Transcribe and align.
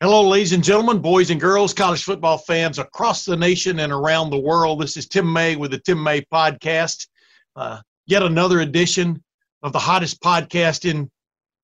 Hello, 0.00 0.28
ladies 0.28 0.52
and 0.52 0.62
gentlemen, 0.62 0.98
boys 0.98 1.30
and 1.30 1.40
girls, 1.40 1.72
college 1.72 2.04
football 2.04 2.36
fans 2.36 2.78
across 2.78 3.24
the 3.24 3.36
nation 3.36 3.78
and 3.80 3.90
around 3.90 4.28
the 4.28 4.38
world. 4.38 4.80
This 4.82 4.96
is 4.98 5.06
Tim 5.08 5.32
May 5.32 5.56
with 5.56 5.70
the 5.70 5.78
Tim 5.78 6.02
May 6.02 6.20
Podcast. 6.20 7.06
Uh, 7.54 7.80
yet 8.06 8.22
another 8.22 8.60
edition 8.60 9.22
of 9.62 9.72
the 9.72 9.78
hottest 9.78 10.20
podcast 10.20 10.88
in 10.88 11.10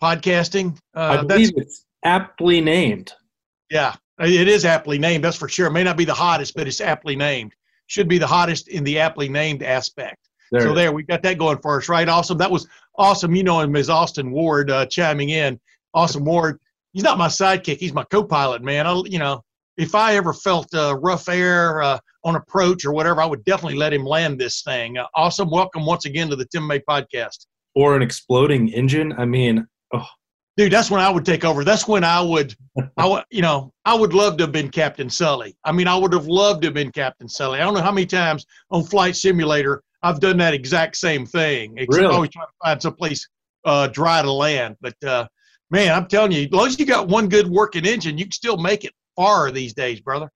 podcasting. 0.03 0.79
I 0.95 1.17
Uh, 1.19 1.25
believe 1.25 1.51
it's 1.57 1.85
aptly 2.07 2.63
named. 2.63 3.13
yeah, 3.71 3.95
it 4.19 4.49
is 4.49 4.65
aptly 4.65 4.99
named. 4.99 5.25
That's 5.25 5.37
for 5.37 5.49
sure. 5.51 5.67
It 5.67 5.73
may 5.73 5.85
not 5.85 5.99
be 5.99 6.07
the 6.07 6.15
hottest, 6.15 6.55
but 6.57 6.67
it's 6.67 6.81
aptly 6.81 7.15
named. 7.17 7.53
Should 7.87 8.09
be 8.09 8.17
the 8.17 8.27
hottest 8.27 8.69
in 8.69 8.83
the 8.83 8.99
aptly 8.99 9.29
named 9.29 9.63
aspect. 9.63 10.17
There 10.51 10.63
so 10.63 10.75
there, 10.75 10.93
we 10.93 11.03
got 11.03 11.23
that 11.23 11.37
going 11.39 11.59
for 11.59 11.79
us, 11.79 11.89
right? 11.91 12.09
Awesome. 12.09 12.39
That 12.39 12.51
was 12.51 12.67
awesome. 12.97 13.35
You 13.35 13.45
know 13.45 13.61
him 13.61 13.77
as 13.77 13.91
Austin 13.91 14.31
Ward 14.31 14.71
uh, 14.71 14.87
chiming 14.87 15.29
in. 15.29 15.61
Awesome 15.93 16.25
Ward. 16.25 16.59
He's 16.93 17.03
not 17.03 17.19
my 17.19 17.29
sidekick. 17.29 17.79
He's 17.79 17.95
my 17.95 18.05
co-pilot, 18.05 18.63
man. 18.63 18.87
I, 18.87 19.03
you 19.07 19.19
know, 19.19 19.43
if 19.79 19.95
I 19.95 20.17
ever 20.17 20.33
felt 20.33 20.73
uh, 20.75 20.97
rough 21.01 21.29
air 21.29 21.83
uh, 21.83 21.99
on 22.25 22.37
approach 22.37 22.85
or 22.85 22.93
whatever, 22.93 23.23
I 23.23 23.27
would 23.27 23.45
definitely 23.45 23.79
let 23.79 23.93
him 23.93 24.05
land 24.05 24.39
this 24.39 24.63
thing. 24.63 24.99
Uh, 24.99 25.07
awesome. 25.15 25.51
Welcome 25.51 25.87
once 25.87 26.05
again 26.05 26.29
to 26.29 26.37
the 26.37 26.45
Tim 26.47 26.67
May 26.67 26.81
podcast, 26.81 27.47
Or 27.75 27.97
an 27.97 28.03
exploding 28.03 28.69
engine. 28.69 29.15
I 29.15 29.25
mean, 29.25 29.67
oh, 29.95 30.07
dude. 30.59 30.71
That's 30.71 30.91
when 30.91 31.01
I 31.01 31.09
would 31.09 31.25
take 31.25 31.47
over. 31.47 31.65
That's 31.65 31.89
when 31.89 32.05
I 32.05 32.21
would, 32.21 32.55
I 32.99 33.07
would, 33.09 33.25
you 33.31 33.41
know, 33.41 33.73
I 33.87 33.95
would 33.95 34.13
love 34.13 34.37
to 34.37 34.45
have 34.45 34.53
been 34.53 34.71
Captain 34.71 35.09
Sully. 35.09 35.57
I 35.65 35.73
mean, 35.73 35.89
I 35.89 35.97
would 35.97 36.13
have 36.13 36.27
loved 36.27 36.61
to 36.63 36.67
have 36.67 36.75
been 36.75 36.93
Captain 36.93 37.29
Sully. 37.29 37.59
I 37.59 37.63
don't 37.65 37.73
know 37.73 37.81
how 37.83 37.93
many 37.93 38.07
times 38.07 38.45
on 38.71 38.85
Flight 38.85 39.17
Simulator 39.17 39.83
I've 40.03 40.21
done 40.21 40.37
that 40.39 40.53
exact 40.53 40.97
same 40.97 41.25
thing, 41.25 41.75
except 41.79 42.03
Really? 42.03 42.15
always 42.15 42.31
trying 42.31 42.49
to 42.49 42.53
find 42.63 42.83
someplace 42.83 43.27
uh, 43.65 43.87
dry 43.87 44.21
to 44.21 44.31
land. 44.31 44.77
But 44.83 45.03
uh, 45.05 45.27
man, 45.73 45.93
I'm 45.93 46.07
telling 46.07 46.31
you, 46.31 46.45
as 46.45 46.53
long 46.53 46.67
as 46.69 46.79
you 46.79 46.87
got 46.87 47.09
one 47.09 47.29
good 47.29 47.49
working 47.49 47.85
engine, 47.85 48.19
you 48.19 48.27
can 48.27 48.33
still 48.33 48.59
make 48.59 48.85
it 48.85 48.93
far 49.17 49.51
these 49.51 49.73
days, 49.73 50.01
brother. 50.01 50.31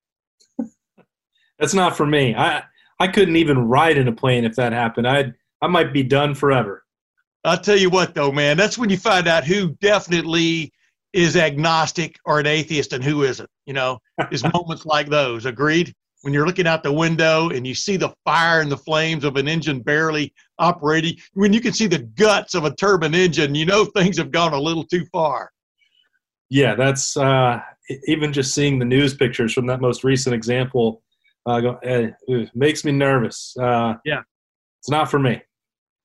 that's 1.59 1.75
not 1.75 1.97
for 1.97 2.07
me. 2.07 2.35
I 2.35 2.65
I 2.99 3.07
couldn't 3.09 3.37
even 3.37 3.69
ride 3.69 3.99
in 3.99 4.09
a 4.09 4.13
plane 4.13 4.45
if 4.45 4.57
that 4.57 4.73
happened. 4.73 5.07
I 5.07 5.33
I 5.63 5.69
might 5.69 5.93
be 5.93 6.03
done 6.03 6.35
forever. 6.35 6.83
I'll 7.45 7.61
tell 7.61 7.77
you 7.77 7.91
what, 7.91 8.15
though, 8.15 8.33
man, 8.33 8.57
that's 8.57 8.77
when 8.77 8.91
you 8.91 8.97
find 8.97 9.29
out 9.29 9.45
who 9.45 9.77
definitely 9.81 10.73
is 11.13 11.37
agnostic 11.37 12.17
or 12.25 12.41
an 12.41 12.47
atheist 12.47 12.93
and 12.93 13.05
who 13.05 13.23
isn't. 13.23 13.49
You 13.67 13.75
know, 13.75 13.99
is 14.33 14.43
moments 14.43 14.85
like 14.85 15.09
those. 15.09 15.47
Agreed? 15.47 15.95
When 16.23 16.33
you're 16.33 16.47
looking 16.47 16.67
out 16.67 16.83
the 16.83 16.93
window 16.93 17.51
and 17.51 17.65
you 17.65 17.75
see 17.75 17.97
the 17.97 18.13
fire 18.25 18.61
and 18.61 18.73
the 18.73 18.77
flames 18.77 19.23
of 19.23 19.37
an 19.37 19.47
engine 19.47 19.81
barely 19.81 20.33
operating, 20.59 21.17
when 21.35 21.53
you 21.53 21.61
can 21.61 21.73
see 21.73 21.87
the 21.87 21.99
guts 21.99 22.55
of 22.55 22.65
a 22.65 22.75
turbine 22.75 23.15
engine, 23.15 23.55
you 23.55 23.67
know 23.67 23.85
things 23.85 24.19
have 24.19 24.31
gone 24.31 24.53
a 24.53 24.61
little 24.61 24.85
too 24.85 25.05
far. 25.13 25.51
Yeah, 26.49 26.75
that's 26.75 27.17
uh, 27.17 27.61
even 28.07 28.33
just 28.33 28.55
seeing 28.55 28.79
the 28.79 28.85
news 28.85 29.15
pictures 29.15 29.53
from 29.53 29.67
that 29.67 29.81
most 29.81 30.05
recent 30.05 30.35
example. 30.35 31.03
Uh, 31.45 31.61
go, 31.61 31.79
eh, 31.83 32.11
makes 32.55 32.85
me 32.85 32.93
nervous. 32.93 33.57
Uh, 33.61 33.95
Yeah. 34.05 34.23
it's 34.81 34.91
not 34.91 35.11
for 35.11 35.19
me. 35.19 35.43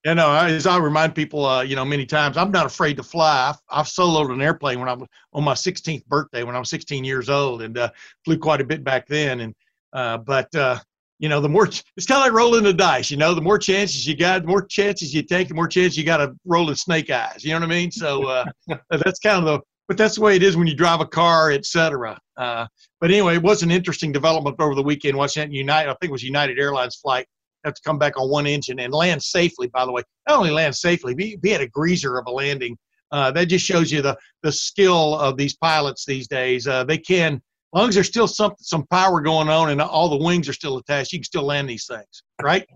You 0.04 0.16
know, 0.16 0.34
as 0.34 0.66
I 0.66 0.80
remind 0.80 1.14
people, 1.14 1.46
uh, 1.46 1.62
you 1.62 1.76
know, 1.76 1.86
many 1.86 2.08
times, 2.08 2.36
I'm 2.36 2.50
not 2.50 2.66
afraid 2.66 2.98
to 2.98 3.04
fly. 3.04 3.50
I've, 3.50 3.60
I've 3.70 3.86
soloed 3.86 4.34
an 4.34 4.42
airplane 4.42 4.80
when 4.80 4.90
I 4.90 4.94
was 4.94 5.08
on 5.34 5.44
my 5.44 5.54
16th 5.54 6.06
birthday 6.08 6.44
when 6.44 6.56
I 6.56 6.60
was 6.60 6.72
16 6.72 7.04
years 7.04 7.30
old, 7.30 7.62
and 7.62 7.78
uh, 7.78 7.92
flew 8.26 8.40
quite 8.40 8.62
a 8.62 8.66
bit 8.66 8.84
back 8.84 9.06
then. 9.08 9.42
And 9.42 9.56
uh, 9.94 10.18
but 10.18 10.54
uh, 10.56 10.80
you 11.22 11.30
know, 11.30 11.40
the 11.40 11.48
more 11.48 11.68
it's 11.68 12.08
kind 12.08 12.18
of 12.20 12.26
like 12.26 12.34
rolling 12.34 12.64
the 12.64 12.74
dice. 12.74 13.12
You 13.12 13.18
know, 13.18 13.36
the 13.36 13.42
more 13.42 13.60
chances 13.60 14.08
you 14.08 14.18
got, 14.18 14.42
the 14.42 14.48
more 14.48 14.66
chances 14.66 15.14
you 15.14 15.22
take, 15.22 15.48
the 15.48 15.54
more 15.54 15.68
chance 15.68 15.96
you 15.96 16.04
got 16.04 16.18
to 16.18 16.34
roll 16.46 16.70
in 16.70 16.76
snake 16.76 17.12
eyes. 17.12 17.44
You 17.44 17.52
know 17.52 17.60
what 17.60 17.66
I 17.66 17.70
mean? 17.70 17.92
So 17.92 18.26
uh, 18.26 18.46
that's 18.90 19.20
kind 19.20 19.38
of 19.38 19.46
the. 19.46 19.60
But 19.88 19.98
that's 19.98 20.16
the 20.16 20.22
way 20.22 20.38
it 20.38 20.44
is 20.44 20.56
when 20.56 20.68
you 20.68 20.76
drive 20.76 21.02
a 21.02 21.06
car, 21.06 21.52
et 21.52 21.66
cetera. 21.66 22.18
Uh, 22.38 22.66
but 23.02 23.12
anyway, 23.12 23.36
it 23.36 23.44
was 23.44 23.62
an 23.62 23.72
interesting 23.72 24.14
development 24.14 24.56
over 24.60 24.74
the 24.74 24.82
weekend. 24.82 25.18
Watching 25.18 25.42
that 25.42 25.54
United, 25.54 25.90
I 25.90 25.96
think 25.96 26.10
it 26.10 26.12
was 26.12 26.24
United 26.24 26.58
Airlines 26.58 26.96
flight 26.96 27.28
have 27.66 27.74
to 27.74 27.82
come 27.86 28.00
back 28.00 28.18
on 28.18 28.30
one 28.30 28.48
engine 28.48 28.80
and 28.80 28.94
land 28.94 29.22
safely. 29.22 29.68
By 29.68 29.86
the 29.86 29.92
way, 29.92 30.02
not 30.28 30.40
only 30.40 30.52
land 30.52 30.76
safely, 30.76 31.14
be, 31.14 31.36
be 31.36 31.54
at 31.54 31.62
a 31.62 31.68
greaser 31.68 32.18
of 32.18 32.26
a 32.28 32.32
landing. 32.32 32.78
Uh, 33.12 33.30
that 33.32 33.46
just 33.46 33.66
shows 33.66 33.92
you 33.92 34.02
the 34.02 34.18
the 34.44 34.52
skill 34.52 35.20
of 35.20 35.36
these 35.36 35.56
pilots 35.58 36.06
these 36.06 36.28
days. 36.28 36.66
Uh, 36.68 36.86
they 36.86 36.98
can, 36.98 37.42
as 37.74 37.80
long 37.80 37.90
as 37.90 37.96
there's 37.96 38.08
still 38.08 38.28
some 38.28 38.54
some 38.60 38.86
power 38.88 39.22
going 39.22 39.50
on 39.50 39.70
and 39.70 39.82
all 39.82 40.10
the 40.10 40.24
wings 40.24 40.50
are 40.50 40.54
still 40.54 40.78
attached, 40.78 41.14
you 41.14 41.20
can 41.20 41.24
still 41.24 41.44
land 41.44 41.70
these 41.70 41.86
things, 41.86 42.24
right? 42.42 42.68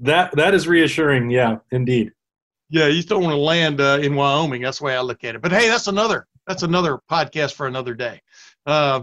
That 0.00 0.30
that 0.36 0.54
is 0.54 0.68
reassuring. 0.68 1.28
Yeah, 1.28 1.56
indeed. 1.72 2.12
Yeah, 2.70 2.86
you 2.86 3.02
don't 3.02 3.24
want 3.24 3.32
to 3.32 3.40
land 3.40 3.80
uh, 3.80 3.98
in 4.00 4.14
Wyoming. 4.14 4.62
That's 4.62 4.78
the 4.78 4.84
way 4.84 4.96
I 4.96 5.00
look 5.00 5.24
at 5.24 5.34
it. 5.34 5.42
But 5.42 5.50
hey, 5.50 5.68
that's 5.68 5.88
another 5.88 6.24
that's 6.46 6.62
another 6.62 7.00
podcast 7.10 7.54
for 7.54 7.66
another 7.66 7.94
day. 7.94 8.20
Uh, 8.64 9.02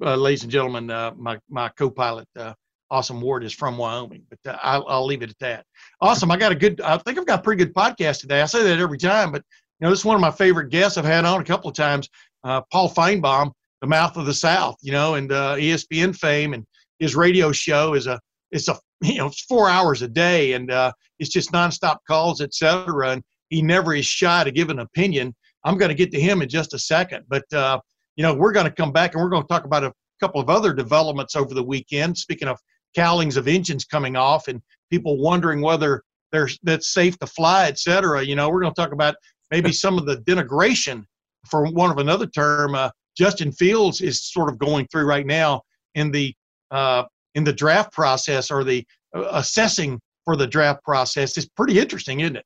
uh, 0.00 0.14
ladies 0.14 0.42
and 0.42 0.52
gentlemen, 0.52 0.88
uh, 0.90 1.12
my 1.16 1.38
my 1.48 1.68
co-pilot, 1.70 2.28
uh, 2.38 2.54
Awesome 2.90 3.20
Ward, 3.20 3.42
is 3.42 3.52
from 3.52 3.76
Wyoming. 3.76 4.22
But 4.28 4.54
uh, 4.54 4.58
I'll, 4.62 4.86
I'll 4.86 5.06
leave 5.06 5.22
it 5.22 5.30
at 5.30 5.38
that. 5.40 5.64
Awesome. 6.00 6.30
I 6.30 6.36
got 6.36 6.52
a 6.52 6.54
good. 6.54 6.80
I 6.80 6.96
think 6.98 7.18
I've 7.18 7.26
got 7.26 7.40
a 7.40 7.42
pretty 7.42 7.64
good 7.64 7.74
podcast 7.74 8.20
today. 8.20 8.40
I 8.40 8.46
say 8.46 8.62
that 8.62 8.78
every 8.78 8.98
time, 8.98 9.32
but 9.32 9.42
you 9.80 9.84
know, 9.84 9.90
this 9.90 10.00
is 10.00 10.04
one 10.04 10.14
of 10.14 10.20
my 10.20 10.30
favorite 10.30 10.70
guests 10.70 10.96
I've 10.96 11.04
had 11.04 11.24
on 11.24 11.40
a 11.40 11.44
couple 11.44 11.68
of 11.68 11.76
times. 11.76 12.08
Uh, 12.44 12.62
Paul 12.70 12.88
Finebaum, 12.88 13.52
the 13.80 13.86
mouth 13.86 14.16
of 14.16 14.26
the 14.26 14.34
South, 14.34 14.76
you 14.82 14.92
know, 14.92 15.14
and 15.14 15.32
uh, 15.32 15.56
ESPN 15.56 16.16
fame, 16.16 16.54
and 16.54 16.64
his 16.98 17.14
radio 17.14 17.52
show 17.52 17.94
is 17.94 18.06
a 18.06 18.18
it's 18.50 18.68
a 18.68 18.78
you 19.02 19.18
know 19.18 19.26
it's 19.26 19.42
four 19.42 19.68
hours 19.68 20.02
a 20.02 20.08
day, 20.08 20.52
and 20.52 20.70
uh, 20.70 20.92
it's 21.18 21.30
just 21.30 21.52
nonstop 21.52 21.98
calls, 22.06 22.40
etc. 22.40 23.10
And 23.10 23.22
he 23.48 23.62
never 23.62 23.94
is 23.94 24.06
shy 24.06 24.44
to 24.44 24.50
give 24.50 24.70
an 24.70 24.80
opinion. 24.80 25.34
I'm 25.64 25.76
going 25.76 25.88
to 25.88 25.94
get 25.94 26.12
to 26.12 26.20
him 26.20 26.42
in 26.42 26.48
just 26.48 26.74
a 26.74 26.78
second, 26.78 27.24
but 27.28 27.50
uh, 27.52 27.80
you 28.16 28.22
know 28.22 28.34
we're 28.34 28.52
going 28.52 28.66
to 28.66 28.72
come 28.72 28.92
back 28.92 29.14
and 29.14 29.22
we're 29.22 29.30
going 29.30 29.42
to 29.42 29.48
talk 29.48 29.64
about 29.64 29.84
a 29.84 29.92
couple 30.20 30.40
of 30.40 30.48
other 30.48 30.72
developments 30.72 31.36
over 31.36 31.54
the 31.54 31.62
weekend. 31.62 32.16
Speaking 32.16 32.48
of 32.48 32.58
cowlings 32.94 33.36
of 33.36 33.46
engines 33.46 33.84
coming 33.84 34.16
off 34.16 34.48
and 34.48 34.62
people 34.90 35.18
wondering 35.18 35.60
whether 35.60 36.02
they're 36.32 36.48
that's 36.62 36.92
safe 36.92 37.18
to 37.18 37.26
fly, 37.26 37.66
etc. 37.66 38.22
You 38.22 38.36
know, 38.36 38.48
we're 38.48 38.60
going 38.60 38.72
to 38.72 38.80
talk 38.80 38.92
about 38.92 39.16
maybe 39.50 39.72
some 39.84 39.98
of 39.98 40.06
the 40.06 40.16
denigration, 40.18 41.04
for 41.48 41.66
one 41.70 41.90
of 41.90 41.98
another 41.98 42.26
term, 42.26 42.74
uh, 42.74 42.90
Justin 43.16 43.52
Fields 43.52 44.00
is 44.00 44.22
sort 44.22 44.48
of 44.48 44.58
going 44.58 44.86
through 44.90 45.06
right 45.06 45.26
now 45.26 45.62
in 45.94 46.10
the 46.10 46.34
uh, 46.70 47.04
in 47.34 47.44
the 47.44 47.52
draft 47.52 47.92
process 47.92 48.50
or 48.50 48.64
the 48.64 48.84
uh, 49.14 49.28
assessing 49.32 50.00
for 50.24 50.36
the 50.36 50.46
draft 50.46 50.82
process. 50.84 51.38
is 51.38 51.48
pretty 51.48 51.78
interesting, 51.78 52.20
isn't 52.20 52.36
it? 52.36 52.44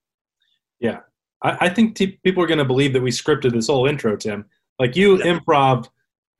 Yeah, 0.81 1.01
I, 1.43 1.57
I 1.63 1.69
think 1.69 1.97
t- 1.97 2.19
people 2.25 2.43
are 2.43 2.47
going 2.47 2.59
to 2.59 2.65
believe 2.65 2.93
that 2.93 3.03
we 3.03 3.11
scripted 3.11 3.53
this 3.53 3.69
whole 3.69 3.87
intro, 3.87 4.17
Tim. 4.17 4.45
Like 4.79 4.97
you 4.97 5.19
improv 5.19 5.89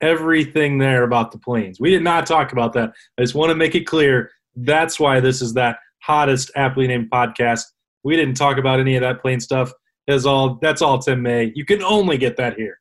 everything 0.01 0.77
there 0.77 1.03
about 1.03 1.31
the 1.31 1.37
planes. 1.37 1.79
We 1.79 1.91
did 1.91 2.03
not 2.03 2.25
talk 2.25 2.51
about 2.51 2.73
that. 2.73 2.91
I 3.17 3.21
just 3.21 3.35
want 3.35 3.49
to 3.49 3.55
make 3.55 3.75
it 3.75 3.85
clear. 3.85 4.31
That's 4.55 4.99
why 4.99 5.19
this 5.19 5.41
is 5.41 5.53
that 5.53 5.77
hottest 5.99 6.51
aptly 6.55 6.87
named 6.87 7.09
podcast. 7.11 7.63
We 8.03 8.15
didn't 8.15 8.35
talk 8.35 8.57
about 8.57 8.79
any 8.79 8.95
of 8.95 9.01
that 9.01 9.21
plane 9.21 9.39
stuff. 9.39 9.71
That's 10.07 10.25
all. 10.25 10.55
That's 10.61 10.81
all 10.81 10.97
Tim 10.97 11.21
May. 11.21 11.51
You 11.55 11.65
can 11.65 11.83
only 11.83 12.17
get 12.17 12.35
that 12.37 12.55
here. 12.55 12.80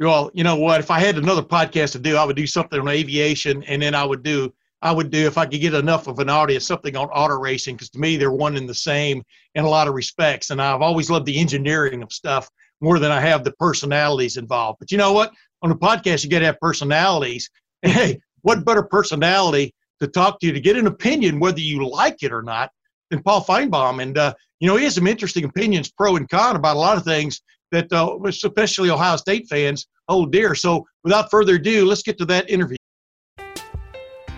Well, 0.00 0.30
you 0.32 0.44
know 0.44 0.56
what? 0.56 0.80
If 0.80 0.90
I 0.90 0.98
had 0.98 1.18
another 1.18 1.42
podcast 1.42 1.92
to 1.92 1.98
do, 1.98 2.16
I 2.16 2.24
would 2.24 2.36
do 2.36 2.46
something 2.46 2.80
on 2.80 2.88
aviation, 2.88 3.62
and 3.64 3.82
then 3.82 3.94
I 3.94 4.02
would 4.04 4.22
do 4.22 4.52
I 4.82 4.92
would 4.92 5.10
do 5.10 5.26
if 5.26 5.36
I 5.36 5.44
could 5.44 5.60
get 5.60 5.74
enough 5.74 6.06
of 6.06 6.20
an 6.20 6.30
audience 6.30 6.66
something 6.66 6.96
on 6.96 7.08
auto 7.08 7.34
racing 7.34 7.76
because 7.76 7.90
to 7.90 7.98
me 7.98 8.16
they're 8.16 8.32
one 8.32 8.56
and 8.56 8.66
the 8.66 8.74
same 8.74 9.22
in 9.54 9.64
a 9.64 9.68
lot 9.68 9.88
of 9.88 9.94
respects. 9.94 10.48
And 10.48 10.62
I've 10.62 10.80
always 10.80 11.10
loved 11.10 11.26
the 11.26 11.38
engineering 11.38 12.02
of 12.02 12.10
stuff 12.14 12.48
more 12.80 12.98
than 12.98 13.12
I 13.12 13.20
have 13.20 13.44
the 13.44 13.52
personalities 13.52 14.38
involved. 14.38 14.78
But 14.78 14.90
you 14.90 14.96
know 14.96 15.12
what? 15.12 15.34
On 15.60 15.70
a 15.70 15.76
podcast, 15.76 16.24
you 16.24 16.30
got 16.30 16.38
to 16.38 16.46
have 16.46 16.60
personalities. 16.60 17.50
And 17.82 17.92
hey, 17.92 18.20
what 18.42 18.64
better 18.66 18.82
personality 18.82 19.74
to 20.00 20.06
talk 20.06 20.38
to 20.40 20.46
you 20.46 20.52
to 20.52 20.60
get 20.60 20.76
an 20.76 20.86
opinion 20.86 21.40
whether 21.40 21.60
you 21.60 21.88
like 21.88 22.22
it 22.22 22.30
or 22.30 22.42
not 22.42 22.70
than 23.10 23.22
Paul 23.22 23.42
Finebaum? 23.42 24.02
And 24.02 24.18
uh, 24.18 24.34
you 24.60 24.66
know 24.66 24.76
he 24.76 24.84
has 24.84 24.96
some 24.96 25.06
interesting 25.06 25.44
opinions, 25.44 25.90
pro 25.90 26.16
and 26.16 26.28
con, 26.28 26.56
about 26.56 26.76
a 26.76 26.78
lot 26.78 26.98
of 26.98 27.04
things 27.04 27.40
that 27.72 27.92
uh, 27.92 28.16
especially 28.26 28.90
Ohio 28.90 29.16
State 29.16 29.46
fans 29.48 29.86
oh 30.08 30.26
dear. 30.26 30.54
So 30.54 30.86
without 31.04 31.30
further 31.30 31.54
ado, 31.54 31.84
let's 31.84 32.02
get 32.02 32.18
to 32.18 32.24
that 32.26 32.48
interview. 32.50 32.76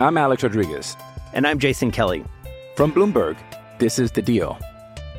I'm 0.00 0.16
Alex 0.18 0.42
Rodriguez. 0.42 0.96
And 1.32 1.46
I'm 1.46 1.58
Jason 1.58 1.90
Kelly. 1.90 2.24
From 2.76 2.92
Bloomberg, 2.92 3.36
this 3.78 3.98
is 3.98 4.10
The 4.10 4.22
Deal. 4.22 4.58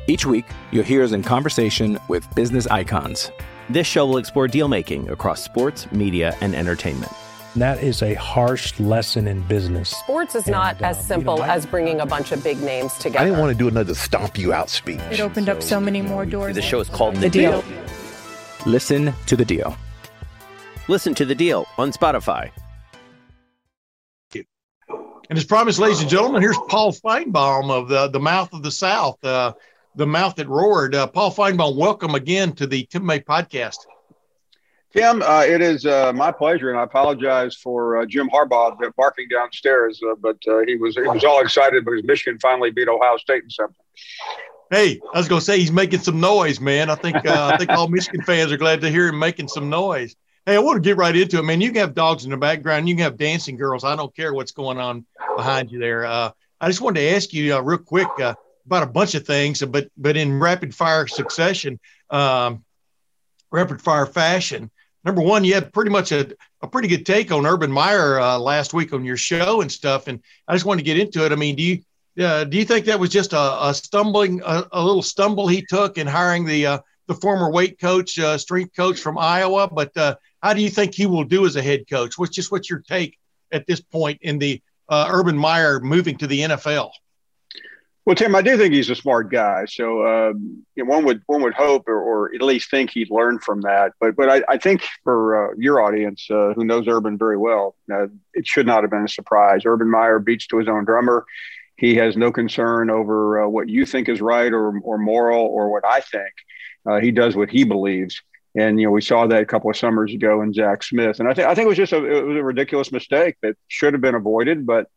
Each 0.06 0.26
week, 0.26 0.44
you'll 0.70 0.84
hear 0.84 1.02
us 1.02 1.12
in 1.12 1.22
conversation 1.22 1.98
with 2.08 2.26
business 2.34 2.66
icons. 2.66 3.30
This 3.70 3.86
show 3.86 4.06
will 4.06 4.18
explore 4.18 4.46
deal 4.46 4.68
making 4.68 5.08
across 5.08 5.42
sports, 5.42 5.90
media, 5.90 6.36
and 6.42 6.54
entertainment. 6.54 7.10
That 7.56 7.82
is 7.82 8.02
a 8.02 8.14
harsh 8.14 8.78
lesson 8.78 9.26
in 9.26 9.40
business. 9.42 9.90
Sports 9.90 10.34
is 10.34 10.46
not 10.46 10.76
And, 10.76 10.84
uh, 10.84 10.88
as 10.88 10.98
you 10.98 11.02
simple 11.04 11.36
know, 11.38 11.42
I- 11.44 11.54
as 11.54 11.64
bringing 11.64 12.00
a 12.00 12.06
bunch 12.06 12.32
of 12.32 12.44
big 12.44 12.60
names 12.60 12.92
together. 12.94 13.20
I 13.20 13.24
didn't 13.24 13.38
want 13.40 13.52
to 13.52 13.58
do 13.58 13.68
another 13.68 13.94
stomp 13.94 14.36
you 14.36 14.52
out 14.52 14.68
speech. 14.68 15.00
It 15.10 15.20
opened 15.20 15.48
up 15.48 15.62
so 15.62 15.80
many 15.80 16.02
more 16.02 16.26
doors. 16.26 16.54
The 16.54 16.62
show 16.62 16.80
is 16.80 16.88
called 16.90 17.16
The 17.16 17.30
Deal. 17.30 17.64
Listen 18.66 19.12
to 19.26 19.36
the 19.36 19.44
deal. 19.44 19.76
Listen 20.88 21.14
to 21.14 21.24
the 21.24 21.34
deal 21.34 21.66
on 21.78 21.92
Spotify. 21.92 22.50
And 25.30 25.38
as 25.38 25.44
promised, 25.44 25.78
ladies 25.78 26.00
and 26.02 26.10
gentlemen, 26.10 26.42
here's 26.42 26.58
Paul 26.68 26.92
Finebaum 26.92 27.70
of 27.70 27.88
the, 27.88 28.08
the 28.08 28.20
Mouth 28.20 28.52
of 28.52 28.62
the 28.62 28.70
South, 28.70 29.22
uh, 29.24 29.54
the 29.94 30.06
mouth 30.06 30.36
that 30.36 30.48
roared. 30.48 30.94
Uh, 30.94 31.06
Paul 31.06 31.32
Finebaum, 31.32 31.76
welcome 31.76 32.14
again 32.14 32.52
to 32.52 32.66
the 32.66 32.84
Tim 32.86 33.06
May 33.06 33.20
podcast. 33.20 33.78
Tim, 34.94 35.22
uh, 35.22 35.44
it 35.46 35.60
is 35.60 35.86
uh, 35.86 36.12
my 36.14 36.30
pleasure, 36.30 36.70
and 36.70 36.78
I 36.78 36.84
apologize 36.84 37.56
for 37.56 37.98
uh, 37.98 38.06
Jim 38.06 38.28
Harbaugh 38.28 38.76
barking 38.96 39.28
downstairs, 39.28 40.00
uh, 40.08 40.14
but 40.20 40.36
uh, 40.46 40.60
he 40.66 40.76
was 40.76 40.94
he 40.94 41.02
was 41.02 41.24
all 41.24 41.40
excited 41.40 41.84
because 41.84 42.04
Michigan 42.04 42.38
finally 42.38 42.70
beat 42.70 42.86
Ohio 42.86 43.16
State 43.16 43.42
in 43.42 43.50
something. 43.50 43.74
Hey, 44.70 45.00
I 45.12 45.18
was 45.18 45.28
to 45.28 45.40
say 45.40 45.58
he's 45.58 45.72
making 45.72 46.00
some 46.00 46.20
noise, 46.20 46.58
man. 46.60 46.90
I 46.90 46.94
think 46.94 47.16
uh, 47.16 47.50
I 47.52 47.56
think 47.58 47.70
all 47.70 47.88
Michigan 47.88 48.22
fans 48.22 48.50
are 48.50 48.56
glad 48.56 48.80
to 48.80 48.90
hear 48.90 49.08
him 49.08 49.18
making 49.18 49.48
some 49.48 49.68
noise. 49.68 50.16
Hey, 50.46 50.56
I 50.56 50.58
want 50.58 50.76
to 50.76 50.80
get 50.80 50.96
right 50.96 51.14
into 51.14 51.38
it, 51.38 51.42
man. 51.42 51.60
You 51.60 51.70
can 51.70 51.80
have 51.80 51.94
dogs 51.94 52.24
in 52.24 52.30
the 52.30 52.36
background, 52.36 52.88
you 52.88 52.94
can 52.94 53.04
have 53.04 53.16
dancing 53.16 53.56
girls. 53.56 53.84
I 53.84 53.96
don't 53.96 54.14
care 54.14 54.32
what's 54.34 54.52
going 54.52 54.78
on 54.78 55.06
behind 55.36 55.70
you 55.70 55.78
there. 55.78 56.04
Uh, 56.04 56.30
I 56.60 56.68
just 56.68 56.80
wanted 56.80 57.00
to 57.00 57.08
ask 57.10 57.32
you 57.32 57.54
uh, 57.54 57.60
real 57.60 57.78
quick 57.78 58.08
uh, 58.20 58.34
about 58.66 58.82
a 58.82 58.86
bunch 58.86 59.14
of 59.14 59.26
things, 59.26 59.62
but 59.62 59.88
but 59.96 60.16
in 60.16 60.40
rapid 60.40 60.74
fire 60.74 61.06
succession, 61.06 61.78
um, 62.10 62.64
rapid 63.50 63.80
fire 63.80 64.06
fashion. 64.06 64.70
Number 65.04 65.20
one, 65.20 65.44
you 65.44 65.52
had 65.52 65.72
pretty 65.72 65.90
much 65.90 66.12
a, 66.12 66.34
a 66.62 66.66
pretty 66.66 66.88
good 66.88 67.04
take 67.04 67.30
on 67.30 67.44
Urban 67.44 67.70
Meyer 67.70 68.18
uh, 68.18 68.38
last 68.38 68.72
week 68.72 68.94
on 68.94 69.04
your 69.04 69.18
show 69.18 69.60
and 69.60 69.70
stuff, 69.70 70.08
and 70.08 70.20
I 70.48 70.54
just 70.54 70.64
wanted 70.64 70.80
to 70.80 70.84
get 70.84 70.98
into 70.98 71.24
it. 71.26 71.32
I 71.32 71.34
mean, 71.34 71.56
do 71.56 71.62
you 71.62 71.82
uh, 72.18 72.44
do 72.44 72.56
you 72.56 72.64
think 72.64 72.86
that 72.86 73.00
was 73.00 73.10
just 73.10 73.32
a, 73.32 73.68
a 73.68 73.74
stumbling, 73.74 74.40
a, 74.44 74.64
a 74.72 74.84
little 74.84 75.02
stumble 75.02 75.48
he 75.48 75.64
took 75.68 75.98
in 75.98 76.06
hiring 76.06 76.44
the 76.44 76.66
uh, 76.66 76.78
the 77.06 77.14
former 77.14 77.50
weight 77.50 77.78
coach, 77.78 78.18
uh, 78.18 78.38
strength 78.38 78.74
coach 78.76 78.98
from 78.98 79.18
Iowa? 79.18 79.68
But 79.68 79.96
uh, 79.96 80.16
how 80.42 80.54
do 80.54 80.62
you 80.62 80.70
think 80.70 80.94
he 80.94 81.06
will 81.06 81.24
do 81.24 81.46
as 81.46 81.56
a 81.56 81.62
head 81.62 81.84
coach? 81.90 82.18
What's 82.18 82.34
just 82.34 82.52
what's 82.52 82.70
your 82.70 82.80
take 82.80 83.18
at 83.50 83.66
this 83.66 83.80
point 83.80 84.18
in 84.22 84.38
the 84.38 84.62
uh, 84.88 85.08
Urban 85.10 85.36
Meyer 85.36 85.80
moving 85.80 86.16
to 86.18 86.26
the 86.26 86.40
NFL? 86.40 86.90
Well, 88.06 88.14
Tim, 88.14 88.34
I 88.34 88.42
do 88.42 88.58
think 88.58 88.74
he's 88.74 88.90
a 88.90 88.94
smart 88.94 89.30
guy. 89.30 89.64
So 89.64 90.06
um, 90.06 90.64
you 90.74 90.84
know, 90.84 90.90
one 90.90 91.06
would 91.06 91.22
one 91.26 91.40
would 91.42 91.54
hope, 91.54 91.88
or, 91.88 91.98
or 91.98 92.34
at 92.34 92.42
least 92.42 92.70
think 92.70 92.90
he'd 92.90 93.10
learn 93.10 93.38
from 93.38 93.62
that. 93.62 93.92
But 93.98 94.14
but 94.14 94.28
I, 94.28 94.42
I 94.46 94.58
think 94.58 94.86
for 95.02 95.52
uh, 95.52 95.54
your 95.56 95.80
audience, 95.80 96.26
uh, 96.30 96.52
who 96.54 96.64
knows 96.64 96.86
Urban 96.86 97.16
very 97.16 97.38
well, 97.38 97.76
uh, 97.90 98.08
it 98.34 98.46
should 98.46 98.66
not 98.66 98.82
have 98.82 98.90
been 98.90 99.04
a 99.04 99.08
surprise. 99.08 99.62
Urban 99.64 99.90
Meyer 99.90 100.18
beats 100.18 100.46
to 100.48 100.58
his 100.58 100.68
own 100.68 100.84
drummer. 100.84 101.24
He 101.76 101.96
has 101.96 102.16
no 102.16 102.30
concern 102.30 102.90
over 102.90 103.44
uh, 103.44 103.48
what 103.48 103.68
you 103.68 103.84
think 103.86 104.08
is 104.08 104.20
right 104.20 104.52
or 104.52 104.78
or 104.80 104.98
moral 104.98 105.44
or 105.46 105.70
what 105.70 105.84
I 105.84 106.00
think. 106.00 106.32
Uh, 106.86 107.00
he 107.00 107.10
does 107.10 107.34
what 107.34 107.50
he 107.50 107.64
believes. 107.64 108.20
And 108.56 108.78
you 108.78 108.86
know, 108.86 108.92
we 108.92 109.00
saw 109.00 109.26
that 109.26 109.42
a 109.42 109.46
couple 109.46 109.70
of 109.70 109.76
summers 109.76 110.14
ago 110.14 110.42
in 110.42 110.52
Zach 110.52 110.82
Smith. 110.82 111.18
And 111.18 111.28
I 111.28 111.34
think 111.34 111.48
I 111.48 111.54
think 111.54 111.66
it 111.66 111.68
was 111.68 111.76
just 111.76 111.92
a 111.92 112.04
it 112.04 112.24
was 112.24 112.36
a 112.36 112.44
ridiculous 112.44 112.92
mistake 112.92 113.36
that 113.42 113.56
should 113.68 113.94
have 113.94 114.00
been 114.00 114.14
avoided, 114.14 114.66
but 114.66 114.88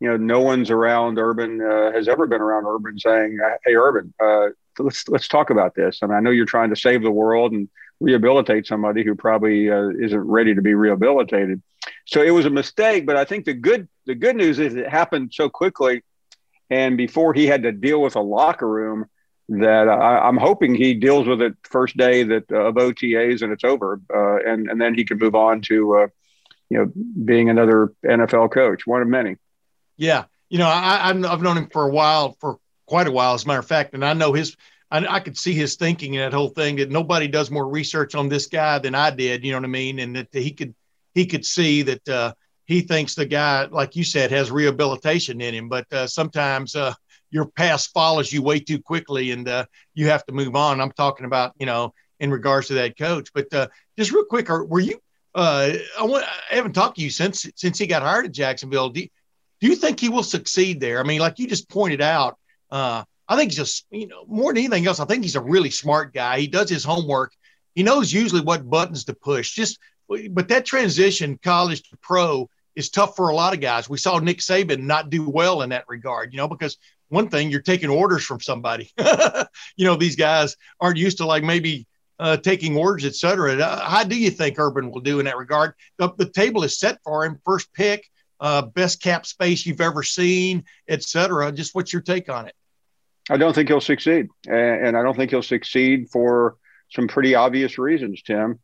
you 0.00 0.08
know, 0.08 0.16
no 0.16 0.40
one's 0.40 0.70
around 0.70 1.18
Urban 1.18 1.60
uh, 1.60 1.90
has 1.92 2.06
ever 2.08 2.26
been 2.26 2.40
around 2.40 2.66
Urban 2.66 2.98
saying, 2.98 3.38
"Hey, 3.64 3.74
Urban, 3.74 4.12
uh, 4.22 4.48
let's 4.78 5.08
let's 5.08 5.28
talk 5.28 5.50
about 5.50 5.74
this." 5.74 6.00
I 6.02 6.06
mean, 6.06 6.16
I 6.16 6.20
know 6.20 6.30
you're 6.30 6.44
trying 6.44 6.70
to 6.70 6.76
save 6.76 7.02
the 7.02 7.10
world 7.10 7.52
and 7.52 7.68
rehabilitate 8.00 8.66
somebody 8.66 9.04
who 9.04 9.14
probably 9.14 9.70
uh, 9.70 9.88
isn't 9.88 10.20
ready 10.20 10.54
to 10.54 10.60
be 10.60 10.74
rehabilitated. 10.74 11.62
So 12.04 12.22
it 12.22 12.30
was 12.30 12.44
a 12.44 12.50
mistake, 12.50 13.06
but 13.06 13.16
I 13.16 13.24
think 13.24 13.46
the 13.46 13.54
good 13.54 13.88
the 14.06 14.14
good 14.14 14.36
news 14.36 14.58
is 14.58 14.74
it 14.74 14.88
happened 14.88 15.32
so 15.34 15.48
quickly, 15.48 16.02
and 16.70 16.96
before 16.96 17.34
he 17.34 17.46
had 17.46 17.62
to 17.64 17.72
deal 17.72 18.00
with 18.00 18.16
a 18.16 18.20
locker 18.20 18.68
room, 18.68 19.06
that 19.48 19.88
I, 19.88 20.28
am 20.28 20.36
hoping 20.36 20.74
he 20.74 20.94
deals 20.94 21.26
with 21.26 21.40
it 21.40 21.54
first 21.62 21.96
day 21.96 22.24
that 22.24 22.50
uh, 22.50 22.66
of 22.66 22.74
OTAs 22.74 23.42
and 23.42 23.52
it's 23.52 23.64
over, 23.64 24.00
uh, 24.12 24.36
and 24.50 24.68
and 24.68 24.80
then 24.80 24.94
he 24.94 25.04
can 25.04 25.18
move 25.18 25.34
on 25.34 25.60
to 25.62 25.96
uh, 25.98 26.06
you 26.68 26.78
know 26.78 26.92
being 27.24 27.48
another 27.48 27.92
NFL 28.04 28.52
coach, 28.52 28.86
one 28.86 29.02
of 29.02 29.08
many. 29.08 29.36
Yeah, 29.96 30.24
you 30.48 30.58
know, 30.58 30.68
I, 30.68 31.10
I've 31.10 31.24
I've 31.24 31.42
known 31.42 31.58
him 31.58 31.68
for 31.68 31.84
a 31.84 31.90
while, 31.90 32.36
for 32.40 32.58
quite 32.86 33.06
a 33.06 33.12
while, 33.12 33.34
as 33.34 33.44
a 33.44 33.48
matter 33.48 33.60
of 33.60 33.66
fact, 33.66 33.94
and 33.94 34.04
I 34.04 34.12
know 34.14 34.32
his. 34.32 34.56
I, 34.88 35.04
I 35.04 35.20
could 35.20 35.36
see 35.36 35.52
his 35.52 35.74
thinking 35.74 36.14
in 36.14 36.20
that 36.20 36.32
whole 36.32 36.48
thing 36.48 36.76
that 36.76 36.90
nobody 36.90 37.26
does 37.26 37.50
more 37.50 37.68
research 37.68 38.14
on 38.14 38.28
this 38.28 38.46
guy 38.46 38.78
than 38.78 38.94
I 38.94 39.10
did. 39.10 39.44
You 39.44 39.50
know 39.50 39.58
what 39.58 39.64
I 39.64 39.68
mean? 39.68 39.98
And 39.98 40.14
that 40.14 40.28
he 40.32 40.52
could 40.52 40.74
he 41.12 41.26
could 41.26 41.44
see 41.44 41.82
that 41.82 42.08
uh, 42.08 42.34
he 42.66 42.82
thinks 42.82 43.14
the 43.14 43.26
guy, 43.26 43.66
like 43.66 43.96
you 43.96 44.04
said, 44.04 44.30
has 44.30 44.50
rehabilitation 44.50 45.40
in 45.40 45.54
him, 45.54 45.68
but 45.68 45.90
uh, 45.92 46.06
sometimes 46.06 46.74
uh, 46.74 46.94
your 47.30 47.46
past 47.46 47.92
follows 47.92 48.32
you 48.32 48.42
way 48.42 48.60
too 48.60 48.80
quickly, 48.80 49.30
and 49.30 49.48
uh, 49.48 49.64
you 49.94 50.08
have 50.08 50.24
to 50.26 50.32
move 50.32 50.54
on. 50.56 50.80
I'm 50.80 50.92
talking 50.92 51.26
about 51.26 51.52
you 51.58 51.66
know 51.66 51.94
in 52.20 52.30
regards 52.30 52.68
to 52.68 52.74
that 52.74 52.98
coach, 52.98 53.30
but 53.32 53.52
uh, 53.52 53.68
just 53.98 54.12
real 54.12 54.24
quick, 54.24 54.50
are, 54.50 54.64
were 54.64 54.80
you? 54.80 54.98
Uh, 55.34 55.74
I, 55.98 56.04
want, 56.04 56.24
I 56.24 56.54
haven't 56.54 56.72
talked 56.72 56.96
to 56.96 57.02
you 57.02 57.10
since 57.10 57.46
since 57.56 57.78
he 57.78 57.86
got 57.86 58.02
hired 58.02 58.26
at 58.26 58.32
Jacksonville. 58.32 58.90
Do, 58.90 59.06
do 59.60 59.66
you 59.66 59.76
think 59.76 60.00
he 60.00 60.08
will 60.08 60.22
succeed 60.22 60.80
there? 60.80 61.00
I 61.00 61.02
mean, 61.02 61.20
like 61.20 61.38
you 61.38 61.46
just 61.46 61.68
pointed 61.68 62.00
out, 62.00 62.38
uh, 62.70 63.04
I 63.28 63.36
think 63.36 63.50
he's 63.50 63.58
just, 63.58 63.86
you 63.90 64.06
know, 64.06 64.24
more 64.26 64.52
than 64.52 64.58
anything 64.58 64.86
else, 64.86 65.00
I 65.00 65.04
think 65.04 65.22
he's 65.22 65.36
a 65.36 65.40
really 65.40 65.70
smart 65.70 66.14
guy. 66.14 66.38
He 66.38 66.46
does 66.46 66.70
his 66.70 66.84
homework. 66.84 67.32
He 67.74 67.82
knows 67.82 68.12
usually 68.12 68.42
what 68.42 68.68
buttons 68.68 69.04
to 69.04 69.14
push. 69.14 69.52
Just, 69.52 69.78
but 70.30 70.48
that 70.48 70.64
transition, 70.64 71.38
college 71.42 71.82
to 71.90 71.96
pro, 71.98 72.48
is 72.76 72.90
tough 72.90 73.16
for 73.16 73.30
a 73.30 73.34
lot 73.34 73.54
of 73.54 73.60
guys. 73.60 73.88
We 73.88 73.98
saw 73.98 74.18
Nick 74.18 74.38
Saban 74.38 74.82
not 74.82 75.10
do 75.10 75.28
well 75.28 75.62
in 75.62 75.70
that 75.70 75.84
regard, 75.88 76.32
you 76.32 76.36
know, 76.36 76.48
because 76.48 76.76
one 77.08 77.28
thing 77.28 77.50
you're 77.50 77.60
taking 77.60 77.90
orders 77.90 78.24
from 78.24 78.40
somebody. 78.40 78.92
you 79.76 79.86
know, 79.86 79.96
these 79.96 80.16
guys 80.16 80.56
aren't 80.80 80.98
used 80.98 81.18
to 81.18 81.26
like 81.26 81.42
maybe 81.42 81.86
uh, 82.18 82.36
taking 82.36 82.76
orders, 82.76 83.04
et 83.04 83.14
cetera. 83.14 83.64
How 83.80 84.04
do 84.04 84.16
you 84.16 84.30
think 84.30 84.58
Urban 84.58 84.90
will 84.90 85.00
do 85.00 85.18
in 85.18 85.24
that 85.24 85.36
regard? 85.36 85.74
The, 85.98 86.12
the 86.16 86.28
table 86.28 86.62
is 86.62 86.78
set 86.78 86.98
for 87.02 87.24
him, 87.24 87.40
first 87.44 87.72
pick 87.72 88.08
uh, 88.40 88.62
best 88.62 89.02
cap 89.02 89.26
space 89.26 89.64
you've 89.66 89.80
ever 89.80 90.02
seen, 90.02 90.64
et 90.88 91.02
cetera. 91.02 91.50
Just 91.52 91.74
what's 91.74 91.92
your 91.92 92.02
take 92.02 92.28
on 92.28 92.46
it? 92.46 92.54
I 93.28 93.36
don't 93.36 93.54
think 93.54 93.68
he'll 93.68 93.80
succeed, 93.80 94.28
and 94.48 94.96
I 94.96 95.02
don't 95.02 95.16
think 95.16 95.30
he'll 95.30 95.42
succeed 95.42 96.08
for 96.10 96.56
some 96.90 97.08
pretty 97.08 97.34
obvious 97.34 97.76
reasons. 97.76 98.22
Tim, 98.22 98.60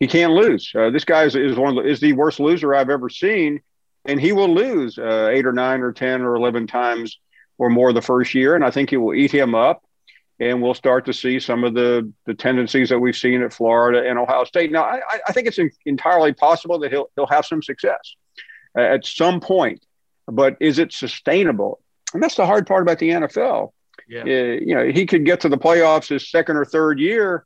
he 0.00 0.06
can't 0.06 0.32
lose. 0.32 0.72
Uh, 0.74 0.90
this 0.90 1.04
guy 1.04 1.24
is, 1.24 1.36
is 1.36 1.56
one 1.56 1.76
of 1.76 1.84
the, 1.84 1.88
is 1.88 2.00
the 2.00 2.14
worst 2.14 2.40
loser 2.40 2.74
I've 2.74 2.90
ever 2.90 3.08
seen, 3.08 3.60
and 4.06 4.20
he 4.20 4.32
will 4.32 4.52
lose 4.52 4.98
uh, 4.98 5.28
eight 5.30 5.46
or 5.46 5.52
nine 5.52 5.82
or 5.82 5.92
ten 5.92 6.22
or 6.22 6.34
eleven 6.34 6.66
times 6.66 7.20
or 7.58 7.68
more 7.68 7.92
the 7.92 8.02
first 8.02 8.34
year, 8.34 8.54
and 8.56 8.64
I 8.64 8.70
think 8.70 8.92
it 8.92 8.96
will 8.96 9.14
eat 9.14 9.30
him 9.30 9.54
up. 9.54 9.84
And 10.40 10.62
we'll 10.62 10.72
start 10.72 11.04
to 11.04 11.12
see 11.12 11.38
some 11.38 11.64
of 11.64 11.74
the, 11.74 12.10
the 12.24 12.32
tendencies 12.32 12.88
that 12.88 12.98
we've 12.98 13.14
seen 13.14 13.42
at 13.42 13.52
Florida 13.52 14.08
and 14.08 14.18
Ohio 14.18 14.44
State. 14.44 14.72
Now, 14.72 14.84
I, 14.84 15.00
I 15.28 15.32
think 15.32 15.46
it's 15.46 15.58
entirely 15.84 16.32
possible 16.32 16.78
that 16.78 16.90
he'll 16.90 17.10
he'll 17.14 17.26
have 17.26 17.44
some 17.44 17.62
success 17.62 18.16
at 18.74 19.04
some 19.04 19.40
point, 19.40 19.84
but 20.26 20.56
is 20.58 20.78
it 20.78 20.94
sustainable? 20.94 21.82
And 22.14 22.22
that's 22.22 22.36
the 22.36 22.46
hard 22.46 22.66
part 22.66 22.80
about 22.80 22.98
the 22.98 23.10
NFL. 23.10 23.72
Yeah. 24.08 24.22
Uh, 24.22 24.24
you 24.24 24.74
know, 24.74 24.90
he 24.90 25.04
could 25.04 25.26
get 25.26 25.40
to 25.40 25.50
the 25.50 25.58
playoffs 25.58 26.08
his 26.08 26.30
second 26.30 26.56
or 26.56 26.64
third 26.64 26.98
year, 26.98 27.44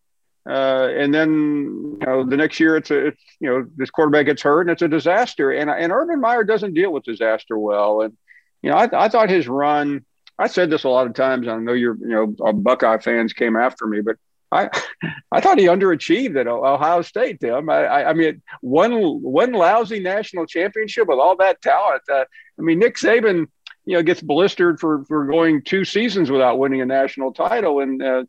uh, 0.48 0.88
and 0.94 1.14
then 1.14 1.98
you 2.00 2.06
know 2.06 2.24
the 2.24 2.36
next 2.36 2.60
year 2.60 2.76
it's 2.76 2.90
a 2.90 3.06
it's, 3.06 3.22
you 3.40 3.48
know 3.48 3.66
this 3.76 3.90
quarterback 3.90 4.26
gets 4.26 4.42
hurt 4.42 4.62
and 4.62 4.70
it's 4.70 4.82
a 4.82 4.88
disaster. 4.88 5.50
And 5.50 5.70
and 5.70 5.92
Urban 5.92 6.20
Meyer 6.20 6.44
doesn't 6.44 6.74
deal 6.74 6.92
with 6.92 7.04
disaster 7.04 7.58
well. 7.58 8.02
And 8.02 8.16
you 8.62 8.70
know, 8.70 8.76
I, 8.76 9.04
I 9.04 9.08
thought 9.08 9.30
his 9.30 9.48
run. 9.48 10.04
I 10.38 10.48
said 10.48 10.68
this 10.68 10.84
a 10.84 10.88
lot 10.88 11.06
of 11.06 11.14
times. 11.14 11.48
I 11.48 11.56
know 11.56 11.72
you're 11.72 11.96
you 11.96 12.08
know 12.08 12.52
Buckeye 12.52 12.98
fans 12.98 13.32
came 13.32 13.56
after 13.56 13.86
me, 13.86 14.00
but 14.02 14.16
I, 14.52 14.70
I 15.32 15.40
thought 15.40 15.58
he 15.58 15.66
underachieved 15.66 16.38
at 16.38 16.46
Ohio 16.46 17.02
State. 17.02 17.40
Tim. 17.40 17.70
I, 17.70 17.84
I, 17.84 18.10
I 18.10 18.12
mean, 18.12 18.42
one 18.60 18.92
one 19.22 19.52
lousy 19.52 20.00
national 20.00 20.46
championship 20.46 21.08
with 21.08 21.18
all 21.18 21.36
that 21.36 21.62
talent. 21.62 22.02
Uh, 22.10 22.24
I 22.58 22.62
mean, 22.62 22.78
Nick 22.78 22.96
Saban, 22.96 23.46
you 23.86 23.96
know, 23.96 24.02
gets 24.02 24.20
blistered 24.20 24.78
for 24.78 25.04
for 25.06 25.26
going 25.26 25.62
two 25.62 25.84
seasons 25.84 26.30
without 26.30 26.58
winning 26.58 26.82
a 26.82 26.86
national 26.86 27.32
title, 27.32 27.80
and 27.80 28.02
uh, 28.02 28.24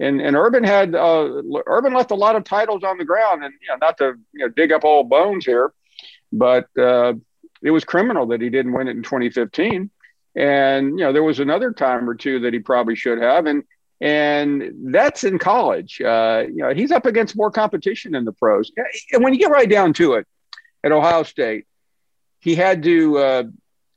and 0.00 0.20
and 0.20 0.34
Urban 0.34 0.64
had 0.64 0.94
uh, 0.94 1.42
Urban 1.66 1.92
left 1.92 2.10
a 2.10 2.16
lot 2.16 2.34
of 2.34 2.44
titles 2.44 2.82
on 2.82 2.98
the 2.98 3.04
ground, 3.04 3.44
and 3.44 3.52
you 3.60 3.68
know, 3.68 3.76
not 3.80 3.98
to 3.98 4.14
you 4.32 4.46
know 4.46 4.48
dig 4.48 4.72
up 4.72 4.84
old 4.84 5.08
bones 5.08 5.44
here, 5.44 5.72
but 6.32 6.66
uh, 6.78 7.12
it 7.62 7.70
was 7.70 7.84
criminal 7.84 8.26
that 8.28 8.40
he 8.40 8.48
didn't 8.48 8.72
win 8.72 8.88
it 8.88 8.96
in 8.96 9.02
2015. 9.02 9.90
And 10.36 10.98
you 10.98 11.04
know, 11.04 11.12
there 11.12 11.22
was 11.22 11.38
another 11.38 11.72
time 11.72 12.08
or 12.08 12.14
two 12.14 12.40
that 12.40 12.52
he 12.52 12.60
probably 12.60 12.96
should 12.96 13.20
have, 13.20 13.46
and 13.46 13.62
and 14.00 14.72
that's 14.92 15.24
in 15.24 15.38
college. 15.38 16.00
Uh, 16.00 16.44
you 16.48 16.62
know, 16.62 16.72
he's 16.72 16.90
up 16.90 17.04
against 17.04 17.36
more 17.36 17.50
competition 17.50 18.14
in 18.14 18.24
the 18.24 18.32
pros. 18.32 18.72
And 19.12 19.22
when 19.22 19.34
you 19.34 19.38
get 19.38 19.50
right 19.50 19.68
down 19.68 19.92
to 19.94 20.14
it, 20.14 20.26
at 20.82 20.92
Ohio 20.92 21.24
State, 21.24 21.66
he 22.38 22.54
had 22.54 22.82
to 22.84 23.18
uh, 23.18 23.42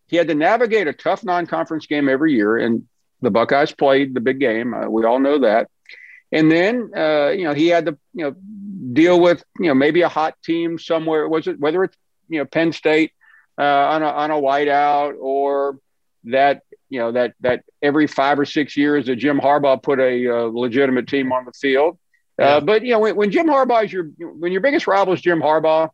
he 0.08 0.18
had 0.18 0.28
to 0.28 0.36
navigate 0.36 0.88
a 0.88 0.94
tough 0.94 1.24
non-conference 1.24 1.86
game 1.86 2.10
every 2.10 2.34
year, 2.34 2.58
and 2.58 2.84
the 3.22 3.32
Buckeyes 3.32 3.72
played 3.72 4.14
the 4.14 4.20
big 4.20 4.40
game. 4.40 4.74
Uh, 4.74 4.90
we 4.90 5.06
all 5.06 5.20
know 5.20 5.40
that. 5.40 5.70
And 6.34 6.52
then 6.52 6.92
uh, 6.98 7.30
you 7.30 7.44
know 7.44 7.54
he 7.54 7.68
had 7.68 7.86
to 7.86 7.98
you 8.14 8.26
know 8.26 8.36
deal 8.94 9.20
with 9.20 9.44
you 9.60 9.68
know 9.68 9.76
maybe 9.76 10.02
a 10.02 10.10
hot 10.10 10.36
team 10.44 10.80
somewhere. 10.80 11.30
Was 11.30 11.48
it 11.48 11.60
whether 11.60 11.84
it's 11.84 11.96
you 12.28 12.40
know 12.40 12.46
Penn 12.46 12.74
State 12.74 13.12
uh, 13.58 13.64
on 13.64 14.02
a 14.02 14.08
on 14.08 14.32
a 14.32 14.36
whiteout 14.36 15.16
or 15.20 15.78
that 16.26 16.64
you 16.90 17.00
know 17.00 17.12
that 17.12 17.36
that 17.42 17.64
every 17.82 18.08
five 18.08 18.40
or 18.40 18.46
six 18.46 18.76
years 18.76 19.06
that 19.06 19.18
Jim 19.18 19.40
Harbaugh 19.40 19.82
put 19.82 20.00
a 20.00 20.28
uh, 20.28 20.42
legitimate 20.46 21.08
team 21.08 21.32
on 21.32 21.46
the 21.46 21.54
field. 21.54 22.00
Uh, 22.42 22.44
yeah. 22.46 22.60
but 22.60 22.84
you 22.84 22.92
know 22.92 23.00
when, 23.00 23.16
when 23.16 23.30
Jim 23.30 23.46
Harbaugh 23.46 23.86
is 23.86 23.94
your 23.94 24.06
when 24.18 24.52
your 24.52 24.62
biggest 24.62 24.88
rival 24.88 25.14
is 25.14 25.22
Jim 25.22 25.40
Harbaugh, 25.40 25.90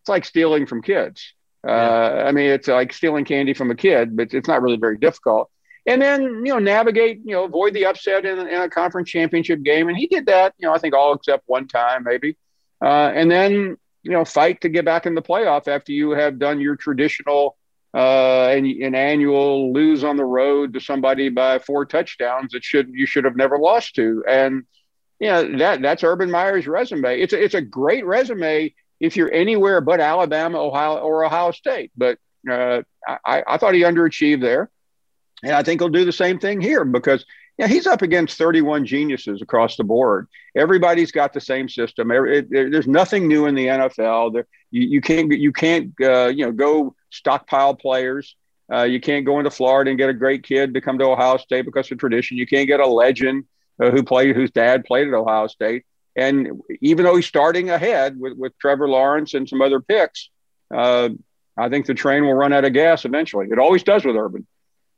it's 0.00 0.08
like 0.08 0.24
stealing 0.24 0.66
from 0.66 0.80
kids. 0.80 1.34
Uh, 1.66 1.72
yeah. 1.72 2.24
I 2.26 2.30
mean, 2.30 2.50
it's 2.50 2.68
like 2.68 2.92
stealing 2.92 3.24
candy 3.24 3.52
from 3.52 3.72
a 3.72 3.74
kid, 3.74 4.16
but 4.16 4.32
it's 4.32 4.46
not 4.46 4.62
really 4.62 4.76
very 4.76 4.96
difficult. 4.96 5.50
And 5.86 6.02
then 6.02 6.22
you 6.22 6.52
know 6.52 6.58
navigate, 6.58 7.20
you 7.24 7.32
know, 7.32 7.44
avoid 7.44 7.74
the 7.74 7.86
upset 7.86 8.24
in, 8.24 8.38
in 8.38 8.60
a 8.60 8.68
conference 8.68 9.08
championship 9.08 9.62
game, 9.62 9.88
and 9.88 9.96
he 9.96 10.06
did 10.06 10.26
that. 10.26 10.54
You 10.58 10.68
know, 10.68 10.74
I 10.74 10.78
think 10.78 10.94
all 10.94 11.14
except 11.14 11.44
one 11.46 11.68
time 11.68 12.04
maybe. 12.04 12.36
Uh, 12.82 13.10
and 13.14 13.30
then 13.30 13.76
you 14.02 14.12
know 14.12 14.24
fight 14.24 14.60
to 14.62 14.68
get 14.68 14.84
back 14.84 15.06
in 15.06 15.14
the 15.14 15.22
playoff 15.22 15.68
after 15.68 15.92
you 15.92 16.10
have 16.10 16.38
done 16.38 16.60
your 16.60 16.76
traditional 16.76 17.56
uh, 17.94 18.48
and 18.48 18.66
an 18.66 18.94
annual 18.94 19.72
lose 19.72 20.04
on 20.04 20.16
the 20.16 20.24
road 20.24 20.74
to 20.74 20.80
somebody 20.80 21.28
by 21.28 21.58
four 21.58 21.86
touchdowns 21.86 22.52
that 22.52 22.62
should 22.62 22.90
you 22.92 23.06
should 23.06 23.24
have 23.24 23.36
never 23.36 23.58
lost 23.58 23.94
to. 23.94 24.22
And 24.28 24.64
you 25.18 25.28
know 25.28 25.56
that 25.58 25.82
that's 25.82 26.04
Urban 26.04 26.30
Meyer's 26.30 26.66
resume. 26.66 27.20
It's 27.20 27.32
a, 27.32 27.42
it's 27.42 27.54
a 27.54 27.62
great 27.62 28.04
resume 28.04 28.74
if 29.00 29.16
you're 29.16 29.32
anywhere 29.32 29.80
but 29.80 30.00
Alabama, 30.00 30.58
Ohio, 30.58 30.98
or 30.98 31.24
Ohio 31.24 31.52
State. 31.52 31.90
But 31.96 32.18
uh, 32.50 32.82
I, 33.24 33.42
I 33.46 33.56
thought 33.56 33.74
he 33.74 33.82
underachieved 33.82 34.40
there, 34.42 34.70
and 35.42 35.52
I 35.52 35.62
think 35.62 35.80
he'll 35.80 35.88
do 35.88 36.04
the 36.04 36.12
same 36.12 36.38
thing 36.38 36.60
here 36.60 36.84
because 36.84 37.24
yeah, 37.58 37.68
he's 37.68 37.86
up 37.86 38.02
against 38.02 38.36
31 38.36 38.84
geniuses 38.84 39.40
across 39.40 39.76
the 39.76 39.84
board. 39.84 40.28
Everybody's 40.54 41.10
got 41.10 41.32
the 41.32 41.40
same 41.40 41.68
system. 41.68 42.08
There's 42.08 42.86
nothing 42.86 43.28
new 43.28 43.46
in 43.46 43.54
the 43.54 43.66
NFL. 43.66 44.44
You 44.70 45.00
can't 45.00 45.32
you 45.32 45.52
can't 45.52 45.92
uh, 46.02 46.26
you 46.26 46.44
know 46.44 46.52
go 46.52 46.94
stockpile 47.10 47.74
players. 47.74 48.36
Uh, 48.70 48.82
you 48.82 49.00
can't 49.00 49.24
go 49.24 49.38
into 49.38 49.50
Florida 49.50 49.90
and 49.90 49.98
get 49.98 50.10
a 50.10 50.14
great 50.14 50.42
kid 50.42 50.74
to 50.74 50.80
come 50.80 50.98
to 50.98 51.04
Ohio 51.04 51.36
State 51.36 51.64
because 51.64 51.90
of 51.90 51.98
tradition. 51.98 52.36
You 52.36 52.46
can't 52.46 52.66
get 52.66 52.80
a 52.80 52.86
legend 52.86 53.44
uh, 53.80 53.90
who 53.90 54.02
played 54.02 54.34
whose 54.34 54.50
dad 54.50 54.84
played 54.84 55.08
at 55.08 55.14
Ohio 55.14 55.46
State. 55.46 55.84
And 56.16 56.62
even 56.80 57.04
though 57.04 57.14
he's 57.14 57.26
starting 57.26 57.70
ahead 57.70 58.18
with, 58.18 58.36
with 58.36 58.58
Trevor 58.58 58.88
Lawrence 58.88 59.34
and 59.34 59.48
some 59.48 59.60
other 59.60 59.80
picks, 59.80 60.30
uh, 60.74 61.10
I 61.56 61.68
think 61.68 61.86
the 61.86 61.94
train 61.94 62.24
will 62.24 62.34
run 62.34 62.52
out 62.52 62.64
of 62.64 62.72
gas 62.72 63.04
eventually. 63.04 63.46
It 63.50 63.58
always 63.58 63.82
does 63.82 64.04
with 64.04 64.16
Urban. 64.16 64.46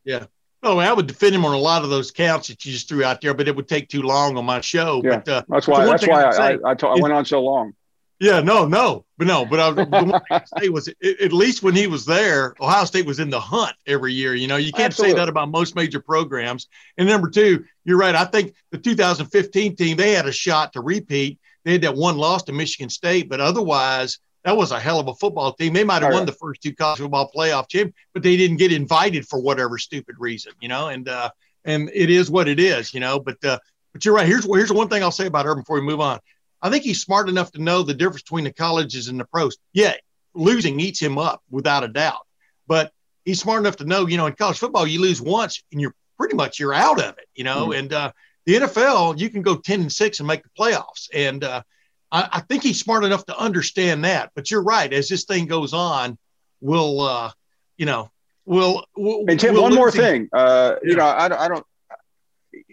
Yeah. 0.08 0.24
Oh, 0.62 0.78
I 0.78 0.90
would 0.90 1.06
defend 1.06 1.34
him 1.34 1.44
on 1.44 1.52
a 1.52 1.58
lot 1.58 1.84
of 1.84 1.90
those 1.90 2.10
counts 2.10 2.48
that 2.48 2.64
you 2.64 2.72
just 2.72 2.88
threw 2.88 3.04
out 3.04 3.20
there, 3.20 3.34
but 3.34 3.46
it 3.46 3.54
would 3.54 3.68
take 3.68 3.90
too 3.90 4.00
long 4.00 4.38
on 4.38 4.44
my 4.46 4.62
show. 4.62 5.02
Yeah, 5.04 5.18
but 5.18 5.28
uh, 5.28 5.42
that's 5.48 5.68
why 5.68 5.84
that's 5.84 6.06
why 6.06 6.22
I, 6.22 6.30
I, 6.30 6.58
I, 6.70 6.74
t- 6.74 6.86
I 6.86 6.94
went 6.94 7.12
on 7.12 7.26
so 7.26 7.42
long. 7.42 7.74
Yeah, 8.18 8.40
no, 8.40 8.66
no, 8.66 9.04
but 9.18 9.26
no, 9.28 9.44
but 9.44 9.60
I, 9.60 9.70
the 9.70 9.84
one 9.84 10.42
say 10.58 10.70
was 10.70 10.88
at 10.88 11.32
least 11.32 11.62
when 11.62 11.74
he 11.74 11.86
was 11.86 12.06
there, 12.06 12.54
Ohio 12.58 12.86
State 12.86 13.04
was 13.06 13.20
in 13.20 13.28
the 13.28 13.38
hunt 13.38 13.76
every 13.86 14.14
year. 14.14 14.34
You 14.34 14.48
know, 14.48 14.56
you 14.56 14.72
can't 14.72 14.86
Absolutely. 14.86 15.12
say 15.12 15.18
that 15.18 15.28
about 15.28 15.50
most 15.50 15.76
major 15.76 16.00
programs. 16.00 16.68
And 16.96 17.06
number 17.06 17.28
two, 17.28 17.64
you're 17.84 17.98
right. 17.98 18.14
I 18.14 18.24
think 18.24 18.54
the 18.72 18.78
2015 18.78 19.76
team 19.76 19.96
they 19.96 20.12
had 20.12 20.26
a 20.26 20.32
shot 20.32 20.72
to 20.72 20.80
repeat. 20.80 21.38
They 21.64 21.72
had 21.72 21.82
that 21.82 21.94
one 21.94 22.16
loss 22.16 22.44
to 22.44 22.52
Michigan 22.52 22.88
State, 22.88 23.28
but 23.28 23.40
otherwise, 23.40 24.18
that 24.44 24.56
was 24.56 24.70
a 24.70 24.80
hell 24.80 25.00
of 25.00 25.08
a 25.08 25.14
football 25.14 25.52
team. 25.52 25.72
They 25.72 25.84
might 25.84 26.02
have 26.02 26.12
won 26.12 26.26
the 26.26 26.32
first 26.32 26.62
two 26.62 26.74
college 26.74 26.98
football 26.98 27.30
playoff 27.34 27.68
champ, 27.68 27.94
but 28.14 28.22
they 28.22 28.36
didn't 28.36 28.56
get 28.56 28.72
invited 28.72 29.26
for 29.26 29.40
whatever 29.40 29.78
stupid 29.78 30.16
reason. 30.18 30.52
You 30.60 30.68
know, 30.68 30.88
and 30.88 31.08
uh, 31.08 31.30
and 31.64 31.90
it 31.92 32.10
is 32.10 32.30
what 32.30 32.48
it 32.48 32.60
is. 32.60 32.94
You 32.94 33.00
know, 33.00 33.18
but 33.18 33.44
uh, 33.44 33.58
but 33.92 34.04
you're 34.04 34.14
right. 34.14 34.26
Here's 34.26 34.44
here's 34.44 34.72
one 34.72 34.88
thing 34.88 35.02
I'll 35.02 35.10
say 35.10 35.26
about 35.26 35.46
Urban 35.46 35.62
before 35.62 35.76
we 35.76 35.86
move 35.86 36.00
on. 36.00 36.20
I 36.62 36.70
think 36.70 36.84
he's 36.84 37.02
smart 37.02 37.28
enough 37.28 37.52
to 37.52 37.62
know 37.62 37.82
the 37.82 37.94
difference 37.94 38.22
between 38.22 38.44
the 38.44 38.52
colleges 38.52 39.08
and 39.08 39.18
the 39.18 39.24
pros. 39.24 39.58
Yeah, 39.72 39.94
losing 40.34 40.80
eats 40.80 41.00
him 41.00 41.18
up 41.18 41.42
without 41.50 41.84
a 41.84 41.88
doubt. 41.88 42.26
But 42.66 42.92
he's 43.24 43.40
smart 43.40 43.60
enough 43.60 43.76
to 43.76 43.84
know, 43.84 44.06
you 44.06 44.16
know, 44.16 44.26
in 44.26 44.32
college 44.34 44.58
football, 44.58 44.86
you 44.86 45.00
lose 45.00 45.20
once 45.20 45.62
and 45.72 45.80
you're 45.80 45.94
pretty 46.16 46.34
much 46.34 46.58
you're 46.58 46.74
out 46.74 47.00
of 47.00 47.16
it, 47.18 47.26
you 47.34 47.44
know. 47.44 47.68
Mm-hmm. 47.68 47.78
And 47.78 47.92
uh, 47.92 48.12
the 48.46 48.54
NFL, 48.54 49.18
you 49.18 49.30
can 49.30 49.42
go 49.42 49.56
ten 49.56 49.80
and 49.80 49.92
six 49.92 50.20
and 50.20 50.26
make 50.26 50.42
the 50.42 50.50
playoffs. 50.58 51.08
And 51.14 51.44
uh, 51.44 51.62
I, 52.10 52.28
I, 52.32 52.40
think 52.40 52.62
he's 52.62 52.80
smart 52.80 53.04
enough 53.04 53.26
to 53.26 53.38
understand 53.38 54.04
that. 54.04 54.30
But 54.34 54.50
you're 54.50 54.62
right. 54.62 54.92
As 54.92 55.08
this 55.08 55.24
thing 55.24 55.46
goes 55.46 55.72
on, 55.72 56.18
we'll, 56.60 57.00
uh, 57.00 57.30
you 57.76 57.86
know, 57.86 58.10
we'll. 58.44 58.84
we'll 58.96 59.24
and 59.28 59.38
Tim, 59.38 59.54
we'll 59.54 59.64
one 59.64 59.74
more 59.74 59.90
thing. 59.90 60.28
Uh, 60.32 60.76
you 60.82 60.96
know, 60.96 61.06
I, 61.06 61.44
I 61.44 61.48
don't. 61.48 61.64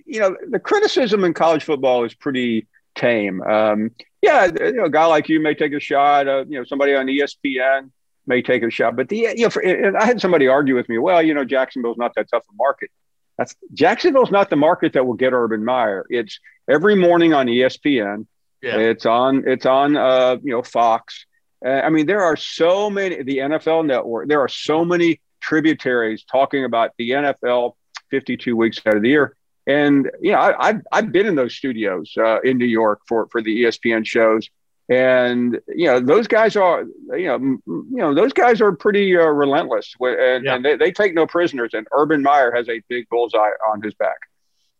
You 0.06 0.20
know, 0.20 0.38
the 0.50 0.60
criticism 0.60 1.24
in 1.24 1.34
college 1.34 1.64
football 1.64 2.06
is 2.06 2.14
pretty 2.14 2.68
tame. 2.96 3.42
Um, 3.42 3.92
yeah, 4.22 4.46
you 4.46 4.74
know, 4.74 4.86
a 4.86 4.90
guy 4.90 5.06
like 5.06 5.30
you 5.30 5.40
may 5.40 5.54
take 5.54 5.74
a 5.74 5.80
shot. 5.80 6.28
Uh, 6.28 6.46
you 6.48 6.58
know, 6.58 6.64
somebody 6.64 6.96
on 6.96 7.08
ESPN 7.08 7.92
may 8.28 8.42
take 8.42 8.64
a 8.64 8.70
shot. 8.70 8.96
But 8.96 9.10
the 9.10 9.34
you 9.36 9.44
know, 9.44 9.50
for, 9.50 9.66
I 9.66 10.06
had 10.06 10.22
somebody 10.22 10.48
argue 10.48 10.76
with 10.76 10.90
me. 10.90 10.98
Well, 10.98 11.22
you 11.22 11.34
know, 11.34 11.46
Jacksonville's 11.46 11.98
not 11.98 12.14
that 12.16 12.30
tough 12.30 12.44
a 12.50 12.56
market. 12.56 12.90
That's 13.38 13.56
Jacksonville's 13.74 14.32
not 14.32 14.50
the 14.50 14.56
market 14.56 14.94
that 14.94 15.06
will 15.06 15.16
get 15.16 15.34
Urban 15.34 15.64
Meyer. 15.64 16.06
It's 16.10 16.40
every 16.70 16.96
morning 16.96 17.34
on 17.34 17.48
ESPN. 17.48 18.28
Yeah. 18.66 18.78
It's 18.78 19.06
on. 19.06 19.44
It's 19.48 19.66
on. 19.66 19.96
Uh, 19.96 20.38
you 20.44 20.52
know, 20.52 20.64
Fox. 20.64 21.28
Uh, 21.64 21.70
I 21.70 21.90
mean, 21.90 22.08
there 22.08 22.24
are 22.24 22.36
so 22.36 22.90
many. 22.90 23.22
The 23.22 23.38
NFL 23.38 23.86
Network. 23.86 24.28
There 24.28 24.42
are 24.42 24.48
so 24.50 24.84
many 24.84 25.22
tributaries 25.40 26.24
talking 26.24 26.66
about 26.66 26.92
the 26.98 27.12
NFL 27.12 27.74
52 28.10 28.56
weeks 28.56 28.82
out 28.86 28.96
of 28.96 29.04
the 29.04 29.10
year. 29.10 29.36
And 29.68 30.10
you 30.20 30.32
know, 30.32 30.40
I, 30.40 30.68
have 30.68 30.82
I've 30.92 31.12
been 31.12 31.28
in 31.28 31.36
those 31.36 31.56
studios 31.56 32.12
uh, 32.18 32.42
in 32.42 32.58
New 32.58 32.66
York 32.66 33.02
for 33.08 33.28
for 33.32 33.42
the 33.42 33.64
ESPN 33.64 34.06
shows, 34.06 34.50
and 34.90 35.60
you 35.68 35.88
know 35.88 36.00
those 36.00 36.28
guys 36.28 36.56
are 36.56 36.84
you 37.14 37.26
know 37.26 37.36
m- 37.36 37.64
you 37.66 37.98
know 37.98 38.14
those 38.14 38.32
guys 38.32 38.62
are 38.62 38.72
pretty 38.74 39.18
uh, 39.18 39.26
relentless, 39.26 39.94
and, 40.00 40.46
yeah. 40.46 40.56
and 40.56 40.64
they, 40.64 40.76
they 40.76 40.92
take 40.92 41.16
no 41.16 41.26
prisoners. 41.26 41.72
And 41.74 41.88
Urban 41.92 42.22
Meyer 42.22 42.52
has 42.52 42.70
a 42.70 42.82
big 42.90 43.10
bullseye 43.10 43.50
on 43.72 43.82
his 43.82 43.96
back. 43.96 44.18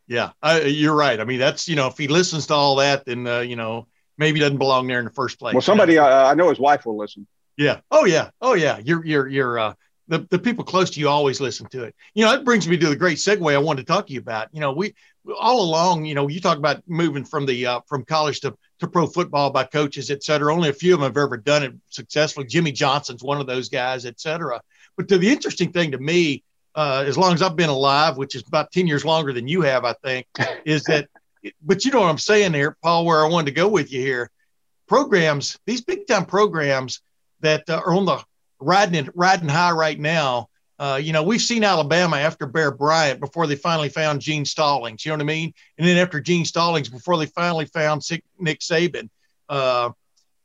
Yeah, 0.08 0.32
I, 0.42 0.62
you're 0.62 0.96
right. 0.96 1.20
I 1.20 1.24
mean, 1.24 1.40
that's 1.40 1.68
you 1.68 1.76
know, 1.76 1.88
if 1.88 1.98
he 1.98 2.08
listens 2.08 2.48
to 2.48 2.54
all 2.54 2.76
that, 2.78 3.06
then 3.06 3.26
uh, 3.26 3.40
you 3.40 3.56
know 3.56 3.88
maybe 4.18 4.40
doesn't 4.40 4.58
belong 4.58 4.88
there 4.88 5.00
in 5.00 5.06
the 5.06 5.12
first 5.12 5.40
place. 5.40 5.54
Well, 5.54 5.62
somebody 5.62 5.98
uh, 5.98 6.28
I 6.28 6.34
know 6.36 6.50
his 6.50 6.60
wife 6.60 6.86
will 6.86 6.98
listen. 6.98 7.28
Yeah. 7.58 7.80
Oh 7.92 8.06
yeah. 8.06 8.30
Oh 8.42 8.54
yeah. 8.54 8.80
You're 8.84 9.06
you're 9.06 9.28
you're 9.28 9.60
uh, 9.60 9.74
the, 10.08 10.20
the 10.30 10.40
people 10.40 10.64
close 10.64 10.92
to 10.92 11.00
you 11.00 11.10
always 11.10 11.42
listen 11.42 11.68
to 11.70 11.84
it. 11.84 11.96
You 12.14 12.26
know, 12.26 12.32
that 12.32 12.46
brings 12.46 12.68
me 12.68 12.78
to 12.78 12.90
the 12.90 12.96
great 12.96 13.18
segue 13.18 13.54
I 13.54 13.58
wanted 13.58 13.88
to 13.88 13.94
talk 13.94 14.08
to 14.08 14.14
you 14.14 14.20
about. 14.20 14.50
You 14.54 14.62
know, 14.62 14.72
we 14.74 14.94
all 15.40 15.64
along, 15.64 16.06
you 16.06 16.14
know, 16.14 16.28
you 16.28 16.40
talk 16.40 16.58
about 16.58 16.84
moving 16.88 17.24
from 17.24 17.46
the 17.46 17.66
uh, 17.66 17.80
from 17.88 18.06
college 18.06 18.42
to, 18.42 18.56
to 18.80 18.88
pro 18.88 19.08
football 19.08 19.50
by 19.50 19.64
coaches, 19.64 20.12
et 20.12 20.24
cetera. 20.24 20.54
Only 20.54 20.70
a 20.70 20.74
few 20.74 20.94
of 20.94 21.00
them 21.00 21.10
have 21.10 21.18
ever 21.18 21.38
done 21.38 21.64
it 21.64 21.74
successfully. 21.90 22.46
Jimmy 22.46 22.72
Johnson's 22.72 23.24
one 23.24 23.42
of 23.42 23.48
those 23.48 23.70
guys, 23.70 24.06
et 24.06 24.20
cetera. 24.20 24.62
But 24.98 25.08
to 25.08 25.18
the 25.18 25.32
interesting 25.32 25.72
thing 25.72 25.92
to 25.92 25.98
me, 25.98 26.44
uh, 26.76 27.04
as 27.08 27.18
long 27.18 27.34
as 27.34 27.42
I've 27.42 27.56
been 27.56 27.70
alive, 27.70 28.18
which 28.18 28.36
is 28.36 28.44
about 28.48 28.72
10 28.72 28.86
years 28.86 29.06
longer 29.06 29.32
than 29.32 29.48
you 29.48 29.62
have, 29.62 29.86
I 29.86 29.94
think, 29.94 30.28
is 30.66 30.84
that, 30.84 31.08
but 31.64 31.86
you 31.86 31.92
know 31.92 32.02
what 32.02 32.10
I'm 32.10 32.18
saying 32.18 32.54
here, 32.54 32.78
Paul, 32.84 33.06
where 33.06 33.26
I 33.26 33.30
wanted 33.30 33.48
to 33.48 33.52
go 33.54 33.68
with 33.70 33.92
you 33.92 34.02
here. 34.02 34.30
Programs, 34.88 35.58
these 35.66 35.82
big 35.82 36.06
time 36.06 36.26
programs 36.26 37.02
that 37.40 37.70
uh, 37.70 37.82
are 37.86 37.94
on 37.94 38.06
the 38.06 38.24
riding 38.60 39.10
riding 39.16 39.50
high 39.50 39.72
right 39.72 40.00
now. 40.00 40.50
Uh, 40.78 41.00
you 41.02 41.14
know, 41.14 41.24
we've 41.24 41.42
seen 41.42 41.64
Alabama 41.64 42.18
after 42.18 42.46
Bear 42.46 42.70
Bryant 42.70 43.22
before 43.22 43.48
they 43.48 43.56
finally 43.56 43.88
found 43.88 44.22
Gene 44.22 44.44
Stallings. 44.44 45.06
You 45.06 45.12
know 45.12 45.16
what 45.16 45.22
I 45.22 45.26
mean? 45.26 45.54
And 45.78 45.88
then 45.88 45.98
after 45.98 46.20
Gene 46.20 46.44
Stallings 46.44 46.90
before 46.90 47.18
they 47.18 47.28
finally 47.28 47.66
found 47.66 48.04
Nick 48.38 48.60
Saban. 48.60 49.10
Uh, 49.48 49.92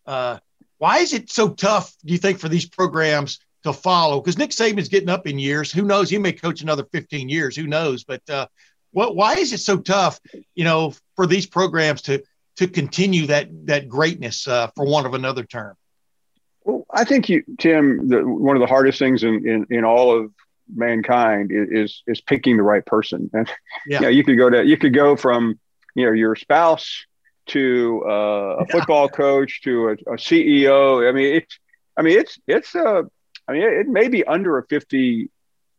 uh, 0.07 0.39
why 0.79 0.99
is 0.99 1.13
it 1.13 1.31
so 1.31 1.51
tough? 1.51 1.95
Do 2.05 2.13
you 2.13 2.19
think 2.19 2.39
for 2.39 2.49
these 2.49 2.67
programs 2.67 3.41
to 3.65 3.73
follow? 3.73 4.21
Because 4.21 4.39
Nick 4.39 4.51
Saban's 4.51 4.89
getting 4.89 5.09
up 5.09 5.27
in 5.27 5.39
years. 5.39 5.73
Who 5.73 5.83
knows? 5.83 6.11
He 6.11 6.19
may 6.19 6.33
coach 6.33 6.63
another 6.63 6.85
15 6.93 7.29
years. 7.29 7.57
Who 7.57 7.67
knows? 7.67 8.05
But 8.05 8.29
uh, 8.29 8.47
what? 8.93 9.17
Why 9.17 9.35
is 9.35 9.53
it 9.53 9.59
so 9.59 9.79
tough? 9.79 10.21
You 10.55 10.65
know, 10.65 10.95
for 11.17 11.27
these 11.27 11.47
programs 11.47 12.03
to 12.03 12.23
to 12.57 12.69
continue 12.69 13.27
that 13.27 13.49
that 13.67 13.89
greatness, 13.89 14.47
uh, 14.47 14.69
for 14.77 14.85
want 14.85 15.07
of 15.07 15.15
another 15.15 15.45
term. 15.45 15.77
Well, 16.65 16.85
I 16.91 17.05
think 17.05 17.29
you, 17.29 17.43
Tim, 17.59 18.09
the, 18.09 18.27
one 18.27 18.57
of 18.57 18.61
the 18.61 18.67
hardest 18.67 18.99
things 18.99 19.23
in, 19.23 19.49
in, 19.49 19.67
in 19.71 19.85
all 19.85 20.17
of 20.17 20.31
mankind 20.75 21.51
is, 21.53 22.03
is 22.07 22.21
picking 22.21 22.57
the 22.57 22.63
right 22.63 22.85
person. 22.85 23.31
And 23.33 23.51
yeah. 23.87 23.99
you, 23.99 24.03
know, 24.03 24.09
you 24.09 24.25
could 24.25 24.37
go 24.37 24.51
to 24.51 24.65
you 24.65 24.77
could 24.77 24.95
go 24.95 25.17
from 25.17 25.59
you 25.95 26.07
know 26.07 26.13
your 26.13 26.37
spouse 26.37 27.07
to 27.47 28.05
uh, 28.07 28.57
a 28.61 28.67
football 28.67 29.09
coach 29.09 29.63
to 29.63 29.89
a, 29.89 29.93
a, 29.93 30.17
CEO. 30.17 31.09
I 31.09 31.13
mean, 31.13 31.37
it's 31.37 31.59
I 31.97 32.03
mean 32.03 32.19
it's 32.19 32.39
it's 32.47 32.75
a 32.75 33.05
I 33.51 33.53
mean 33.55 33.63
it, 33.63 33.89
may 33.89 34.09
be 34.09 34.25
under 34.25 34.59
a 34.59 34.67
50 34.67 35.29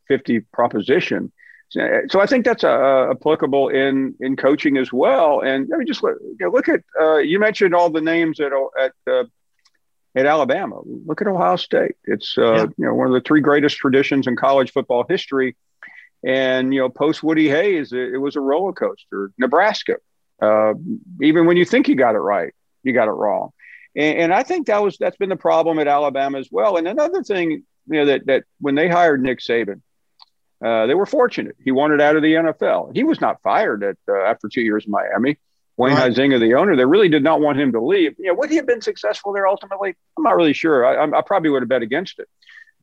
50 0.08 0.40
proposition. 0.51 1.32
So 1.70 2.20
I 2.20 2.25
think 2.25 2.44
that's 2.44 2.66
uh, 2.66 3.08
applicable 3.12 3.70
in 3.70 4.13
in 4.20 4.36
coaching 4.36 4.75
as 4.75 4.92
well. 4.92 5.40
And 5.40 5.70
I 5.74 5.78
mean, 5.78 5.88
just 5.88 6.04
look, 6.04 6.18
you 6.22 6.36
know, 6.42 6.50
look 6.50 6.68
at 6.68 6.82
uh, 7.00 7.18
you 7.20 7.40
mentioned 7.40 7.74
all 7.74 7.90
the 7.90 8.01
names 8.01 8.42
at 8.42 8.51
at 8.78 8.92
uh, 9.10 9.24
at 10.16 10.25
Alabama. 10.25 10.82
Look 11.06 11.22
at 11.22 11.28
Ohio 11.28 11.56
State. 11.56 11.96
It's 12.04 12.38
uh, 12.38 12.54
yeah. 12.54 12.63
you 12.78 12.86
know 12.86 12.94
one 12.94 13.08
of 13.08 13.13
the 13.13 13.22
three 13.22 13.40
greatest 13.40 13.78
traditions 13.78 14.28
in 14.28 14.36
college 14.36 14.72
football 14.74 15.06
history. 15.08 15.56
And 16.25 16.74
you 16.74 16.82
know, 16.82 16.90
post 16.90 17.24
Woody 17.24 17.50
Hayes, 17.50 17.94
it, 17.94 18.16
it 18.16 18.18
was 18.18 18.36
a 18.36 18.42
roller 18.42 18.74
coaster. 18.74 19.32
Nebraska, 19.38 19.96
uh, 20.42 20.74
even 21.22 21.46
when 21.46 21.56
you 21.56 21.66
think 21.66 21.88
you 21.88 21.96
got 21.96 22.16
it 22.16 22.20
right, 22.20 22.54
you 22.84 22.94
got 22.94 23.08
it 23.08 23.12
wrong. 23.12 23.51
And, 23.96 24.18
and 24.20 24.34
I 24.34 24.44
think 24.44 24.68
that 24.68 24.82
was 24.82 24.98
that's 24.98 25.18
been 25.18 25.30
the 25.30 25.36
problem 25.36 25.80
at 25.80 25.88
Alabama 25.88 26.40
as 26.40 26.50
well. 26.52 26.78
And 26.78 26.88
another 26.88 27.24
thing, 27.24 27.52
you 27.52 27.64
know, 27.88 28.06
that 28.06 28.26
that 28.28 28.44
when 28.60 28.76
they 28.76 28.88
hired 28.88 29.22
Nick 29.22 29.40
Saban, 29.40 29.82
uh, 30.64 30.86
they 30.86 30.96
were 30.96 31.06
fortunate. 31.06 31.56
He 31.64 31.72
wanted 31.72 32.02
out 32.02 32.16
of 32.16 32.22
the 32.22 32.34
NFL. 32.34 32.96
He 32.96 33.04
was 33.04 33.20
not 33.20 33.42
fired 33.42 33.84
at 33.84 33.98
uh, 34.08 34.22
after 34.24 34.48
two 34.48 34.62
years 34.62 34.86
in 34.86 34.92
Miami. 34.92 35.38
Wayne 35.78 35.96
right. 35.96 36.12
Huizenga, 36.12 36.40
the 36.40 36.54
owner, 36.54 36.76
they 36.76 36.86
really 36.86 37.10
did 37.10 37.24
not 37.24 37.42
want 37.42 37.60
him 37.60 37.72
to 37.72 37.82
leave. 37.82 38.14
You 38.20 38.28
know, 38.28 38.34
would 38.36 38.52
he 38.52 38.58
have 38.58 38.68
been 38.68 38.82
successful 38.82 39.34
there 39.34 39.48
ultimately? 39.48 39.96
I'm 40.18 40.24
not 40.24 40.36
really 40.36 40.54
sure. 40.54 40.86
I, 40.86 41.18
I 41.18 41.22
probably 41.22 41.50
would 41.50 41.64
have 41.64 41.70
bet 41.70 41.82
against 41.82 42.20
it. 42.20 42.28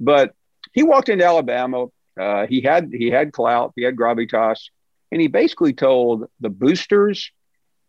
But 0.01 0.35
he 0.73 0.83
walked 0.83 1.09
into 1.09 1.25
Alabama. 1.25 1.87
Uh, 2.19 2.47
he 2.47 2.61
had 2.61 2.91
he 2.93 3.11
had 3.11 3.33
clout. 3.33 3.73
He 3.77 3.83
had 3.83 3.95
gravitas, 3.95 4.71
and 5.13 5.21
he 5.21 5.29
basically 5.29 5.73
told 5.73 6.29
the 6.41 6.49
boosters 6.51 7.31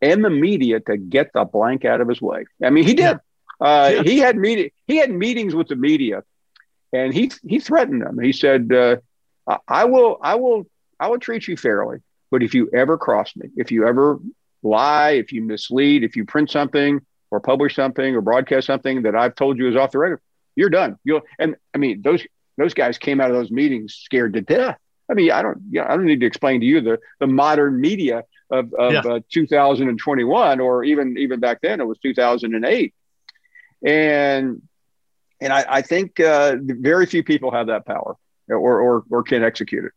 and 0.01 0.23
the 0.23 0.29
media 0.29 0.79
to 0.79 0.97
get 0.97 1.31
the 1.33 1.45
blank 1.45 1.85
out 1.85 2.01
of 2.01 2.07
his 2.07 2.21
way. 2.21 2.45
I 2.63 2.69
mean, 2.69 2.85
he 2.85 2.93
did. 2.93 3.17
Uh, 3.59 3.91
yeah. 3.93 4.03
He 4.03 4.19
had 4.19 4.37
meeting. 4.37 4.71
He 4.87 4.97
had 4.97 5.11
meetings 5.11 5.53
with 5.53 5.67
the 5.67 5.75
media, 5.75 6.23
and 6.93 7.13
he 7.13 7.31
he 7.45 7.59
threatened 7.59 8.01
them. 8.01 8.17
He 8.19 8.31
said, 8.31 8.71
uh, 8.71 8.97
"I 9.67 9.85
will, 9.85 10.17
I 10.21 10.35
will, 10.35 10.65
I 10.99 11.09
will 11.09 11.19
treat 11.19 11.47
you 11.47 11.57
fairly, 11.57 11.99
but 12.31 12.41
if 12.41 12.53
you 12.53 12.69
ever 12.73 12.97
cross 12.97 13.35
me, 13.35 13.49
if 13.57 13.71
you 13.71 13.85
ever 13.85 14.19
lie, 14.63 15.11
if 15.11 15.31
you 15.33 15.41
mislead, 15.41 16.03
if 16.03 16.15
you 16.15 16.25
print 16.25 16.49
something 16.49 17.01
or 17.31 17.39
publish 17.39 17.75
something 17.75 18.15
or 18.15 18.21
broadcast 18.21 18.67
something 18.67 19.03
that 19.03 19.15
I've 19.15 19.35
told 19.35 19.57
you 19.57 19.67
is 19.67 19.75
off 19.75 19.91
the 19.91 19.99
record, 19.99 20.21
you're 20.55 20.69
done. 20.69 20.97
You'll 21.03 21.21
and 21.37 21.55
I 21.73 21.77
mean 21.77 22.01
those 22.01 22.23
those 22.57 22.73
guys 22.73 22.97
came 22.97 23.19
out 23.21 23.29
of 23.29 23.35
those 23.35 23.51
meetings 23.51 23.93
scared 23.93 24.33
to 24.33 24.41
death. 24.41 24.77
I 25.09 25.15
mean, 25.15 25.31
I 25.31 25.41
don't, 25.41 25.57
you 25.71 25.81
know, 25.81 25.87
I 25.87 25.95
don't 25.95 26.05
need 26.05 26.19
to 26.19 26.25
explain 26.25 26.59
to 26.59 26.65
you 26.65 26.81
the 26.81 26.99
the 27.19 27.27
modern 27.27 27.79
media 27.81 28.23
of, 28.49 28.73
of 28.73 28.93
yeah. 28.93 28.99
uh, 28.99 29.19
2021, 29.31 30.59
or 30.59 30.83
even 30.83 31.17
even 31.17 31.39
back 31.39 31.59
then 31.61 31.79
it 31.79 31.85
was 31.85 31.97
2008, 31.99 32.93
and 33.85 34.61
and 35.41 35.53
I, 35.53 35.65
I 35.69 35.81
think 35.81 36.19
uh, 36.19 36.55
very 36.59 37.05
few 37.05 37.23
people 37.23 37.51
have 37.51 37.67
that 37.67 37.85
power 37.85 38.15
or 38.49 38.81
or 38.81 39.03
or 39.09 39.23
can 39.23 39.43
execute 39.43 39.85
it. 39.85 39.91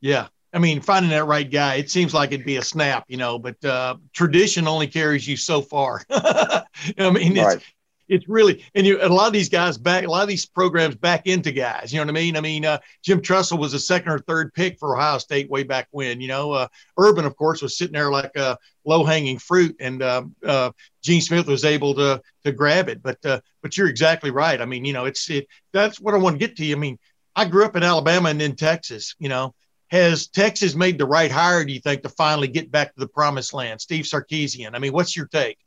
Yeah, 0.00 0.28
I 0.52 0.58
mean, 0.58 0.80
finding 0.80 1.10
that 1.10 1.24
right 1.24 1.50
guy, 1.50 1.76
it 1.76 1.90
seems 1.90 2.12
like 2.12 2.32
it'd 2.32 2.46
be 2.46 2.56
a 2.56 2.62
snap, 2.62 3.04
you 3.08 3.16
know, 3.16 3.38
but 3.38 3.62
uh, 3.64 3.96
tradition 4.12 4.68
only 4.68 4.86
carries 4.86 5.26
you 5.26 5.36
so 5.36 5.60
far. 5.62 6.02
I 6.10 6.64
mean, 6.98 7.36
it's, 7.36 7.40
right 7.40 7.64
it's 8.08 8.28
really 8.28 8.64
and 8.74 8.86
you 8.86 9.00
and 9.00 9.10
a 9.10 9.14
lot 9.14 9.26
of 9.26 9.32
these 9.32 9.48
guys 9.48 9.78
back 9.78 10.04
a 10.04 10.10
lot 10.10 10.22
of 10.22 10.28
these 10.28 10.46
programs 10.46 10.94
back 10.94 11.26
into 11.26 11.52
guys 11.52 11.92
you 11.92 11.98
know 11.98 12.04
what 12.04 12.10
i 12.10 12.12
mean 12.12 12.36
i 12.36 12.40
mean 12.40 12.64
uh, 12.64 12.78
jim 13.02 13.20
tressel 13.20 13.58
was 13.58 13.74
a 13.74 13.78
second 13.78 14.12
or 14.12 14.18
third 14.20 14.52
pick 14.54 14.78
for 14.78 14.96
ohio 14.96 15.18
state 15.18 15.48
way 15.50 15.62
back 15.62 15.88
when 15.90 16.20
you 16.20 16.28
know 16.28 16.52
uh, 16.52 16.68
urban 16.98 17.24
of 17.24 17.36
course 17.36 17.62
was 17.62 17.76
sitting 17.76 17.94
there 17.94 18.10
like 18.10 18.34
a 18.36 18.56
low 18.84 19.04
hanging 19.04 19.38
fruit 19.38 19.74
and 19.80 20.02
uh, 20.02 20.22
uh, 20.44 20.70
gene 21.02 21.20
smith 21.20 21.46
was 21.46 21.64
able 21.64 21.94
to 21.94 22.20
to 22.44 22.52
grab 22.52 22.88
it 22.88 23.02
but 23.02 23.24
uh, 23.24 23.40
but 23.62 23.76
you're 23.76 23.88
exactly 23.88 24.30
right 24.30 24.60
i 24.60 24.64
mean 24.64 24.84
you 24.84 24.92
know 24.92 25.04
it's 25.04 25.28
it 25.30 25.46
that's 25.72 26.00
what 26.00 26.14
i 26.14 26.18
want 26.18 26.38
to 26.38 26.46
get 26.46 26.56
to 26.56 26.64
you 26.64 26.76
i 26.76 26.78
mean 26.78 26.98
i 27.34 27.44
grew 27.44 27.64
up 27.64 27.76
in 27.76 27.82
alabama 27.82 28.28
and 28.28 28.40
then 28.40 28.54
texas 28.54 29.14
you 29.18 29.28
know 29.28 29.54
has 29.88 30.26
Texas 30.26 30.74
made 30.74 30.98
the 30.98 31.06
right 31.06 31.30
hire, 31.30 31.64
do 31.64 31.72
you 31.72 31.78
think, 31.78 32.02
to 32.02 32.08
finally 32.08 32.48
get 32.48 32.68
back 32.68 32.92
to 32.92 33.00
the 33.00 33.06
promised 33.06 33.54
land? 33.54 33.80
Steve 33.80 34.06
Sarkisian. 34.06 34.74
I 34.74 34.80
mean, 34.80 34.92
what's 34.92 35.16
your 35.16 35.26
take? 35.26 35.58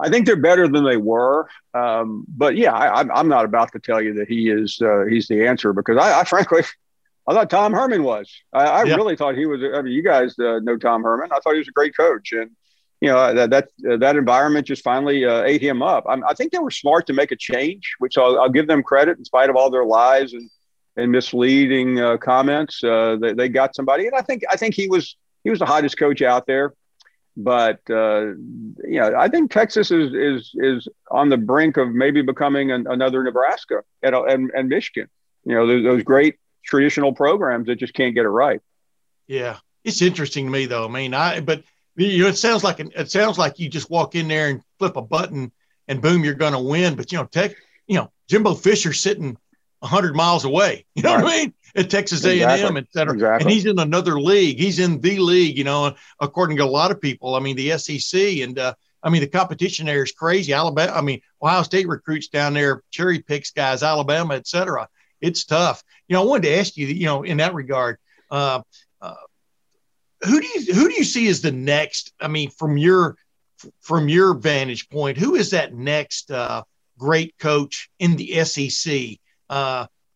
I 0.00 0.08
think 0.08 0.26
they're 0.26 0.36
better 0.36 0.66
than 0.66 0.84
they 0.84 0.96
were. 0.96 1.48
Um, 1.74 2.24
but 2.28 2.56
yeah, 2.56 2.72
I, 2.72 3.20
am 3.20 3.28
not 3.28 3.44
about 3.44 3.72
to 3.72 3.78
tell 3.78 4.00
you 4.00 4.14
that 4.14 4.28
he 4.28 4.50
is 4.50 4.80
uh, 4.82 5.04
he's 5.04 5.28
the 5.28 5.46
answer 5.46 5.72
because 5.72 5.96
I, 5.98 6.20
I, 6.20 6.24
frankly 6.24 6.62
I 7.28 7.34
thought 7.34 7.50
Tom 7.50 7.72
Herman 7.72 8.02
was. 8.02 8.32
I, 8.52 8.64
I 8.64 8.84
yeah. 8.84 8.96
really 8.96 9.16
thought 9.16 9.36
he 9.36 9.46
was. 9.46 9.60
I 9.62 9.82
mean, 9.82 9.92
you 9.92 10.02
guys 10.02 10.38
uh, 10.38 10.58
know 10.60 10.76
Tom 10.76 11.02
Herman. 11.02 11.30
I 11.32 11.38
thought 11.40 11.52
he 11.52 11.58
was 11.58 11.68
a 11.68 11.72
great 11.72 11.96
coach, 11.96 12.32
and 12.32 12.50
you 13.00 13.08
know 13.08 13.34
that 13.34 13.50
that 13.50 13.68
uh, 13.88 13.96
that 13.98 14.16
environment 14.16 14.66
just 14.66 14.82
finally 14.82 15.24
uh, 15.24 15.42
ate 15.42 15.62
him 15.62 15.82
up. 15.82 16.04
I'm, 16.08 16.24
i 16.24 16.34
think 16.34 16.52
they 16.52 16.58
were 16.58 16.70
smart 16.70 17.06
to 17.06 17.12
make 17.12 17.30
a 17.30 17.36
change, 17.36 17.94
which 17.98 18.18
I'll, 18.18 18.40
I'll, 18.40 18.48
give 18.48 18.66
them 18.66 18.82
credit 18.82 19.18
in 19.18 19.24
spite 19.24 19.50
of 19.50 19.56
all 19.56 19.70
their 19.70 19.84
lies 19.84 20.32
and 20.32 20.50
and 20.96 21.12
misleading 21.12 22.00
uh, 22.00 22.16
comments. 22.16 22.82
Uh, 22.82 23.16
they, 23.20 23.32
they 23.32 23.48
got 23.48 23.74
somebody, 23.74 24.06
and 24.06 24.16
I 24.16 24.22
think 24.22 24.42
I 24.50 24.56
think 24.56 24.74
he 24.74 24.88
was 24.88 25.16
he 25.44 25.50
was 25.50 25.58
the 25.58 25.66
hottest 25.66 25.98
coach 25.98 26.22
out 26.22 26.46
there 26.46 26.74
but 27.36 27.80
uh, 27.90 28.26
you 28.84 29.00
know, 29.00 29.14
I 29.16 29.28
think 29.28 29.50
Texas 29.50 29.90
is 29.90 30.12
is 30.12 30.50
is 30.54 30.88
on 31.10 31.28
the 31.28 31.36
brink 31.36 31.76
of 31.76 31.90
maybe 31.90 32.22
becoming 32.22 32.70
an, 32.70 32.86
another 32.88 33.22
Nebraska 33.22 33.82
and, 34.02 34.14
and, 34.14 34.50
and 34.54 34.68
Michigan. 34.68 35.08
You 35.44 35.54
know, 35.54 35.66
those, 35.66 35.84
those 35.84 36.02
great 36.02 36.36
traditional 36.64 37.12
programs 37.12 37.66
that 37.66 37.76
just 37.76 37.94
can't 37.94 38.14
get 38.14 38.24
it 38.24 38.30
right. 38.30 38.60
Yeah, 39.26 39.58
it's 39.84 40.02
interesting 40.02 40.46
to 40.46 40.50
me 40.50 40.66
though. 40.66 40.84
I 40.84 40.88
mean, 40.88 41.14
I 41.14 41.40
but 41.40 41.62
you 41.96 42.24
know, 42.24 42.28
it 42.28 42.36
sounds 42.36 42.64
like 42.64 42.80
an, 42.80 42.92
it 42.96 43.10
sounds 43.10 43.38
like 43.38 43.58
you 43.58 43.68
just 43.68 43.90
walk 43.90 44.14
in 44.14 44.28
there 44.28 44.48
and 44.48 44.62
flip 44.78 44.96
a 44.96 45.02
button 45.02 45.52
and 45.88 46.00
boom, 46.00 46.24
you're 46.24 46.34
going 46.34 46.52
to 46.52 46.58
win. 46.58 46.94
But 46.94 47.12
you 47.12 47.18
know, 47.18 47.26
Tech, 47.26 47.54
you 47.86 47.96
know, 47.96 48.10
Jimbo 48.28 48.54
Fisher 48.54 48.92
sitting 48.92 49.36
hundred 49.82 50.14
miles 50.14 50.44
away. 50.44 50.84
You 50.94 51.02
know 51.02 51.14
right. 51.14 51.24
what 51.24 51.32
I 51.32 51.36
mean? 51.38 51.54
At 51.74 51.90
Texas 51.90 52.24
A 52.24 52.40
and 52.42 52.62
M, 52.62 52.76
et 52.76 52.86
cetera. 52.90 53.14
Exactly. 53.14 53.44
And 53.44 53.52
he's 53.52 53.66
in 53.66 53.78
another 53.78 54.20
league. 54.20 54.58
He's 54.58 54.78
in 54.78 55.00
the 55.00 55.18
league. 55.18 55.56
You 55.56 55.64
know, 55.64 55.94
according 56.20 56.56
to 56.58 56.64
a 56.64 56.66
lot 56.66 56.90
of 56.90 57.00
people. 57.00 57.34
I 57.34 57.40
mean, 57.40 57.56
the 57.56 57.76
SEC 57.78 58.20
and 58.38 58.58
uh, 58.58 58.74
I 59.02 59.10
mean 59.10 59.20
the 59.20 59.28
competition 59.28 59.86
there 59.86 60.02
is 60.02 60.12
crazy. 60.12 60.52
Alabama. 60.52 60.92
I 60.92 61.00
mean, 61.00 61.20
Ohio 61.42 61.62
State 61.62 61.88
recruits 61.88 62.28
down 62.28 62.54
there, 62.54 62.82
cherry 62.90 63.20
picks 63.20 63.50
guys. 63.50 63.82
Alabama, 63.82 64.34
et 64.34 64.46
cetera. 64.46 64.88
It's 65.20 65.44
tough. 65.44 65.82
You 66.08 66.14
know, 66.14 66.22
I 66.22 66.26
wanted 66.26 66.48
to 66.48 66.58
ask 66.58 66.76
you. 66.76 66.86
You 66.86 67.06
know, 67.06 67.22
in 67.22 67.38
that 67.38 67.54
regard. 67.54 67.98
Uh, 68.30 68.62
uh, 69.00 69.14
who 70.22 70.40
do 70.40 70.46
you 70.46 70.74
who 70.74 70.88
do 70.88 70.94
you 70.94 71.04
see 71.04 71.28
as 71.28 71.40
the 71.40 71.52
next? 71.52 72.12
I 72.20 72.28
mean, 72.28 72.50
from 72.50 72.76
your 72.76 73.16
from 73.80 74.08
your 74.08 74.34
vantage 74.34 74.88
point, 74.88 75.18
who 75.18 75.34
is 75.34 75.50
that 75.50 75.74
next 75.74 76.30
uh, 76.30 76.62
great 76.98 77.36
coach 77.38 77.90
in 77.98 78.16
the 78.16 78.44
SEC? 78.44 79.18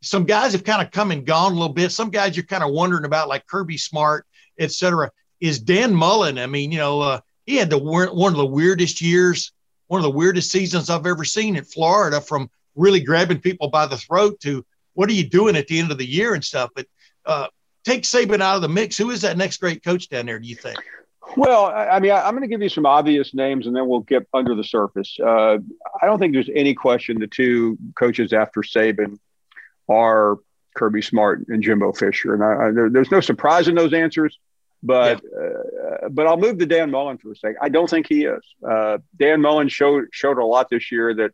Some 0.05 0.25
guys 0.25 0.53
have 0.53 0.65
kind 0.65 0.83
of 0.83 0.91
come 0.93 1.11
and 1.11 1.25
gone 1.25 1.53
a 1.53 1.55
little 1.55 1.73
bit. 1.73 1.91
Some 1.91 2.11
guys 2.11 2.37
you're 2.37 2.45
kind 2.45 2.63
of 2.63 2.73
wondering 2.73 3.05
about, 3.05 3.29
like 3.29 3.47
Kirby 3.47 3.79
Smart, 3.79 4.27
et 4.59 4.71
cetera. 4.71 5.11
Is 5.41 5.59
Dan 5.59 5.95
Mullen? 5.95 6.39
I 6.39 6.47
mean, 6.47 6.71
you 6.71 6.79
know, 6.79 7.01
uh, 7.01 7.21
he 7.47 7.57
had 7.57 7.71
the 7.71 7.79
one 7.79 8.33
of 8.33 8.39
the 8.39 8.47
weirdest 8.47 9.01
years, 9.01 9.53
one 9.89 9.99
of 9.99 10.05
the 10.05 10.11
weirdest 10.11 10.51
seasons 10.51 10.91
I've 10.91 11.07
ever 11.07 11.25
seen 11.25 11.57
in 11.57 11.65
Florida. 11.65 12.21
From 12.21 12.51
really 12.77 13.01
grabbing 13.01 13.41
people 13.41 13.69
by 13.69 13.87
the 13.87 13.97
throat 13.97 14.41
to 14.41 14.65
what 14.95 15.09
are 15.09 15.15
you 15.15 15.29
doing 15.29 15.57
at 15.57 15.67
the 15.69 15.79
end 15.79 15.91
of 15.91 15.99
the 15.99 16.07
year 16.07 16.35
and 16.35 16.45
stuff. 16.45 16.71
But 16.75 16.87
uh, 17.27 17.49
take 17.85 18.03
Saban 18.03 18.41
out 18.41 18.57
of 18.57 18.63
the 18.63 18.69
mix. 18.69 18.97
Who 18.97 19.11
is 19.11 19.23
that 19.23 19.37
next 19.37 19.59
great 19.59 19.83
coach 19.85 20.09
down 20.09 20.27
there? 20.27 20.39
Do 20.39 20.49
you 20.49 20.57
think? 20.57 20.79
Well, 21.37 21.67
I 21.67 21.99
mean, 22.01 22.13
I'm 22.13 22.33
going 22.33 22.43
to 22.43 22.49
give 22.49 22.63
you 22.63 22.69
some 22.69 22.87
obvious 22.87 23.33
names, 23.33 23.67
and 23.67 23.75
then 23.75 23.89
we'll 23.89 24.01
get 24.01 24.29
under 24.35 24.55
the 24.55 24.63
surface. 24.63 25.17
Uh, 25.19 25.57
I 26.01 26.07
don't 26.07 26.19
think 26.19 26.33
there's 26.33 26.51
any 26.55 26.75
question 26.75 27.19
the 27.19 27.27
two 27.27 27.79
coaches 27.99 28.33
after 28.33 28.61
Saban 28.61 29.19
are 29.89 30.39
Kirby 30.75 31.03
Smart 31.03 31.47
and 31.49 31.63
Jimbo 31.63 31.93
Fisher, 31.93 32.35
and 32.35 32.43
I, 32.43 32.69
I, 32.69 32.71
there, 32.73 32.91
there's 32.91 33.11
no 33.11 33.21
surprise 33.21 33.69
in 33.69 33.75
those 33.75 33.93
answers. 33.93 34.39
But 34.83 35.23
yeah. 35.25 35.41
uh, 35.41 36.09
but 36.11 36.27
I'll 36.27 36.37
move 36.37 36.59
to 36.59 36.67
Dan 36.67 36.91
Mullen 36.91 37.17
for 37.17 37.33
a 37.33 37.37
second. 37.37 37.57
I 37.63 37.71
don't 37.71 37.89
think 37.89 38.07
he 38.07 38.25
is. 38.25 38.43
Uh, 38.67 38.99
Dan 39.19 39.41
Mullen 39.41 39.69
showed 39.69 40.09
showed 40.13 40.37
a 40.37 40.45
lot 40.45 40.69
this 40.69 40.93
year 40.93 41.15
that 41.15 41.31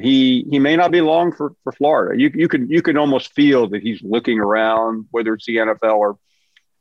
he 0.00 0.46
he 0.48 0.58
may 0.58 0.76
not 0.76 0.92
be 0.92 1.00
long 1.00 1.32
for, 1.32 1.54
for 1.64 1.72
Florida. 1.72 2.18
You 2.18 2.30
you 2.34 2.48
can 2.48 2.70
you 2.70 2.82
can 2.82 2.96
almost 2.96 3.32
feel 3.34 3.68
that 3.70 3.82
he's 3.82 4.00
looking 4.02 4.38
around, 4.38 5.06
whether 5.10 5.34
it's 5.34 5.46
the 5.46 5.56
NFL 5.56 5.96
or 5.96 6.18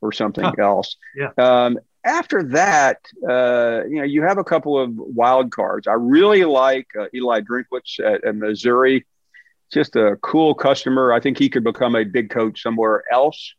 or 0.01 0.11
something 0.11 0.43
huh. 0.43 0.53
else. 0.59 0.97
Yeah. 1.15 1.31
Um, 1.37 1.79
after 2.05 2.43
that, 2.43 2.97
uh, 3.27 3.85
you 3.85 3.95
know, 3.95 4.03
you 4.03 4.23
have 4.23 4.37
a 4.37 4.43
couple 4.43 4.77
of 4.77 4.91
wild 4.93 5.51
cards. 5.51 5.87
I 5.87 5.93
really 5.93 6.43
like 6.43 6.87
uh, 6.99 7.05
Eli 7.15 7.41
Drinkwitz 7.41 7.99
at, 7.99 8.25
at, 8.25 8.35
Missouri. 8.35 9.05
Just 9.71 9.95
a 9.95 10.17
cool 10.21 10.53
customer. 10.53 11.11
I 11.11 11.19
think 11.19 11.37
he 11.37 11.49
could 11.49 11.63
become 11.63 11.95
a 11.95 12.03
big 12.03 12.29
coach 12.29 12.61
somewhere 12.61 13.03
else. 13.11 13.53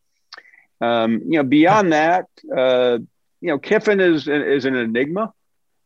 Um, 0.80 1.22
you 1.24 1.38
know, 1.38 1.44
beyond 1.44 1.92
that, 1.92 2.26
uh, 2.54 2.98
you 3.40 3.48
know, 3.48 3.58
Kiffin 3.58 4.00
is 4.00 4.28
is 4.28 4.64
an 4.64 4.74
enigma. 4.74 5.32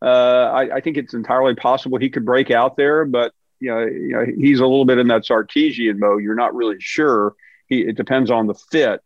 Uh, 0.00 0.50
I, 0.54 0.76
I, 0.76 0.80
think 0.80 0.96
it's 0.96 1.12
entirely 1.12 1.56
possible 1.56 1.98
he 1.98 2.08
could 2.08 2.24
break 2.24 2.52
out 2.52 2.76
there, 2.76 3.04
but 3.04 3.32
you 3.58 3.68
know, 3.68 3.80
you 3.80 4.12
know, 4.12 4.24
he's 4.24 4.60
a 4.60 4.66
little 4.66 4.84
bit 4.84 4.98
in 4.98 5.08
that 5.08 5.22
Sarkisian 5.22 5.98
mode. 5.98 6.22
You're 6.22 6.36
not 6.36 6.54
really 6.54 6.76
sure. 6.78 7.34
He, 7.66 7.80
it 7.80 7.96
depends 7.96 8.30
on 8.30 8.46
the 8.46 8.54
fit 8.54 9.02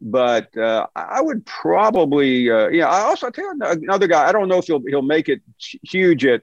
but 0.00 0.56
uh, 0.56 0.86
I 0.96 1.20
would 1.20 1.44
probably, 1.44 2.50
uh, 2.50 2.68
yeah. 2.68 2.88
I 2.88 3.00
also 3.00 3.30
tell 3.30 3.44
you 3.44 3.60
another 3.60 4.06
guy. 4.06 4.26
I 4.26 4.32
don't 4.32 4.48
know 4.48 4.58
if 4.58 4.66
he'll 4.66 4.82
he'll 4.86 5.02
make 5.02 5.28
it 5.28 5.42
huge 5.58 6.24
at 6.24 6.42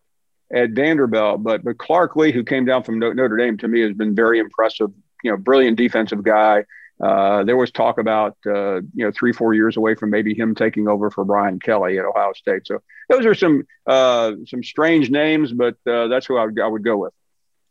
at 0.54 0.72
Vanderbilt, 0.72 1.44
but 1.44 1.64
but 1.64 1.78
Clark 1.78 2.16
Lea, 2.16 2.32
who 2.32 2.44
came 2.44 2.66
down 2.66 2.84
from 2.84 3.00
Notre 3.00 3.38
Dame, 3.38 3.58
to 3.58 3.68
me 3.68 3.82
has 3.82 3.94
been 3.94 4.16
very 4.16 4.40
impressive. 4.40 4.92
You 5.24 5.32
know, 5.32 5.38
brilliant 5.38 5.78
defensive 5.78 6.24
guy. 6.24 6.64
Uh, 7.04 7.44
there 7.44 7.58
was 7.58 7.70
talk 7.72 8.00
about 8.00 8.38
uh, 8.46 8.76
you 8.76 9.06
know 9.06 9.12
three 9.12 9.34
four 9.34 9.54
years 9.54 9.78
away 9.78 9.96
from 9.96 10.10
maybe 10.10 10.34
him 10.34 10.56
taking 10.56 10.88
over 10.88 11.12
for 11.12 11.26
Brian 11.26 11.60
Kelly 11.60 12.00
at 12.00 12.06
Ohio 12.06 12.34
State. 12.34 12.66
So 12.66 12.80
those 13.10 13.26
are 13.26 13.36
some 13.36 13.64
uh, 13.86 14.34
some 14.48 14.64
strange 14.64 15.10
names, 15.10 15.54
but 15.54 15.76
uh, 15.86 16.08
that's 16.08 16.26
who 16.26 16.38
I 16.38 16.46
would, 16.46 16.60
I 16.60 16.68
would 16.68 16.84
go 16.84 16.98
with. 16.98 17.14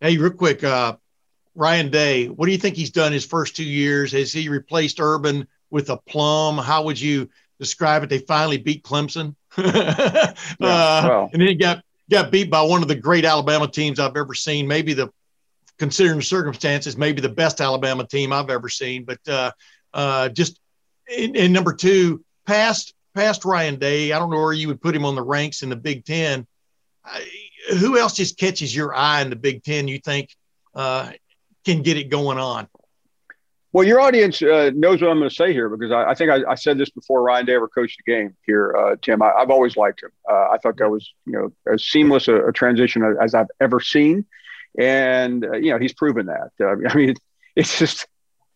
Hey, 0.01 0.19
real 0.19 0.31
quick, 0.31 0.63
uh, 0.63 0.97
Ryan 1.55 1.91
Day. 1.91 2.27
What 2.27 2.47
do 2.47 2.53
you 2.53 2.59
think 2.59 2.77
he's 2.77 2.91
done 2.91 3.13
his 3.13 3.25
first 3.25 3.57
two 3.57 3.65
years? 3.65 4.13
Has 4.13 4.33
he 4.33 4.49
replaced 4.49 5.01
Urban? 5.01 5.49
with 5.71 5.91
a 5.91 5.97
plum. 5.97 6.59
How 6.59 6.85
would 6.85 7.01
you 7.01 7.29
describe 7.59 8.03
it? 8.03 8.09
They 8.09 8.19
finally 8.19 8.59
beat 8.59 8.85
Clemson. 8.85 9.35
yeah, 9.59 10.35
uh, 10.61 11.03
well. 11.09 11.31
And 11.33 11.41
then 11.41 11.49
you 11.49 11.59
got 11.59 11.83
got 12.11 12.31
beat 12.31 12.51
by 12.51 12.63
one 12.63 12.83
of 12.83 12.89
the 12.89 12.95
great 12.95 13.25
Alabama 13.25 13.69
teams 13.69 13.99
I've 13.99 14.17
ever 14.17 14.35
seen. 14.35 14.67
Maybe 14.67 14.95
the 14.95 15.11
considering 15.79 16.19
the 16.19 16.25
circumstances, 16.25 16.97
maybe 16.97 17.21
the 17.21 17.29
best 17.29 17.61
Alabama 17.61 18.07
team 18.07 18.33
I've 18.33 18.51
ever 18.51 18.69
seen. 18.69 19.05
But 19.05 19.19
uh, 19.29 19.51
uh, 19.93 20.29
just 20.31 20.61
and, 21.17 21.53
number 21.53 21.73
two, 21.73 22.25
past 22.47 22.95
past 23.15 23.45
Ryan 23.45 23.77
Day, 23.77 24.13
I 24.13 24.19
don't 24.19 24.31
know 24.31 24.37
where 24.41 24.53
you 24.53 24.69
would 24.69 24.81
put 24.81 24.95
him 24.95 25.05
on 25.05 25.15
the 25.15 25.23
ranks 25.23 25.63
in 25.63 25.69
the 25.69 25.77
Big 25.77 26.05
Ten. 26.05 26.47
I, 27.05 27.27
who 27.79 27.99
else 27.99 28.15
just 28.15 28.39
catches 28.39 28.75
your 28.75 28.95
eye 28.95 29.23
in 29.23 29.31
the 29.31 29.37
Big 29.37 29.63
Ten? 29.63 29.89
You 29.89 29.99
think 29.99 30.35
uh, 30.75 31.11
can 31.65 31.83
get 31.83 31.97
it 31.97 32.11
going 32.11 32.39
on? 32.39 32.69
Well, 33.77 33.87
your 33.87 34.01
audience 34.01 34.41
uh, 34.41 34.71
knows 34.75 35.03
what 35.03 35.11
I'm 35.11 35.19
going 35.19 35.29
to 35.29 35.35
say 35.35 35.53
here 35.53 35.69
because 35.69 35.93
I, 35.93 36.13
I 36.13 36.15
think 36.15 36.31
I, 36.31 36.51
I, 36.51 36.55
said 36.55 36.79
this 36.79 36.89
before 36.89 37.23
Ryan 37.23 37.45
Day 37.45 37.57
ever 37.57 37.69
coached 37.69 37.99
the 37.99 38.11
game 38.11 38.35
here, 38.47 38.75
uh, 38.75 38.97
Tim. 39.03 39.21
I, 39.21 39.35
have 39.39 39.51
always 39.51 39.77
liked 39.77 40.03
him. 40.03 40.09
Uh, 40.27 40.49
I 40.51 40.57
thought 40.63 40.79
that 40.79 40.89
was 40.89 41.13
you 41.27 41.35
know 41.35 41.53
as 41.71 41.85
seamless 41.85 42.27
a, 42.27 42.47
a 42.47 42.53
transition 42.53 43.05
as 43.23 43.35
I've 43.35 43.51
ever 43.61 43.81
seen, 43.81 44.25
and 44.79 45.45
uh, 45.45 45.59
you 45.59 45.73
know 45.73 45.79
he's 45.79 45.93
proven 45.93 46.25
that. 46.25 46.53
Uh, 46.59 46.89
I 46.89 46.95
mean, 46.95 47.17
it's 47.55 47.79
just 47.79 48.07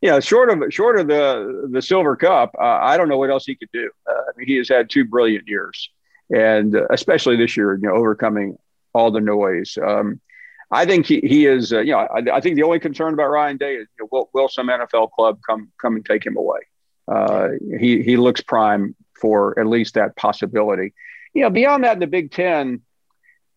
you 0.01 0.09
know 0.09 0.21
short 0.21 0.49
of 0.49 0.73
short 0.73 0.99
of 0.99 1.07
the 1.09 1.69
the 1.71 1.83
silver 1.83 2.17
cup, 2.17 2.57
uh, 2.59 2.79
I 2.81 2.97
don't 2.97 3.11
know 3.11 3.19
what 3.19 3.29
else 3.29 3.45
he 3.45 3.57
could 3.57 3.73
do. 3.75 3.91
I 4.09 4.13
mean, 4.39 4.49
he 4.49 4.57
has 4.57 4.71
had 4.71 4.89
two 4.89 5.05
brilliant 5.05 5.47
years, 5.47 5.91
and 6.35 6.75
especially 6.89 7.37
this 7.37 7.59
year, 7.59 7.75
you 7.75 7.87
know, 7.87 7.95
overcoming 7.95 8.57
all 8.95 9.11
the 9.11 9.21
noise. 9.21 9.77
Um, 9.87 10.19
I 10.71 10.87
think 10.87 11.07
he, 11.07 11.21
he 11.21 11.47
is, 11.47 11.73
uh, 11.73 11.81
you 11.81 11.93
know, 11.93 11.99
I, 11.99 12.37
I, 12.37 12.41
think 12.41 12.55
the 12.55 12.63
only 12.63 12.79
concern 12.79 13.13
about 13.13 13.29
Ryan 13.29 13.57
Day 13.57 13.75
is 13.75 13.89
you 13.99 14.05
know, 14.05 14.09
will, 14.13 14.31
will 14.33 14.49
some 14.49 14.69
NFL 14.69 15.11
club 15.11 15.41
come 15.47 15.71
come 15.81 15.97
and 15.97 16.05
take 16.05 16.25
him 16.25 16.37
away? 16.37 16.61
Uh, 17.09 17.49
he 17.79 18.03
he 18.03 18.17
looks 18.17 18.41
prime 18.41 18.95
for 19.21 19.59
at 19.59 19.67
least 19.67 19.95
that 19.95 20.15
possibility. 20.17 20.95
You 21.35 21.43
know, 21.43 21.51
beyond 21.51 21.85
that, 21.85 21.95
in 21.95 21.99
the 21.99 22.07
Big 22.07 22.31
Ten, 22.31 22.83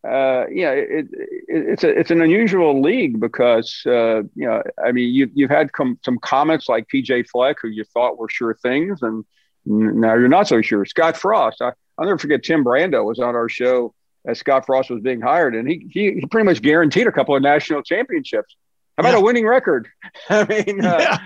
uh, 0.07 0.45
yeah, 0.51 0.71
it, 0.71 1.07
it, 1.11 1.29
it's 1.47 1.83
a 1.83 1.89
it's 1.89 2.11
an 2.11 2.21
unusual 2.21 2.81
league 2.81 3.19
because 3.19 3.83
uh, 3.85 4.23
you 4.35 4.47
know, 4.47 4.63
I 4.83 4.91
mean, 4.91 5.13
you 5.13 5.29
you've 5.35 5.51
had 5.51 5.71
com- 5.71 5.99
some 6.03 6.17
comments 6.17 6.67
like 6.67 6.87
PJ 6.93 7.27
Fleck, 7.29 7.57
who 7.61 7.67
you 7.67 7.83
thought 7.83 8.17
were 8.17 8.29
sure 8.29 8.55
things, 8.55 9.03
and 9.03 9.23
now 9.65 10.15
you're 10.15 10.27
not 10.27 10.47
so 10.47 10.61
sure. 10.61 10.83
Scott 10.85 11.15
Frost, 11.15 11.61
I, 11.61 11.73
I'll 11.97 12.05
never 12.05 12.17
forget. 12.17 12.43
Tim 12.43 12.65
Brando 12.65 13.05
was 13.05 13.19
on 13.19 13.35
our 13.35 13.47
show 13.47 13.93
as 14.25 14.39
Scott 14.39 14.65
Frost 14.65 14.89
was 14.89 15.01
being 15.01 15.21
hired, 15.21 15.55
and 15.55 15.67
he 15.67 15.87
he, 15.91 16.13
he 16.13 16.25
pretty 16.25 16.45
much 16.45 16.61
guaranteed 16.61 17.07
a 17.07 17.11
couple 17.11 17.35
of 17.35 17.41
national 17.41 17.83
championships. 17.83 18.55
How 18.97 19.01
about 19.01 19.13
yeah. 19.13 19.19
a 19.19 19.21
winning 19.21 19.45
record? 19.45 19.87
I 20.29 20.45
mean, 20.45 20.85
uh, 20.85 20.97
yeah. 20.99 21.17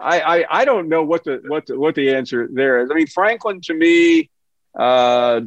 I, 0.00 0.20
I 0.20 0.60
I 0.60 0.64
don't 0.64 0.88
know 0.88 1.02
what 1.02 1.24
the 1.24 1.42
what 1.46 1.66
the, 1.66 1.78
what 1.78 1.94
the 1.94 2.14
answer 2.14 2.48
there 2.52 2.82
is. 2.82 2.90
I 2.90 2.94
mean, 2.94 3.06
Franklin 3.06 3.60
to 3.62 3.74
me, 3.74 4.30
uh, 4.78 5.40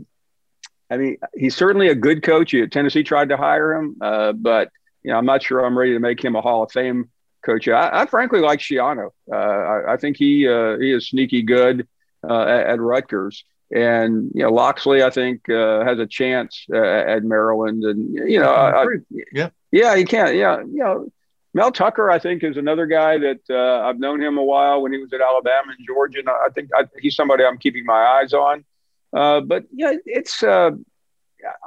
I 0.89 0.97
mean, 0.97 1.17
he's 1.35 1.55
certainly 1.55 1.89
a 1.89 1.95
good 1.95 2.23
coach. 2.23 2.53
Tennessee 2.71 3.03
tried 3.03 3.29
to 3.29 3.37
hire 3.37 3.73
him, 3.73 3.97
uh, 4.01 4.33
but 4.33 4.69
you 5.03 5.11
know, 5.11 5.17
I'm 5.17 5.25
not 5.25 5.43
sure 5.43 5.65
I'm 5.65 5.77
ready 5.77 5.93
to 5.93 5.99
make 5.99 6.23
him 6.23 6.35
a 6.35 6.41
Hall 6.41 6.63
of 6.63 6.71
Fame 6.71 7.09
coach. 7.45 7.67
I, 7.67 8.01
I 8.01 8.05
frankly 8.05 8.39
like 8.39 8.59
Schiano. 8.59 9.09
Uh, 9.31 9.35
I, 9.35 9.93
I, 9.93 9.97
think 9.97 10.17
he 10.17 10.47
uh, 10.47 10.77
he 10.77 10.91
is 10.91 11.09
sneaky 11.09 11.43
good 11.43 11.87
uh, 12.27 12.41
at, 12.41 12.67
at 12.67 12.81
Rutgers. 12.81 13.43
And 13.71 14.31
you 14.33 14.43
know, 14.43 14.51
Locksley, 14.51 15.03
I 15.03 15.11
think, 15.11 15.47
uh, 15.49 15.83
has 15.83 15.99
a 15.99 16.07
chance 16.07 16.65
uh, 16.73 16.79
at 16.79 17.23
Maryland, 17.23 17.83
and 17.83 18.13
you 18.13 18.39
know, 18.39 18.51
I, 18.51 18.85
yeah, 19.31 19.49
yeah, 19.71 19.95
he 19.95 20.05
can't, 20.05 20.35
yeah, 20.35 20.59
you 20.59 20.79
know, 20.79 21.11
Mel 21.53 21.71
Tucker, 21.71 22.09
I 22.09 22.19
think, 22.19 22.43
is 22.43 22.57
another 22.57 22.85
guy 22.85 23.17
that 23.17 23.41
uh, 23.49 23.87
I've 23.87 23.99
known 23.99 24.21
him 24.21 24.37
a 24.37 24.43
while 24.43 24.81
when 24.81 24.91
he 24.91 24.99
was 24.99 25.11
at 25.13 25.21
Alabama 25.21 25.73
and 25.77 25.85
Georgia. 25.85 26.19
And 26.19 26.29
I 26.29 26.49
think 26.53 26.69
I, 26.75 26.85
he's 26.99 27.15
somebody 27.15 27.43
I'm 27.43 27.57
keeping 27.57 27.85
my 27.85 28.01
eyes 28.01 28.33
on. 28.33 28.65
Uh, 29.13 29.41
but 29.41 29.65
yeah, 29.71 29.93
it's. 30.05 30.43
Uh, 30.43 30.71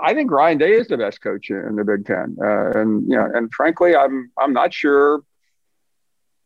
I 0.01 0.13
think 0.13 0.31
Ryan 0.31 0.59
Day 0.59 0.73
is 0.73 0.89
the 0.89 0.99
best 0.99 1.23
coach 1.23 1.49
in 1.51 1.77
the 1.77 1.85
Big 1.85 2.05
Ten, 2.05 2.37
uh, 2.41 2.79
and 2.79 3.09
you 3.09 3.17
know, 3.17 3.29
and 3.33 3.53
frankly, 3.53 3.97
I'm 3.97 4.31
I'm 4.39 4.53
not 4.53 4.75
sure 4.75 5.23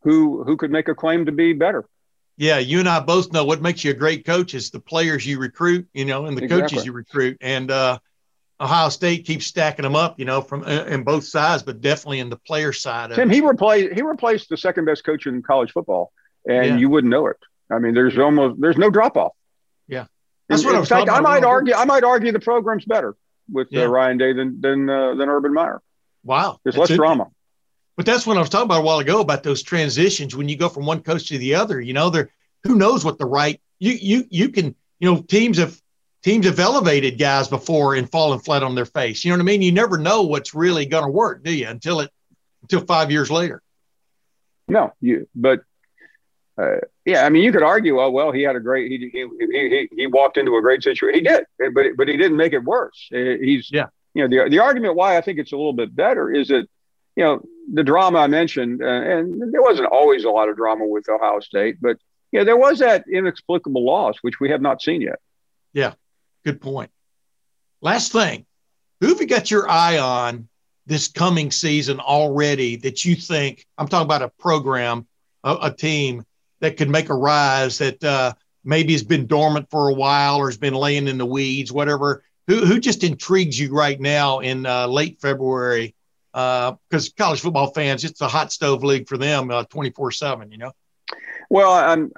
who 0.03 0.45
who 0.45 0.57
could 0.57 0.71
make 0.71 0.89
a 0.89 0.95
claim 0.95 1.27
to 1.27 1.33
be 1.33 1.53
better 1.53 1.85
yeah, 2.37 2.59
you 2.59 2.81
and 2.81 2.89
I 2.89 3.01
both 3.01 3.33
know 3.33 3.45
what 3.45 3.63
makes 3.63 3.83
you 3.83 3.93
a 3.93 3.95
great 3.95 4.27
coach 4.27 4.55
is 4.55 4.71
the 4.71 4.81
players 4.81 5.27
you 5.27 5.39
recruit, 5.39 5.89
you 5.95 6.05
know, 6.05 6.27
and 6.27 6.37
the 6.37 6.45
exactly. 6.45 6.63
coaches 6.63 6.87
you 6.87 6.93
recruit. 6.93 7.39
And 7.41 7.71
uh, 7.71 7.99
Ohio 8.61 8.91
State 8.91 9.25
keeps 9.27 9.47
stacking 9.47 9.85
them 9.85 9.97
up, 9.97 10.19
you 10.19 10.27
know, 10.27 10.43
from 10.43 10.63
uh, 10.63 10.85
in 10.85 11.03
both 11.03 11.25
sides, 11.25 11.63
but 11.63 11.81
definitely 11.81 12.21
in 12.21 12.29
the 12.29 12.37
player 12.37 12.73
side. 12.73 13.13
Tim, 13.15 13.31
he 13.31 13.41
replaced 13.41 13.95
he 13.95 14.03
replaced 14.03 14.51
the 14.51 14.57
second 14.57 14.85
best 14.85 15.05
coach 15.05 15.27
in 15.27 15.43
college 15.43 15.73
football, 15.73 16.13
and 16.47 16.67
yeah. 16.67 16.77
you 16.77 16.91
wouldn't 16.91 17.11
know 17.11 17.27
it. 17.27 17.39
I 17.71 17.79
mean, 17.79 17.95
there's 17.95 18.19
almost 18.19 18.61
there's 18.61 18.77
no 18.77 18.91
drop 18.91 19.17
off. 19.17 19.33
Yeah, 19.89 20.07
that's 20.49 20.63
in, 20.63 20.69
what 20.69 20.77
in 20.77 20.85
fact, 20.85 21.09
I 21.09 21.21
might 21.21 21.45
argue. 21.45 21.75
I 21.75 21.87
might 21.87 22.05
argue 22.05 22.33
the 22.33 22.41
program's 22.41 22.85
better 22.85 23.17
with 23.51 23.69
uh, 23.69 23.81
yeah. 23.81 23.85
uh, 23.85 23.89
Ryan 23.89 24.19
Day 24.19 24.33
than 24.35 24.61
than 24.61 24.91
uh, 24.91 25.15
than 25.15 25.31
Urban 25.31 25.55
Meyer. 25.55 25.81
Wow, 26.23 26.61
there's 26.65 26.77
less 26.77 26.91
drama. 26.91 27.29
But 27.97 28.05
that's 28.05 28.27
what 28.27 28.37
I 28.37 28.41
was 28.41 28.51
talking 28.51 28.67
about 28.67 28.81
a 28.81 28.85
while 28.85 28.99
ago 28.99 29.21
about 29.21 29.43
those 29.43 29.63
transitions 29.63 30.37
when 30.37 30.49
you 30.49 30.57
go 30.57 30.69
from 30.69 30.85
one 30.85 31.01
coach 31.01 31.29
to 31.29 31.39
the 31.39 31.55
other. 31.55 31.81
You 31.81 31.95
know, 31.95 32.11
there 32.11 32.31
who 32.63 32.77
knows 32.77 33.05
what 33.05 33.19
the 33.19 33.27
right 33.27 33.61
you 33.79 33.93
you 33.93 34.25
you 34.31 34.49
can 34.51 34.75
you 35.01 35.13
know 35.13 35.23
teams 35.23 35.59
have 35.59 35.81
teams 36.23 36.47
have 36.47 36.59
elevated 36.59 37.19
guys 37.19 37.49
before 37.49 37.95
and 37.95 38.11
fallen 38.11 38.39
flat 38.39 38.63
on 38.63 38.75
their 38.75 38.85
face. 38.85 39.25
You 39.25 39.31
know 39.31 39.37
what 39.37 39.43
I 39.43 39.47
mean? 39.47 39.63
You 39.63 39.73
never 39.73 39.97
know 39.97 40.23
what's 40.23 40.55
really 40.55 40.85
going 40.85 41.05
to 41.05 41.11
work, 41.11 41.43
do 41.43 41.53
you? 41.53 41.69
Until 41.69 42.01
it 42.01 42.11
until 42.63 42.81
five 42.85 43.11
years 43.11 43.31
later. 43.31 43.63
No, 44.69 44.93
you 45.01 45.29
but. 45.35 45.61
Uh, 46.59 46.79
yeah, 47.05 47.27
I 47.27 47.29
mean, 47.29 47.43
you 47.43 47.53
could 47.53 47.63
argue, 47.63 48.01
oh 48.01 48.09
well, 48.09 48.33
he 48.33 48.41
had 48.41 48.57
a 48.57 48.61
great, 48.61 48.91
he 48.91 49.11
he 49.13 49.27
he, 49.39 49.89
he 49.95 50.07
walked 50.07 50.39
into 50.39 50.57
a 50.57 50.63
great 50.63 50.83
situation. 50.83 51.19
He 51.19 51.21
did, 51.21 51.45
but 51.75 51.85
but 51.99 52.09
he 52.09 52.17
didn't 52.17 52.39
make 52.39 52.55
it 52.55 52.65
worse. 52.65 53.11
Uh, 53.13 53.37
he's 53.39 53.71
yeah. 53.71 53.89
You 54.15 54.27
know, 54.27 54.45
the 54.45 54.49
the 54.49 54.59
argument 54.61 54.95
why 54.95 55.19
I 55.19 55.21
think 55.21 55.39
it's 55.39 55.53
a 55.53 55.57
little 55.57 55.75
bit 55.75 55.95
better 55.95 56.33
is 56.33 56.49
that 56.49 56.67
you 57.17 57.25
know, 57.25 57.43
the 57.73 57.83
drama 57.83 58.19
I 58.21 58.27
mentioned, 58.27 58.83
uh, 58.83 58.87
and 58.87 59.53
there 59.53 59.63
wasn't 59.63 59.89
always 59.91 60.25
a 60.25 60.31
lot 60.31 60.49
of 60.49 60.57
drama 60.57 60.87
with 60.87 61.09
Ohio 61.09 61.41
State, 61.41 61.79
but 61.81 61.97
yeah, 62.31 62.45
there 62.45 62.57
was 62.57 62.79
that 62.79 63.05
inexplicable 63.11 63.85
loss, 63.85 64.17
which 64.23 64.39
we 64.41 64.51
have 64.51 64.61
not 64.61 64.83
seen 64.83 65.01
yet. 65.01 65.19
Yeah, 65.73 65.95
good 66.45 66.61
point. 66.61 66.91
Last 67.81 68.13
thing, 68.13 68.47
who 69.01 69.09
have 69.09 69.21
you 69.21 69.27
got 69.27 69.51
your 69.51 69.69
eye 69.69 69.99
on 69.99 70.49
this 70.87 71.09
coming 71.09 71.51
season 71.51 71.99
already 71.99 72.77
that 72.77 73.05
you 73.05 73.17
think? 73.17 73.67
I'm 73.77 73.89
talking 73.89 74.07
about 74.07 74.23
a 74.23 74.29
program, 74.39 75.07
a, 75.43 75.57
a 75.63 75.71
team 75.73 76.25
that 76.61 76.77
could 76.77 76.89
make 76.89 77.09
a 77.09 77.15
rise 77.15 77.79
that 77.79 78.03
uh, 78.05 78.35
maybe 78.65 78.93
has 78.93 79.03
been 79.03 79.27
dormant 79.27 79.71
for 79.71 79.89
a 79.89 79.95
while 79.95 80.37
or 80.37 80.47
has 80.47 80.57
been 80.57 80.75
laying 80.75 81.09
in 81.09 81.19
the 81.19 81.27
weeds, 81.27 81.73
whatever. 81.73 82.23
Who, 82.47 82.65
who 82.65 82.79
just 82.79 83.03
intrigues 83.03 83.59
you 83.59 83.73
right 83.73 84.01
now 84.01 84.39
in 84.39 84.67
uh, 84.67 84.87
late 84.87 85.21
February 85.21 85.96
because 86.37 87.09
uh, 87.09 87.13
college 87.17 87.41
football 87.41 87.69
fans, 87.73 88.05
it's 88.05 88.21
a 88.21 88.29
hot 88.29 88.53
stove 88.53 88.85
league 88.85 89.09
for 89.09 89.17
them, 89.17 89.51
uh, 89.51 89.65
twenty 89.65 89.89
four 89.91 90.11
seven. 90.11 90.53
You 90.53 90.59
know. 90.59 90.73
Well, 91.49 91.73
I'm 91.73 92.13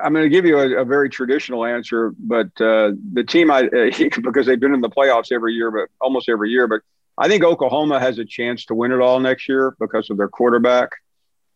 I'm 0.00 0.12
going 0.12 0.24
to 0.24 0.28
give 0.28 0.46
you 0.46 0.58
a, 0.58 0.82
a 0.82 0.84
very 0.84 1.08
traditional 1.08 1.64
answer, 1.64 2.14
but 2.16 2.46
uh, 2.60 2.92
the 3.12 3.24
team 3.26 3.50
I 3.50 3.62
because 4.22 4.46
they've 4.46 4.60
been 4.60 4.74
in 4.74 4.80
the 4.80 4.90
playoffs 4.90 5.32
every 5.32 5.54
year, 5.54 5.72
but 5.72 5.88
almost 6.00 6.28
every 6.28 6.50
year, 6.50 6.68
but 6.68 6.82
I 7.18 7.28
think 7.28 7.42
Oklahoma 7.42 7.98
has 7.98 8.18
a 8.18 8.24
chance 8.24 8.66
to 8.66 8.74
win 8.74 8.92
it 8.92 9.00
all 9.00 9.18
next 9.18 9.48
year 9.48 9.74
because 9.80 10.08
of 10.08 10.18
their 10.18 10.28
quarterback. 10.28 10.90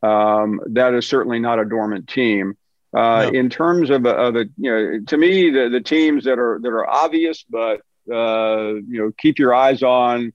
Um, 0.02 0.60
that 0.70 0.92
is 0.94 1.06
certainly 1.06 1.38
not 1.38 1.60
a 1.60 1.64
dormant 1.64 2.08
team. 2.08 2.56
Uh, 2.92 3.30
no. 3.30 3.38
In 3.38 3.48
terms 3.48 3.90
of, 3.90 4.06
of 4.06 4.34
the, 4.34 4.50
you 4.56 4.70
know, 4.70 5.00
to 5.06 5.16
me, 5.16 5.50
the, 5.50 5.68
the 5.68 5.80
teams 5.80 6.24
that 6.24 6.38
are 6.38 6.58
that 6.62 6.68
are 6.68 6.88
obvious, 6.88 7.44
but 7.48 7.80
uh, 8.12 8.74
you 8.74 8.98
know, 8.98 9.12
keep 9.16 9.38
your 9.38 9.54
eyes 9.54 9.82
on 9.82 10.32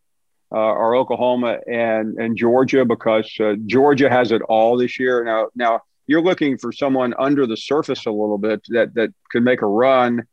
uh, 0.52 0.58
are 0.58 0.96
Oklahoma 0.96 1.60
and 1.68 2.18
and 2.18 2.38
Georgia 2.38 2.86
because 2.86 3.32
uh, 3.40 3.56
Georgia 3.66 4.10
has 4.10 4.32
it 4.32 4.42
all 4.44 4.78
this 4.78 5.00
year. 5.00 5.24
Now 5.24 5.48
now 5.56 5.82
you're 6.08 6.22
looking 6.22 6.58
for 6.58 6.72
someone 6.72 7.14
under 7.18 7.46
the 7.48 7.58
surface 7.58 8.06
a 8.06 8.12
little 8.12 8.38
bit 8.38 8.62
that 8.70 8.94
that 8.96 9.14
could 9.32 9.44
make 9.44 9.62
a 9.62 9.68
run. 9.68 10.24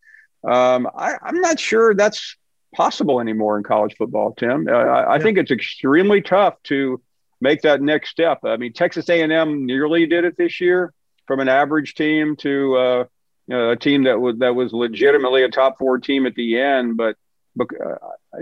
Um, 0.47 0.89
I, 0.97 1.17
am 1.27 1.41
not 1.41 1.59
sure 1.59 1.95
that's 1.95 2.37
possible 2.75 3.21
anymore 3.21 3.59
in 3.59 3.65
college 3.65 3.95
football, 3.97 4.35
Tim. 4.35 4.69
Uh, 4.69 4.73
I, 4.73 5.17
I 5.17 5.19
think 5.21 5.39
it's 5.39 5.51
extremely 5.51 6.23
tough 6.23 6.55
to 6.65 7.03
make 7.41 7.63
that 7.63 7.83
next 7.83 8.11
step. 8.11 8.41
I 8.45 8.57
mean, 8.57 8.73
Texas 8.73 9.09
A&M 9.09 9.67
nearly 9.67 10.07
did 10.07 10.25
it 10.25 10.37
this 10.37 10.61
year 10.61 10.93
from 11.27 11.41
an 11.41 11.49
average 11.49 11.95
team 11.95 12.37
to 12.37 12.77
uh, 12.77 13.05
you 13.47 13.57
know, 13.57 13.71
a 13.71 13.77
team 13.77 14.05
that 14.05 14.21
was 14.21 14.39
that 14.39 14.55
was 14.55 14.73
legitimately 14.73 15.43
a 15.43 15.49
top 15.49 15.79
four 15.79 15.99
team 15.99 16.27
at 16.27 16.35
the 16.35 16.59
end, 16.61 16.97
but 16.97 17.17
uh, 17.61 17.95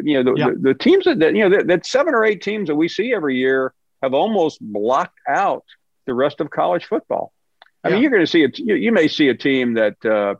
you 0.03 0.23
know 0.23 0.33
the, 0.33 0.39
yeah. 0.39 0.51
the, 0.51 0.59
the, 0.61 0.75
teams 0.75 1.05
that, 1.05 1.19
that 1.21 1.35
you 1.35 1.49
know 1.49 1.57
that, 1.57 1.67
that, 1.67 1.87
seven 1.87 2.15
or 2.15 2.25
eight 2.25 2.43
teams 2.43 2.69
that 2.69 2.75
we 2.75 2.89
see 2.89 3.15
every 3.15 3.37
year 3.37 3.73
have 4.03 4.15
almost 4.15 4.59
blocked 4.61 5.19
out 5.29 5.65
the 6.07 6.15
rest 6.15 6.41
of 6.41 6.51
college 6.51 6.85
football. 6.85 7.33
I 7.83 7.89
yeah. 7.89 7.95
mean, 7.95 8.03
you're 8.03 8.11
going 8.11 8.25
to 8.25 8.31
see 8.31 8.43
it. 8.43 8.59
You, 8.59 8.75
you, 8.75 8.93
may 8.93 9.09
see 9.09 9.29
a 9.29 9.35
team 9.35 9.75
that 9.75 10.05
uh, 10.05 10.35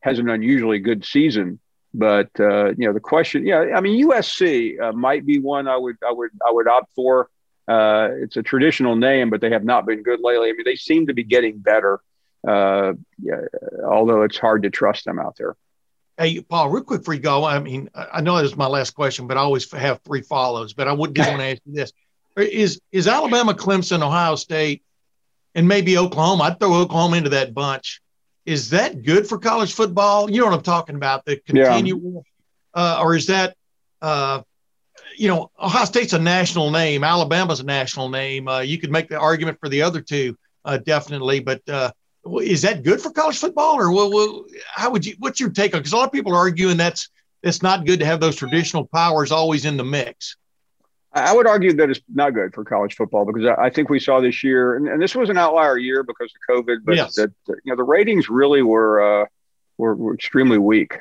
has 0.00 0.18
an 0.18 0.28
unusually 0.28 0.78
good 0.78 1.04
season, 1.04 1.60
but 1.94 2.28
uh, 2.40 2.70
you 2.70 2.86
know 2.86 2.92
the 2.92 3.00
question. 3.00 3.46
Yeah, 3.46 3.66
I 3.74 3.80
mean 3.80 4.04
USC 4.08 4.80
uh, 4.80 4.92
might 4.92 5.24
be 5.24 5.38
one 5.38 5.68
I 5.68 5.76
would 5.76 5.96
I 6.06 6.12
would 6.12 6.30
I 6.46 6.50
would 6.52 6.68
opt 6.68 6.92
for. 6.94 7.28
Uh, 7.66 8.08
it's 8.22 8.36
a 8.38 8.42
traditional 8.42 8.96
name, 8.96 9.28
but 9.28 9.42
they 9.42 9.50
have 9.50 9.64
not 9.64 9.84
been 9.84 10.02
good 10.02 10.20
lately. 10.20 10.48
I 10.48 10.52
mean, 10.52 10.62
they 10.64 10.74
seem 10.74 11.08
to 11.08 11.12
be 11.12 11.22
getting 11.22 11.58
better, 11.58 12.00
uh, 12.46 12.94
yeah, 13.18 13.42
although 13.84 14.22
it's 14.22 14.38
hard 14.38 14.62
to 14.62 14.70
trust 14.70 15.04
them 15.04 15.18
out 15.18 15.36
there. 15.36 15.54
Hey, 16.18 16.40
Paul, 16.40 16.70
real 16.70 16.82
quick 16.82 17.00
before 17.00 17.14
you 17.14 17.20
go, 17.20 17.44
I 17.44 17.60
mean, 17.60 17.88
I 17.94 18.20
know 18.20 18.36
this 18.38 18.50
is 18.50 18.56
my 18.56 18.66
last 18.66 18.90
question, 18.90 19.28
but 19.28 19.36
I 19.36 19.40
always 19.40 19.70
have 19.70 20.00
three 20.02 20.20
follows. 20.20 20.72
But 20.72 20.88
I 20.88 20.92
would 20.92 21.14
do 21.14 21.22
want 21.22 21.38
to 21.38 21.44
ask 21.44 21.62
you 21.64 21.74
this: 21.74 21.92
Is 22.36 22.80
is 22.90 23.06
Alabama, 23.06 23.54
Clemson, 23.54 24.02
Ohio 24.02 24.34
State, 24.34 24.82
and 25.54 25.68
maybe 25.68 25.96
Oklahoma? 25.96 26.44
I'd 26.44 26.58
throw 26.58 26.74
Oklahoma 26.74 27.18
into 27.18 27.30
that 27.30 27.54
bunch. 27.54 28.00
Is 28.46 28.70
that 28.70 29.02
good 29.02 29.28
for 29.28 29.38
college 29.38 29.74
football? 29.74 30.30
You 30.30 30.40
know 30.40 30.46
what 30.46 30.54
I'm 30.54 30.62
talking 30.62 30.96
about? 30.96 31.24
The 31.24 31.36
continual, 31.36 32.24
yeah. 32.74 32.82
uh, 32.82 33.00
or 33.02 33.14
is 33.14 33.26
that, 33.26 33.54
uh, 34.00 34.40
you 35.16 35.28
know, 35.28 35.50
Ohio 35.60 35.84
State's 35.84 36.14
a 36.14 36.18
national 36.18 36.70
name, 36.70 37.04
Alabama's 37.04 37.60
a 37.60 37.64
national 37.64 38.08
name. 38.08 38.48
Uh, 38.48 38.60
you 38.60 38.78
could 38.78 38.90
make 38.90 39.08
the 39.08 39.18
argument 39.18 39.60
for 39.60 39.68
the 39.68 39.82
other 39.82 40.00
two, 40.00 40.34
uh, 40.64 40.78
definitely, 40.78 41.40
but 41.40 41.60
uh, 41.68 41.92
is 42.42 42.62
that 42.62 42.82
good 42.82 43.00
for 43.00 43.10
college 43.10 43.38
football, 43.38 43.78
or 43.78 43.92
well, 43.92 44.12
well, 44.12 44.44
how 44.74 44.90
would 44.90 45.06
you? 45.06 45.14
What's 45.18 45.40
your 45.40 45.50
take 45.50 45.74
on? 45.74 45.80
Because 45.80 45.92
a 45.92 45.96
lot 45.96 46.06
of 46.06 46.12
people 46.12 46.32
are 46.32 46.38
arguing 46.38 46.76
that's 46.76 47.08
it's 47.42 47.62
not 47.62 47.86
good 47.86 48.00
to 48.00 48.06
have 48.06 48.20
those 48.20 48.36
traditional 48.36 48.84
powers 48.86 49.32
always 49.32 49.64
in 49.64 49.76
the 49.76 49.84
mix. 49.84 50.36
I 51.12 51.34
would 51.34 51.46
argue 51.46 51.72
that 51.74 51.90
it's 51.90 52.00
not 52.12 52.34
good 52.34 52.54
for 52.54 52.64
college 52.64 52.94
football 52.94 53.24
because 53.24 53.46
I 53.58 53.70
think 53.70 53.88
we 53.88 53.98
saw 53.98 54.20
this 54.20 54.44
year, 54.44 54.76
and, 54.76 54.88
and 54.88 55.00
this 55.00 55.14
was 55.14 55.30
an 55.30 55.38
outlier 55.38 55.78
year 55.78 56.02
because 56.02 56.32
of 56.34 56.56
COVID, 56.56 56.78
but 56.84 56.96
yes. 56.96 57.14
that 57.14 57.32
you 57.48 57.56
know 57.72 57.76
the 57.76 57.84
ratings 57.84 58.28
really 58.28 58.62
were 58.62 59.22
uh, 59.22 59.26
were, 59.78 59.94
were 59.94 60.14
extremely 60.14 60.58
weak. 60.58 60.98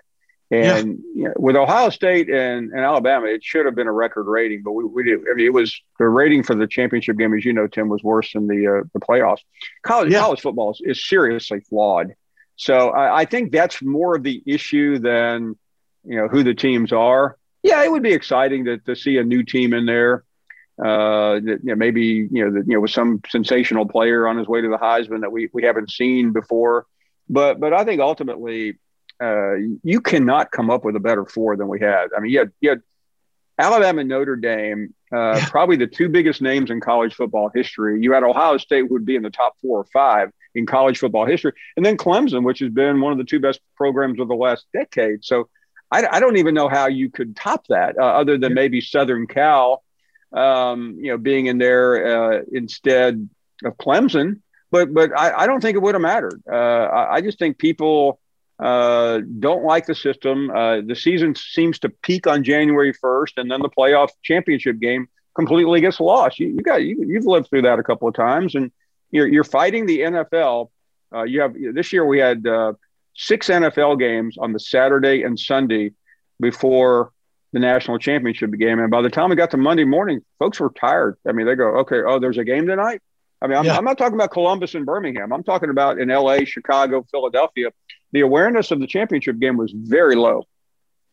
And 0.49 1.03
yeah. 1.13 1.21
you 1.21 1.23
know, 1.25 1.33
with 1.37 1.57
Ohio 1.57 1.89
State 1.89 2.29
and, 2.29 2.71
and 2.71 2.79
Alabama, 2.79 3.27
it 3.27 3.43
should 3.43 3.65
have 3.65 3.75
been 3.75 3.87
a 3.87 3.91
record 3.91 4.27
rating, 4.27 4.61
but 4.63 4.71
we, 4.71 4.85
we 4.85 5.03
did. 5.03 5.19
I 5.29 5.33
mean, 5.35 5.45
it 5.45 5.53
was 5.53 5.81
the 5.99 6.07
rating 6.07 6.43
for 6.43 6.55
the 6.55 6.67
championship 6.67 7.17
game, 7.17 7.33
as 7.33 7.43
you 7.43 7.51
know, 7.51 7.67
Tim, 7.67 7.89
was 7.89 8.01
worse 8.01 8.31
than 8.31 8.47
the 8.47 8.67
uh, 8.67 8.83
the 8.93 8.99
playoffs. 8.99 9.41
College 9.83 10.11
yeah. 10.11 10.19
college 10.19 10.39
football 10.39 10.71
is, 10.71 10.81
is, 10.83 11.05
seriously 11.05 11.59
flawed. 11.59 12.13
So 12.55 12.91
I, 12.91 13.19
I, 13.19 13.25
think 13.25 13.51
that's 13.51 13.81
more 13.83 14.15
of 14.15 14.23
the 14.23 14.41
issue 14.45 14.99
than 14.99 15.57
you 16.05 16.15
know 16.15 16.29
who 16.29 16.43
the 16.43 16.55
teams 16.55 16.93
are. 16.93 17.37
Yeah, 17.61 17.83
it 17.83 17.91
would 17.91 18.03
be 18.03 18.13
exciting 18.13 18.65
to, 18.65 18.77
to 18.77 18.95
see 18.95 19.17
a 19.17 19.23
new 19.23 19.43
team 19.43 19.73
in 19.73 19.85
there. 19.85 20.23
Uh, 20.79 21.39
that, 21.39 21.59
you 21.63 21.69
know, 21.71 21.75
maybe 21.75 22.29
you 22.31 22.45
know, 22.45 22.51
the, 22.51 22.59
you 22.59 22.75
know, 22.75 22.79
with 22.79 22.91
some 22.91 23.19
sensational 23.27 23.85
player 23.85 24.27
on 24.27 24.37
his 24.37 24.47
way 24.47 24.61
to 24.61 24.69
the 24.69 24.77
Heisman 24.77 25.21
that 25.21 25.31
we 25.31 25.49
we 25.51 25.63
haven't 25.63 25.91
seen 25.91 26.31
before. 26.31 26.85
But 27.27 27.59
but 27.59 27.73
I 27.73 27.83
think 27.83 27.99
ultimately 27.99 28.77
uh, 29.21 29.55
you 29.83 30.01
cannot 30.01 30.51
come 30.51 30.69
up 30.69 30.85
with 30.85 30.95
a 30.95 30.99
better 30.99 31.25
four 31.25 31.55
than 31.57 31.67
we 31.67 31.79
had. 31.79 32.07
I 32.15 32.19
mean, 32.19 32.31
you 32.31 32.39
had, 32.39 32.51
you 32.61 32.69
had 32.69 32.81
Alabama 33.59 34.01
and 34.01 34.09
Notre 34.09 34.35
Dame, 34.35 34.93
uh, 35.11 35.39
probably 35.47 35.77
the 35.77 35.87
two 35.87 36.09
biggest 36.09 36.41
names 36.41 36.69
in 36.69 36.79
college 36.79 37.15
football 37.15 37.49
history. 37.53 37.99
You 38.01 38.13
had 38.13 38.23
Ohio 38.23 38.57
State 38.57 38.89
would 38.91 39.05
be 39.05 39.15
in 39.15 39.23
the 39.23 39.31
top 39.31 39.55
four 39.61 39.79
or 39.79 39.85
five 39.91 40.29
in 40.53 40.65
college 40.65 40.99
football 40.99 41.25
history, 41.25 41.53
and 41.75 41.85
then 41.85 41.97
Clemson, 41.97 42.43
which 42.43 42.59
has 42.59 42.69
been 42.69 43.01
one 43.01 43.11
of 43.11 43.17
the 43.17 43.23
two 43.23 43.39
best 43.39 43.59
programs 43.75 44.19
of 44.19 44.27
the 44.27 44.35
last 44.35 44.65
decade. 44.73 45.23
So 45.23 45.49
I, 45.91 46.05
I 46.05 46.19
don't 46.19 46.37
even 46.37 46.53
know 46.53 46.69
how 46.69 46.87
you 46.87 47.09
could 47.09 47.35
top 47.35 47.65
that, 47.69 47.97
uh, 47.97 48.03
other 48.03 48.37
than 48.37 48.53
maybe 48.53 48.81
Southern 48.81 49.25
Cal, 49.25 49.83
um, 50.33 50.97
you 50.99 51.11
know, 51.11 51.17
being 51.17 51.47
in 51.47 51.57
there 51.57 52.35
uh, 52.35 52.41
instead 52.51 53.27
of 53.63 53.77
Clemson. 53.77 54.41
But 54.69 54.93
but 54.93 55.17
I, 55.17 55.43
I 55.43 55.47
don't 55.47 55.61
think 55.61 55.75
it 55.75 55.81
would 55.81 55.95
have 55.95 56.01
mattered. 56.01 56.43
Uh, 56.51 56.55
I, 56.55 57.15
I 57.15 57.21
just 57.21 57.39
think 57.39 57.57
people 57.57 58.19
uh, 58.59 59.21
don't 59.39 59.63
like 59.63 59.85
the 59.85 59.95
system. 59.95 60.49
Uh, 60.49 60.81
the 60.81 60.95
season 60.95 61.35
seems 61.35 61.79
to 61.79 61.89
peak 61.89 62.25
on 62.25 62.43
January 62.43 62.93
1st, 62.93 63.33
and 63.37 63.51
then 63.51 63.61
the 63.61 63.69
playoff 63.69 64.09
championship 64.23 64.79
game 64.79 65.07
completely 65.35 65.79
gets 65.81 65.99
lost. 65.99 66.39
You, 66.39 66.47
you 66.47 66.61
got 66.61 66.81
you, 66.83 67.13
have 67.15 67.25
lived 67.25 67.49
through 67.49 67.63
that 67.63 67.77
a 67.77 67.83
couple 67.83 68.07
of 68.07 68.15
times, 68.15 68.55
and 68.55 68.71
you're, 69.11 69.27
you're 69.27 69.43
fighting 69.43 69.85
the 69.85 69.99
NFL. 69.99 70.69
Uh, 71.13 71.23
you 71.23 71.41
have 71.41 71.53
this 71.73 71.93
year 71.93 72.05
we 72.05 72.19
had 72.19 72.45
uh, 72.47 72.73
six 73.15 73.47
NFL 73.47 73.99
games 73.99 74.37
on 74.37 74.53
the 74.53 74.59
Saturday 74.59 75.21
and 75.21 75.39
Sunday 75.39 75.91
before 76.39 77.11
the 77.53 77.59
national 77.59 77.99
championship 77.99 78.51
game, 78.53 78.79
and 78.79 78.89
by 78.89 79.01
the 79.01 79.09
time 79.09 79.29
we 79.29 79.35
got 79.35 79.51
to 79.51 79.57
Monday 79.57 79.85
morning, 79.85 80.21
folks 80.39 80.59
were 80.59 80.71
tired. 80.71 81.17
I 81.27 81.31
mean, 81.31 81.45
they 81.45 81.55
go, 81.55 81.77
"Okay, 81.79 82.01
oh, 82.05 82.19
there's 82.19 82.39
a 82.39 82.43
game 82.43 82.65
tonight." 82.65 83.01
I 83.39 83.45
mean, 83.47 83.57
I'm, 83.57 83.65
yeah. 83.65 83.77
I'm 83.77 83.85
not 83.85 83.99
talking 83.99 84.15
about 84.15 84.31
Columbus 84.31 84.73
and 84.73 84.83
Birmingham. 84.83 85.31
I'm 85.31 85.43
talking 85.43 85.69
about 85.69 85.99
in 85.99 86.09
LA, 86.09 86.39
Chicago, 86.43 87.05
Philadelphia 87.11 87.69
the 88.11 88.21
awareness 88.21 88.71
of 88.71 88.79
the 88.79 88.87
championship 88.87 89.39
game 89.39 89.57
was 89.57 89.71
very 89.71 90.15
low. 90.15 90.43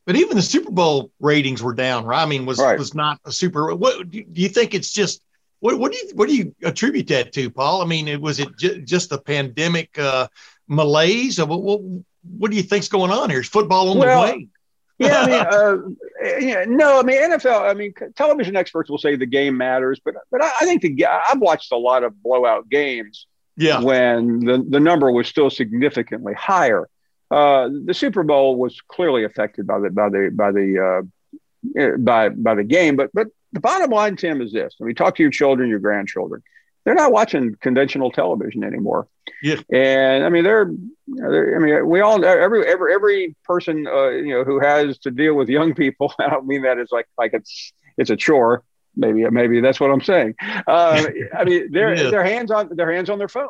But 0.07 0.17
even 0.17 0.37
the 0.37 0.43
Super 0.43 0.71
Bowl 0.71 1.11
ratings 1.19 1.63
were 1.63 1.75
down. 1.75 2.05
Right? 2.05 2.23
I 2.23 2.27
mean, 2.27 2.47
was 2.47 2.59
right. 2.59 2.79
was 2.79 2.95
not 2.95 3.19
a 3.25 3.33
super. 3.33 3.75
What 3.75 4.11
do 4.11 4.23
you 4.35 4.49
think? 4.49 4.75
It's 4.75 4.93
just 4.93 5.23
what 5.61 5.79
what 5.79 5.93
do 5.93 5.99
you 5.99 6.11
what 6.15 6.29
do 6.29 6.37
you 6.37 6.55
attribute 6.63 7.07
that 7.09 7.33
to, 7.33 7.49
Paul? 7.49 7.81
I 7.81 7.87
mean, 7.87 8.07
it 8.07 8.21
was 8.21 8.39
it 8.39 8.49
j- 8.59 8.81
just 8.83 9.09
the 9.09 9.19
pandemic 9.19 9.99
uh, 9.99 10.29
malaise? 10.69 11.41
Or 11.41 11.47
what, 11.47 11.63
what 11.63 11.81
what 12.39 12.51
do 12.51 12.57
you 12.57 12.63
think's 12.63 12.89
going 12.89 13.11
on 13.11 13.31
here? 13.31 13.41
Is 13.41 13.49
football 13.49 13.89
on 13.89 13.99
well, 13.99 14.27
the 14.27 14.33
way? 14.33 14.49
yeah, 14.99 15.23
I 15.23 15.27
mean, 15.27 15.47
uh, 15.51 16.39
yeah, 16.39 16.65
no, 16.69 17.01
I 17.01 17.03
mean 17.03 17.19
NFL. 17.19 17.63
I 17.63 17.73
mean, 17.73 17.95
television 18.15 18.57
experts 18.57 18.91
will 18.91 18.99
say 18.99 19.17
the 19.17 19.25
game 19.25 19.57
matters, 19.57 20.01
but 20.05 20.17
but 20.31 20.45
I, 20.45 20.51
I 20.61 20.65
think 20.67 20.83
the 20.83 21.07
I've 21.07 21.41
watched 21.41 21.73
a 21.73 21.79
lot 21.79 22.05
of 22.05 22.23
blowout 22.23 22.69
games, 22.69 23.27
yeah. 23.57 23.81
when 23.81 24.41
the, 24.41 24.65
the 24.69 24.81
number 24.81 25.11
was 25.11 25.29
still 25.29 25.51
significantly 25.51 26.35
higher. 26.35 26.89
Uh, 27.31 27.69
the 27.85 27.95
Super 27.95 28.23
Bowl 28.23 28.57
was 28.57 28.81
clearly 28.89 29.25
affected 29.25 29.67
by 29.67 29.79
the 29.81 29.91
by 29.91 30.09
the 30.09 30.31
by 30.33 30.53
the 30.53 31.03
uh, 31.77 31.81
eh, 31.81 31.97
by 31.99 32.29
by 32.29 32.55
the 32.55 32.65
game, 32.65 32.97
but 32.97 33.11
but 33.15 33.29
the 33.53 33.61
bottom 33.61 33.91
line, 33.91 34.17
Tim, 34.17 34.41
is 34.41 34.53
this: 34.53 34.75
when 34.79 34.89
you 34.89 34.95
talk 34.95 35.17
to 35.17 35.23
your 35.23 35.33
children, 35.33 35.69
your 35.69 35.79
grandchildren, 35.79 36.43
they're 36.85 36.95
not 36.95 37.13
watching 37.13 37.57
conventional 37.61 38.11
television 38.11 38.63
anymore. 38.63 39.09
Yeah, 39.43 39.57
and 39.73 40.25
I 40.25 40.29
mean, 40.29 40.45
they're, 40.45 40.71
they're 41.07 41.57
I 41.57 41.59
mean, 41.59 41.89
we 41.89 42.01
all 42.01 42.23
every 42.25 42.67
every 42.67 42.95
every 42.95 43.37
person 43.45 43.87
uh, 43.87 44.11
you 44.11 44.35
know 44.35 44.45
who 44.45 44.61
has 44.61 44.99
to 44.99 45.11
deal 45.11 45.35
with 45.35 45.49
young 45.49 45.75
people. 45.75 46.13
I 46.19 46.29
don't 46.29 46.47
mean 46.47 46.63
that 46.63 46.79
as 46.79 46.89
like 46.93 47.09
like 47.17 47.33
it's 47.33 47.73
it's 47.97 48.11
a 48.11 48.17
chore 48.17 48.63
maybe 48.97 49.29
maybe 49.31 49.61
that's 49.61 49.81
what 49.81 49.91
I'm 49.91 50.01
saying. 50.01 50.35
Uh, 50.67 51.07
I 51.37 51.45
mean, 51.45 51.69
they're 51.73 51.95
yeah. 51.95 52.11
their 52.11 52.25
hands 52.25 52.51
on 52.51 52.69
their 52.75 52.93
hands 52.93 53.11
on 53.11 53.19
their 53.19 53.29
phone, 53.29 53.49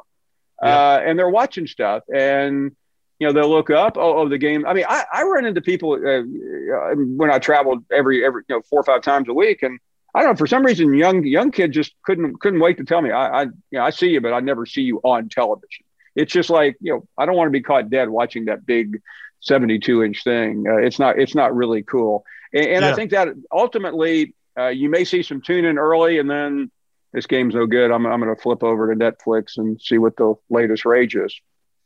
yeah. 0.63 0.95
uh, 0.95 1.03
and 1.05 1.19
they're 1.19 1.31
watching 1.31 1.67
stuff, 1.67 2.03
and 2.13 2.75
you 3.19 3.27
know 3.27 3.33
they'll 3.33 3.51
look 3.51 3.71
up 3.71 3.97
oh, 3.97 4.19
oh 4.19 4.29
the 4.29 4.39
game. 4.39 4.67
I 4.67 4.75
mean, 4.75 4.85
I, 4.89 5.05
I 5.13 5.23
run 5.25 5.45
into 5.45 5.61
people 5.61 5.93
uh, 5.93 6.21
uh 6.21 6.95
when 6.95 7.31
I 7.31 7.39
traveled 7.39 7.85
every 7.93 8.25
every 8.25 8.43
you 8.49 8.57
know 8.57 8.63
four 8.69 8.81
or 8.81 8.85
five 8.85 9.03
times 9.03 9.29
a 9.29 9.35
week, 9.35 9.63
and 9.63 9.79
I 10.15 10.21
don't 10.21 10.33
know 10.33 10.37
for 10.37 10.47
some 10.47 10.65
reason 10.65 10.95
young 10.95 11.25
young 11.25 11.51
kids 11.51 11.75
just 11.75 11.95
couldn't 12.05 12.41
couldn't 12.41 12.61
wait 12.61 12.79
to 12.79 12.85
tell 12.85 13.03
me 13.03 13.11
I 13.11 13.27
I 13.27 13.43
you 13.43 13.53
know 13.73 13.83
I 13.83 13.91
see 13.91 14.09
you, 14.09 14.21
but 14.21 14.33
I 14.33 14.41
never 14.41 14.67
see 14.67 14.83
you 14.83 14.99
on 14.99 15.29
television. 15.29 15.85
It's 16.17 16.33
just 16.33 16.51
like 16.51 16.77
you 16.81 16.93
know 16.93 17.09
I 17.19 17.27
don't 17.27 17.37
want 17.37 17.49
to 17.49 17.53
be 17.53 17.63
caught 17.63 17.91
dead 17.91 18.09
watching 18.09 18.47
that 18.47 18.67
big 18.67 19.01
72 19.41 20.03
inch 20.03 20.25
thing. 20.25 20.65
Uh, 20.69 20.77
it's 20.77 20.99
not 20.99 21.19
it's 21.19 21.35
not 21.35 21.55
really 21.55 21.83
cool, 21.83 22.25
and, 22.53 22.67
and 22.67 22.85
yeah. 22.85 22.91
I 22.91 22.95
think 22.95 23.11
that 23.11 23.29
ultimately 23.53 24.35
uh, 24.59 24.69
you 24.69 24.89
may 24.89 25.05
see 25.05 25.23
some 25.23 25.41
tune 25.41 25.65
in 25.65 25.79
early, 25.79 26.19
and 26.19 26.31
then 26.31 26.71
this 27.13 27.27
game's 27.27 27.55
no 27.55 27.67
good. 27.67 27.91
I'm, 27.91 28.07
I'm 28.07 28.21
going 28.21 28.35
to 28.35 28.41
flip 28.41 28.63
over 28.63 28.93
to 28.93 28.99
Netflix 28.99 29.57
and 29.57 29.81
see 29.81 29.99
what 29.99 30.17
the 30.17 30.35
latest 30.51 30.85
rage 30.85 31.17
is. 31.17 31.35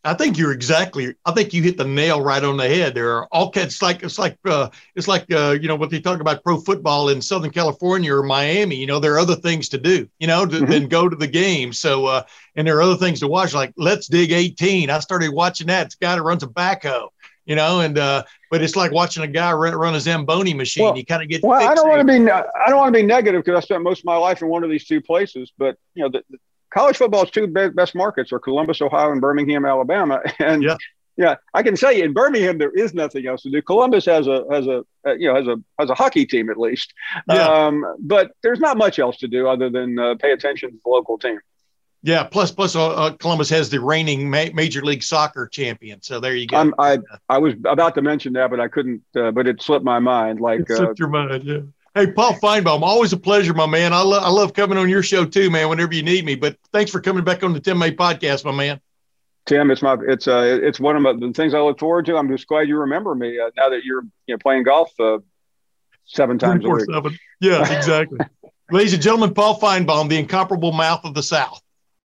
I 0.05 0.15
think 0.15 0.39
you're 0.39 0.53
exactly. 0.53 1.15
I 1.27 1.33
think 1.33 1.53
you 1.53 1.63
hit 1.63 1.77
the 1.77 1.85
nail 1.85 2.23
right 2.23 2.43
on 2.43 2.57
the 2.57 2.69
head. 2.69 2.95
There 2.95 3.17
are 3.17 3.27
all 3.33 3.51
kinds. 3.51 3.75
It's 3.75 3.83
like 3.83 4.03
it's 4.05 4.19
like 4.19 4.39
uh, 4.45 4.71
it's 4.95 5.09
like 5.09 5.31
uh, 5.33 5.57
you 5.61 5.67
know 5.67 5.75
what 5.75 5.91
they 5.91 6.01
talk 6.01 6.21
about 6.21 6.45
pro 6.45 6.61
football 6.61 7.09
in 7.09 7.21
Southern 7.21 7.51
California 7.51 8.15
or 8.15 8.23
Miami. 8.23 8.77
You 8.77 8.87
know 8.87 9.01
there 9.01 9.15
are 9.15 9.19
other 9.19 9.35
things 9.35 9.69
to 9.71 9.79
do. 9.79 10.09
You 10.21 10.29
know 10.29 10.47
to, 10.47 10.57
mm-hmm. 10.57 10.71
than 10.71 10.89
go 10.89 11.09
to 11.09 11.17
the 11.17 11.27
game. 11.27 11.73
So 11.73 12.07
uh, 12.07 12.23
and 12.55 12.67
there 12.67 12.77
are 12.79 12.83
other 12.83 12.97
things 12.97 13.21
to 13.21 13.29
watch. 13.29 13.55
Like 13.55 13.75
Let's 13.77 14.07
Dig 14.07 14.31
18. 14.31 14.89
I 14.89 15.01
started 15.01 15.31
watching 15.31 15.67
that. 15.67 15.87
It's 15.87 15.97
a 15.97 15.99
guy 15.99 16.15
that 16.15 16.23
runs 16.23 16.45
a 16.45 16.49
backhoe 16.49 17.09
you 17.49 17.57
know, 17.57 17.81
and 17.81 17.99
uh, 17.99 18.23
but 18.51 18.63
it's 18.63 18.77
like 18.77 18.93
watching 18.93 19.23
a 19.25 19.27
guy 19.27 19.51
run, 19.53 19.75
run 19.75 19.95
a 19.95 20.01
Zamboni 20.01 20.53
machine. 20.53 20.85
Well, 20.85 20.97
you 20.97 21.05
kind 21.05 21.23
of 21.23 21.31
get. 21.31 21.43
Well, 21.43 21.67
I 21.67 21.75
don't 21.75 21.89
want 21.89 22.01
to 22.01 22.05
be 22.05 22.31
I 22.31 22.69
don't 22.69 22.77
want 22.77 22.95
to 22.95 23.01
be 23.01 23.07
negative 23.07 23.43
because 23.43 23.57
I 23.57 23.61
spent 23.65 23.83
most 23.83 24.01
of 24.01 24.05
my 24.05 24.17
life 24.17 24.43
in 24.43 24.49
one 24.49 24.63
of 24.63 24.71
these 24.71 24.85
two 24.85 25.01
places, 25.01 25.51
but 25.57 25.77
you 25.95 26.03
know, 26.03 26.11
the, 26.11 26.23
the 26.29 26.39
college 26.71 26.99
football's 26.99 27.31
two 27.31 27.47
best 27.47 27.95
markets 27.95 28.33
are 28.33 28.39
Columbus, 28.39 28.83
Ohio, 28.83 29.13
and 29.13 29.21
Birmingham, 29.21 29.65
Alabama, 29.65 30.21
and. 30.39 30.63
Yeah. 30.63 30.77
Yeah, 31.21 31.35
I 31.53 31.65
can 31.65 31.75
tell 31.75 31.91
you 31.91 32.05
in 32.05 32.13
Birmingham 32.13 32.59
there 32.59 32.71
is 32.71 32.95
nothing 32.95 33.27
else 33.27 33.43
to 33.43 33.51
do. 33.51 33.61
Columbus 33.61 34.07
has 34.07 34.29
a 34.29 34.45
has 34.53 34.69
a 34.69 34.85
uh, 35.05 35.15
you 35.15 35.27
know 35.27 35.35
has 35.35 35.49
a 35.49 35.57
has 35.81 35.91
a 35.91 35.95
hockey 35.97 36.25
team 36.25 36.49
at 36.49 36.57
least, 36.57 36.95
yeah. 37.29 37.43
um, 37.43 37.85
but 37.99 38.31
there's 38.45 38.61
not 38.61 38.79
much 38.79 39.01
else 39.01 39.17
to 39.17 39.27
do 39.27 39.49
other 39.49 39.69
than 39.69 39.99
uh, 39.99 40.15
pay 40.15 40.31
attention 40.31 40.71
to 40.71 40.77
the 40.77 40.89
local 40.89 41.19
team. 41.19 41.41
Yeah, 42.03 42.23
plus 42.25 42.53
plus 42.53 42.77
uh, 42.77 42.91
uh, 42.91 43.11
Columbus 43.13 43.51
has 43.51 43.71
the 43.71 43.81
reigning 43.81 44.31
ma- 44.31 44.47
Major 44.55 44.83
League 44.83 45.03
Soccer 45.03 45.49
champion. 45.49 46.01
So 46.01 46.21
there 46.21 46.37
you 46.37 46.47
go. 46.47 46.57
I'm, 46.57 46.75
i 46.79 46.99
I 47.29 47.39
was 47.39 47.55
about 47.65 47.97
to 47.97 48.03
mention 48.03 48.35
that, 48.35 48.51
but 48.51 48.61
I 48.61 48.69
couldn't. 48.69 49.03
Uh, 49.17 49.33
but 49.33 49.49
it 49.49 49.61
slipped 49.61 49.85
my 49.85 49.99
mind. 49.99 50.41
Like 50.41 50.61
it 50.61 50.69
slipped 50.69 50.93
uh, 50.93 50.95
your 50.99 51.09
mind. 51.09 51.45
Yeah. 51.45 51.61
Hey, 51.95 52.13
Paul 52.13 52.35
Finebaum, 52.35 52.83
always 52.83 53.13
a 53.13 53.17
pleasure, 53.17 53.53
my 53.55 53.67
man. 53.67 53.93
I, 53.93 54.03
lo- 54.03 54.21
I 54.21 54.29
love 54.29 54.53
coming 54.53 54.79
on 54.79 54.89
your 54.89 55.03
show 55.03 55.25
too, 55.25 55.51
man. 55.51 55.69
Whenever 55.69 55.93
you 55.95 56.05
need 56.05 56.25
me. 56.25 56.37
But 56.37 56.57
thanks 56.73 56.93
for 56.93 57.01
coming 57.01 57.25
back 57.25 57.43
on 57.43 57.53
the 57.53 57.59
Tim 57.59 57.79
May 57.79 57.91
podcast, 57.91 58.45
my 58.45 58.53
man. 58.53 58.81
Tim, 59.47 59.71
it's 59.71 59.83
my 59.83 59.97
it's 60.07 60.29
uh 60.29 60.61
it's 60.63 60.79
one 60.79 61.05
of 61.05 61.21
the 61.21 61.33
things 61.33 61.55
I 61.55 61.61
look 61.61 61.81
forward 61.81 62.07
to. 62.07 62.17
I'm 62.17 62.29
just 62.29 62.47
glad 62.47 62.69
you 62.69 62.79
remember 62.79 63.15
me 63.15 63.41
uh, 63.41 63.51
now 63.57 63.71
that 63.71 63.83
you're 63.83 64.03
you 64.27 64.35
know 64.35 64.39
playing 64.39 64.63
golf 64.63 64.93
uh, 65.01 65.19
seven 66.05 66.39
times 66.39 66.65
a 66.65 66.69
week. 66.69 66.85
Seven. 66.85 67.19
Yeah, 67.41 67.77
exactly. 67.77 68.19
Ladies 68.71 68.93
and 68.93 69.03
gentlemen, 69.03 69.33
Paul 69.33 69.59
Finebaum, 69.59 70.11
the 70.11 70.19
incomparable 70.19 70.73
mouth 70.73 71.05
of 71.05 71.15
the 71.15 71.23
South. 71.23 71.63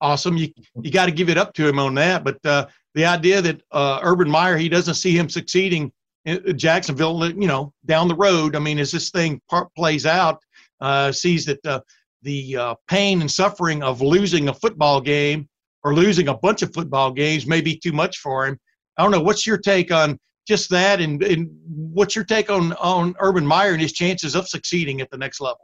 awesome. 0.00 0.36
You 0.36 0.48
you 0.80 0.90
got 0.90 1.06
to 1.06 1.12
give 1.12 1.28
it 1.28 1.38
up 1.38 1.54
to 1.54 1.66
him 1.66 1.78
on 1.78 1.94
that. 1.94 2.24
But 2.24 2.44
uh, 2.44 2.66
the 2.94 3.04
idea 3.04 3.40
that 3.42 3.62
uh, 3.72 4.00
Urban 4.02 4.30
Meyer 4.30 4.56
he 4.56 4.68
doesn't 4.68 4.94
see 4.94 5.16
him 5.16 5.28
succeeding 5.28 5.92
in 6.24 6.56
Jacksonville, 6.58 7.30
you 7.30 7.46
know, 7.46 7.72
down 7.86 8.08
the 8.08 8.14
road. 8.14 8.56
I 8.56 8.58
mean, 8.58 8.78
as 8.78 8.90
this 8.90 9.10
thing 9.10 9.40
part 9.48 9.74
plays 9.74 10.06
out, 10.06 10.42
uh, 10.80 11.12
sees 11.12 11.44
that 11.46 11.64
uh, 11.66 11.80
the 12.22 12.56
uh, 12.56 12.74
pain 12.88 13.20
and 13.20 13.30
suffering 13.30 13.82
of 13.82 14.02
losing 14.02 14.48
a 14.48 14.54
football 14.54 15.00
game 15.00 15.48
or 15.82 15.94
losing 15.94 16.28
a 16.28 16.36
bunch 16.36 16.62
of 16.62 16.72
football 16.74 17.10
games 17.10 17.46
may 17.46 17.60
be 17.60 17.76
too 17.76 17.92
much 17.92 18.18
for 18.18 18.46
him. 18.46 18.58
I 18.98 19.02
don't 19.02 19.12
know. 19.12 19.20
What's 19.20 19.46
your 19.46 19.56
take 19.56 19.90
on 19.90 20.18
just 20.46 20.68
that, 20.70 21.00
and, 21.00 21.22
and 21.22 21.48
what's 21.66 22.16
your 22.16 22.24
take 22.24 22.50
on 22.50 22.72
on 22.74 23.14
Urban 23.20 23.46
Meyer 23.46 23.72
and 23.72 23.80
his 23.80 23.92
chances 23.92 24.34
of 24.34 24.48
succeeding 24.48 25.00
at 25.00 25.10
the 25.10 25.16
next 25.16 25.40
level? 25.40 25.60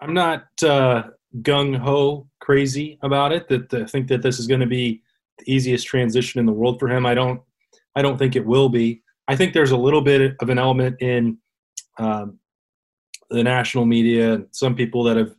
I'm 0.00 0.12
not 0.12 0.44
uh, 0.62 1.04
gung 1.42 1.76
ho 1.76 2.28
crazy 2.40 2.98
about 3.02 3.32
it. 3.32 3.48
That 3.48 3.72
I 3.74 3.86
think 3.86 4.08
that 4.08 4.22
this 4.22 4.38
is 4.38 4.46
going 4.46 4.60
to 4.60 4.66
be 4.66 5.02
the 5.38 5.52
easiest 5.52 5.86
transition 5.86 6.40
in 6.40 6.46
the 6.46 6.52
world 6.52 6.78
for 6.78 6.88
him. 6.88 7.06
I 7.06 7.14
don't. 7.14 7.40
I 7.96 8.02
don't 8.02 8.18
think 8.18 8.34
it 8.34 8.44
will 8.44 8.68
be. 8.68 9.02
I 9.28 9.36
think 9.36 9.54
there's 9.54 9.70
a 9.70 9.76
little 9.76 10.00
bit 10.00 10.34
of 10.40 10.48
an 10.50 10.58
element 10.58 11.00
in 11.00 11.38
um, 11.98 12.38
the 13.30 13.42
national 13.42 13.86
media 13.86 14.34
and 14.34 14.46
some 14.50 14.74
people 14.74 15.04
that 15.04 15.16
have, 15.16 15.34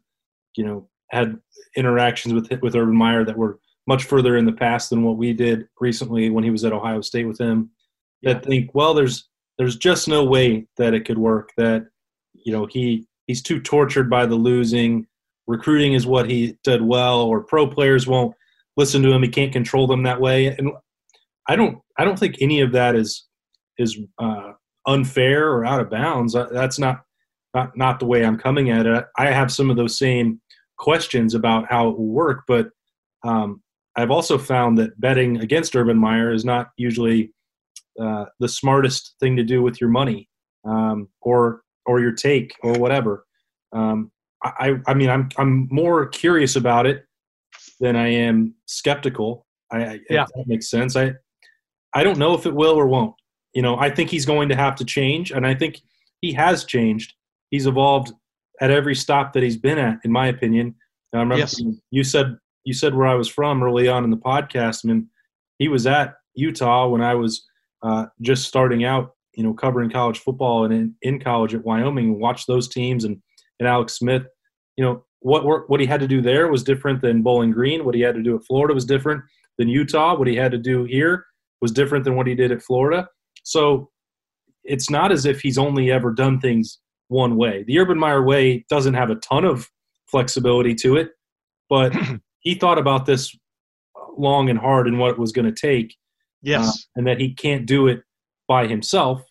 you 0.56 0.66
know, 0.66 0.90
had 1.12 1.38
interactions 1.76 2.34
with 2.34 2.50
with 2.62 2.76
Urban 2.76 2.96
Meyer 2.96 3.26
that 3.26 3.38
were 3.38 3.60
much 3.88 4.06
further 4.06 4.38
in 4.38 4.46
the 4.46 4.52
past 4.52 4.90
than 4.90 5.04
what 5.04 5.18
we 5.18 5.34
did 5.34 5.68
recently 5.80 6.30
when 6.30 6.44
he 6.44 6.50
was 6.50 6.66
at 6.66 6.74
Ohio 6.74 7.02
State 7.02 7.28
with 7.28 7.40
him. 7.40 7.70
That 8.24 8.38
yeah. 8.38 8.50
think, 8.50 8.72
well, 8.74 8.94
there's 8.94 9.30
there's 9.58 9.78
just 9.78 10.08
no 10.08 10.24
way 10.24 10.68
that 10.78 10.94
it 10.94 11.06
could 11.06 11.18
work. 11.18 11.52
That 11.58 11.88
you 12.34 12.52
know 12.52 12.66
he 12.66 13.08
he's 13.28 13.42
too 13.42 13.60
tortured 13.60 14.10
by 14.10 14.26
the 14.26 14.36
losing. 14.36 15.08
Recruiting 15.48 15.94
is 15.94 16.08
what 16.08 16.30
he 16.30 16.58
did 16.64 16.82
well, 16.82 17.22
or 17.22 17.44
pro 17.44 17.68
players 17.68 18.08
won't 18.08 18.34
listen 18.78 19.02
to 19.04 19.12
him. 19.12 19.24
He 19.24 19.30
can't 19.30 19.54
control 19.54 19.88
them 19.88 20.04
that 20.04 20.22
way. 20.22 20.48
And 20.48 20.72
I 21.48 21.56
don't 21.56 21.80
I 21.98 22.06
don't 22.06 22.18
think 22.18 22.36
any 22.42 22.62
of 22.62 22.72
that 22.72 22.96
is 22.96 23.26
is 23.78 23.98
uh, 24.20 24.54
unfair 24.88 25.50
or 25.52 25.66
out 25.66 25.82
of 25.82 25.90
bounds. 25.90 26.34
That's 26.34 26.80
not 26.80 27.02
not 27.54 27.78
not 27.78 28.00
the 28.00 28.06
way 28.06 28.26
I'm 28.26 28.38
coming 28.38 28.70
at 28.70 28.86
it. 28.86 29.06
I 29.18 29.32
have 29.32 29.52
some 29.52 29.70
of 29.70 29.78
those 29.78 29.98
same 29.98 30.42
questions 30.78 31.34
about 31.34 31.68
how 31.70 31.90
it 31.90 31.98
will 31.98 32.08
work, 32.08 32.44
but 32.48 32.70
um, 33.24 33.62
I've 33.96 34.12
also 34.12 34.38
found 34.38 34.78
that 34.78 35.00
betting 35.00 35.38
against 35.38 35.76
Urban 35.76 35.98
Meyer 35.98 36.34
is 36.34 36.44
not 36.44 36.68
usually 36.78 37.32
uh, 38.00 38.26
the 38.40 38.50
smartest 38.50 39.16
thing 39.20 39.38
to 39.38 39.44
do 39.44 39.62
with 39.62 39.80
your 39.80 39.90
money 39.90 40.28
um, 40.66 41.08
or 41.22 41.62
or 41.86 42.00
your 42.00 42.12
take 42.12 42.54
or 42.64 42.74
whatever. 42.74 43.26
Um, 43.72 44.12
I, 44.44 44.76
I 44.88 44.94
mean, 44.94 45.10
I'm 45.10 45.30
I'm 45.38 45.68
more 45.72 46.06
curious 46.08 46.56
about 46.56 46.86
it 46.86 47.06
than 47.80 47.96
I 47.96 48.08
am 48.10 48.54
skeptical. 48.66 49.46
I, 49.72 50.00
yeah. 50.10 50.26
that 50.36 50.48
makes 50.48 50.70
sense. 50.70 50.96
I 50.96 51.14
I 51.94 52.04
don't 52.04 52.20
know 52.20 52.34
if 52.34 52.46
it 52.46 52.54
will 52.54 52.76
or 52.76 52.88
won't. 52.88 53.16
You 53.54 53.62
know, 53.62 53.78
I 53.78 53.90
think 53.90 54.10
he's 54.10 54.26
going 54.26 54.50
to 54.50 54.56
have 54.56 54.76
to 54.76 54.86
change, 54.86 55.32
and 55.32 55.48
I 55.48 55.56
think 55.56 55.82
he 56.22 56.34
has 56.34 56.66
changed. 56.66 57.14
He's 57.50 57.68
evolved 57.68 58.12
at 58.62 58.72
every 58.72 58.96
stop 58.96 59.34
that 59.34 59.44
he's 59.44 59.58
been 59.58 59.78
at, 59.78 60.00
in 60.04 60.12
my 60.12 60.28
opinion. 60.28 60.76
I 61.14 61.20
remember 61.20 61.40
yes. 61.40 61.62
you 61.92 62.04
said 62.04 62.38
you 62.66 62.74
said 62.74 62.94
where 62.94 63.08
I 63.08 63.16
was 63.16 63.30
from 63.30 63.64
early 63.64 63.88
on 63.88 64.04
in 64.04 64.10
the 64.10 64.18
podcast. 64.18 64.84
I 64.84 64.90
mean, 64.90 65.08
he 65.60 65.68
was 65.68 65.88
at 65.88 66.16
Utah 66.34 66.88
when 66.88 67.02
I 67.02 67.16
was 67.16 67.48
uh, 67.82 68.08
just 68.22 68.48
starting 68.48 68.84
out, 68.84 69.16
you 69.36 69.44
know, 69.44 69.54
covering 69.54 69.90
college 69.90 70.20
football 70.20 70.66
and 70.66 70.74
in, 70.74 70.96
in 71.02 71.20
college 71.20 71.54
at 71.54 71.64
Wyoming 71.64 72.06
and 72.06 72.20
watched 72.20 72.48
those 72.48 72.68
teams 72.68 73.06
and, 73.06 73.22
and 73.60 73.68
Alex 73.68 73.94
Smith, 73.94 74.24
you 74.78 74.84
know, 74.84 75.06
what 75.20 75.44
work, 75.46 75.70
what 75.70 75.80
he 75.80 75.86
had 75.86 76.00
to 76.02 76.08
do 76.08 76.22
there 76.22 76.50
was 76.50 76.64
different 76.64 77.02
than 77.02 77.24
Bowling 77.24 77.52
Green. 77.52 77.84
What 77.84 77.96
he 77.96 78.02
had 78.02 78.16
to 78.16 78.22
do 78.22 78.36
at 78.36 78.46
Florida 78.46 78.74
was 78.74 78.86
different 78.86 79.24
than 79.58 79.70
Utah. 79.70 80.16
What 80.16 80.28
he 80.28 80.36
had 80.36 80.52
to 80.52 80.58
do 80.58 80.84
here 80.84 81.26
was 81.62 81.72
different 81.72 82.04
than 82.06 82.16
what 82.16 82.28
he 82.28 82.36
did 82.36 82.52
at 82.52 82.62
Florida. 82.62 83.08
So 83.44 83.90
it's 84.64 84.90
not 84.90 85.12
as 85.12 85.26
if 85.26 85.42
he's 85.42 85.58
only 85.58 85.92
ever 85.92 86.12
done 86.12 86.40
things 86.40 86.80
one 87.08 87.38
way. 87.38 87.64
The 87.64 87.80
Urban 87.80 87.98
Meyer 87.98 88.24
way 88.24 88.66
doesn't 88.70 88.94
have 88.94 89.10
a 89.10 89.16
ton 89.16 89.46
of 89.46 89.70
flexibility 90.08 90.76
to 90.76 90.98
it, 90.98 91.10
but 91.70 91.94
he 92.40 92.56
thought 92.56 92.78
about 92.78 93.06
this 93.06 93.36
long 94.18 94.50
and 94.50 94.60
hard 94.60 94.88
and 94.88 95.00
what 95.00 95.12
it 95.12 95.20
was 95.20 95.32
going 95.32 95.52
to 95.52 95.52
take. 95.52 95.96
Yes. 96.42 96.68
Uh, 96.68 96.72
and 96.98 97.08
that 97.08 97.20
he 97.20 97.34
can't 97.34 97.66
do 97.66 97.88
it 97.88 98.04
by 98.48 98.68
himself. 98.68 99.24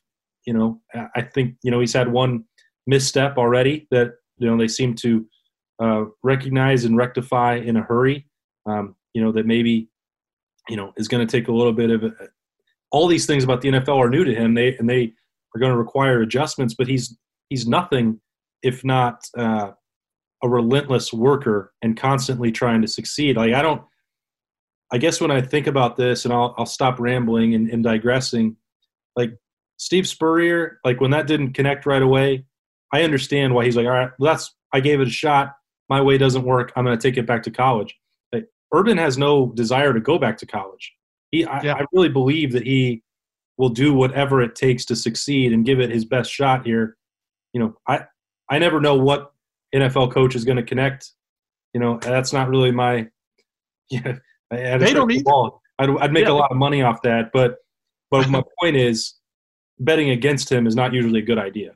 You 0.47 0.55
know, 0.55 0.81
I 1.15 1.23
think, 1.23 1.55
you 1.63 1.71
know, 1.71 1.81
he's 1.81 1.93
had 1.93 2.11
one 2.11 2.45
misstep 2.87 3.37
already 3.37 3.87
that, 3.91 4.15
you 4.39 4.49
know, 4.49 4.57
they 4.57 4.69
seem 4.69 4.95
to 4.97 5.27
uh, 5.83 6.05
recognize 6.23 6.85
and 6.85 6.97
rectify 6.97 7.57
in 7.57 7.77
a 7.77 7.83
hurry. 7.83 8.27
Um, 8.67 8.97
you 9.13 9.23
know, 9.23 9.33
that 9.33 9.47
maybe, 9.47 9.89
you 10.69 10.77
know, 10.77 10.93
is 10.97 11.09
going 11.09 11.27
to 11.27 11.31
take 11.31 11.49
a 11.49 11.53
little 11.53 11.73
bit 11.73 11.91
of 11.91 12.03
a, 12.03 12.13
all 12.91 13.07
these 13.07 13.27
things 13.27 13.45
about 13.45 13.61
the 13.61 13.69
NFL 13.69 13.99
are 13.99 14.11
new 14.11 14.25
to 14.25 14.35
him. 14.35 14.55
They, 14.55 14.77
and 14.77 14.89
they 14.89 15.13
are 15.55 15.61
going 15.61 15.73
to 15.73 15.79
require 15.79 16.23
adjustments, 16.23 16.75
but 16.75 16.87
he's, 16.87 17.17
he's 17.49 17.67
nothing 17.67 18.21
if 18.65 18.83
not, 18.83 19.29
uh, 19.37 19.71
a 20.43 20.49
relentless 20.49 21.13
worker 21.13 21.73
and 21.83 21.97
constantly 21.97 22.51
trying 22.51 22.83
to 22.83 22.89
succeed. 22.89 23.37
Like 23.37 23.55
I 23.55 23.63
don't, 23.63 23.83
I 24.91 24.99
guess 24.99 25.21
when 25.21 25.31
I 25.31 25.41
think 25.41 25.67
about 25.67 25.97
this, 25.97 26.25
and 26.25 26.35
I'll 26.35 26.55
I'll 26.59 26.67
stop 26.67 26.99
rambling 26.99 27.55
and, 27.55 27.69
and 27.71 27.85
digressing. 27.85 28.57
Like 29.17 29.31
Steve 29.77 30.09
Spurrier, 30.09 30.81
like 30.85 31.01
when 31.01 31.13
that 31.13 31.27
didn't 31.27 31.53
connect 31.53 31.87
right 31.87 32.03
away, 32.03 32.45
I 32.93 33.03
understand 33.03 33.55
why 33.55 33.65
he's 33.65 33.77
like, 33.77 33.87
all 33.87 33.93
right, 33.93 34.11
well, 34.19 34.33
that's 34.33 34.55
I 34.73 34.81
gave 34.81 35.01
it 35.01 35.09
a 35.09 35.11
shot. 35.11 35.55
My 35.89 36.01
way 36.01 36.19
doesn't 36.19 36.45
work. 36.45 36.73
I'm 36.77 36.85
going 36.85 36.99
to 36.99 37.03
take 37.03 37.17
it 37.17 37.27
back 37.27 37.43
to 37.45 37.51
college. 37.51 37.95
Like, 38.33 38.47
Urban 38.73 38.97
has 38.99 39.19
no 39.19 39.53
desire 39.55 39.93
to 39.93 40.01
go 40.01 40.19
back 40.19 40.39
to 40.39 40.47
college. 40.47 40.93
He, 41.31 41.45
I, 41.45 41.63
yeah. 41.63 41.75
I 41.75 41.85
really 41.93 42.09
believe 42.09 42.53
that 42.53 42.65
he 42.65 43.03
will 43.59 43.69
do 43.69 43.95
whatever 43.95 44.41
it 44.41 44.55
takes 44.55 44.85
to 44.87 44.97
succeed 44.97 45.53
and 45.53 45.65
give 45.65 45.81
it 45.81 45.91
his 45.91 46.05
best 46.05 46.31
shot 46.31 46.67
here. 46.67 46.97
You 47.53 47.61
know, 47.61 47.77
I 47.87 48.05
I 48.51 48.59
never 48.59 48.81
know 48.81 48.97
what 48.97 49.33
NFL 49.75 50.13
coach 50.13 50.35
is 50.35 50.45
going 50.45 50.57
to 50.57 50.63
connect. 50.63 51.13
You 51.73 51.81
know, 51.81 51.99
that's 51.99 52.33
not 52.33 52.49
really 52.49 52.71
my. 52.71 53.09
Yeah, 54.51 54.79
they 54.79 54.93
don't 54.93 55.09
need. 55.09 55.25
I'd, 55.79 55.91
I'd 55.99 56.13
make 56.13 56.27
yeah. 56.27 56.33
a 56.33 56.35
lot 56.35 56.51
of 56.51 56.57
money 56.57 56.83
off 56.83 57.03
that, 57.03 57.31
but 57.33 57.57
but 58.11 58.29
my 58.29 58.43
point 58.61 58.77
is, 58.77 59.15
betting 59.81 60.11
against 60.11 60.51
him 60.51 60.67
is 60.67 60.77
not 60.77 60.93
usually 60.93 61.21
a 61.21 61.25
good 61.25 61.39
idea. 61.39 61.73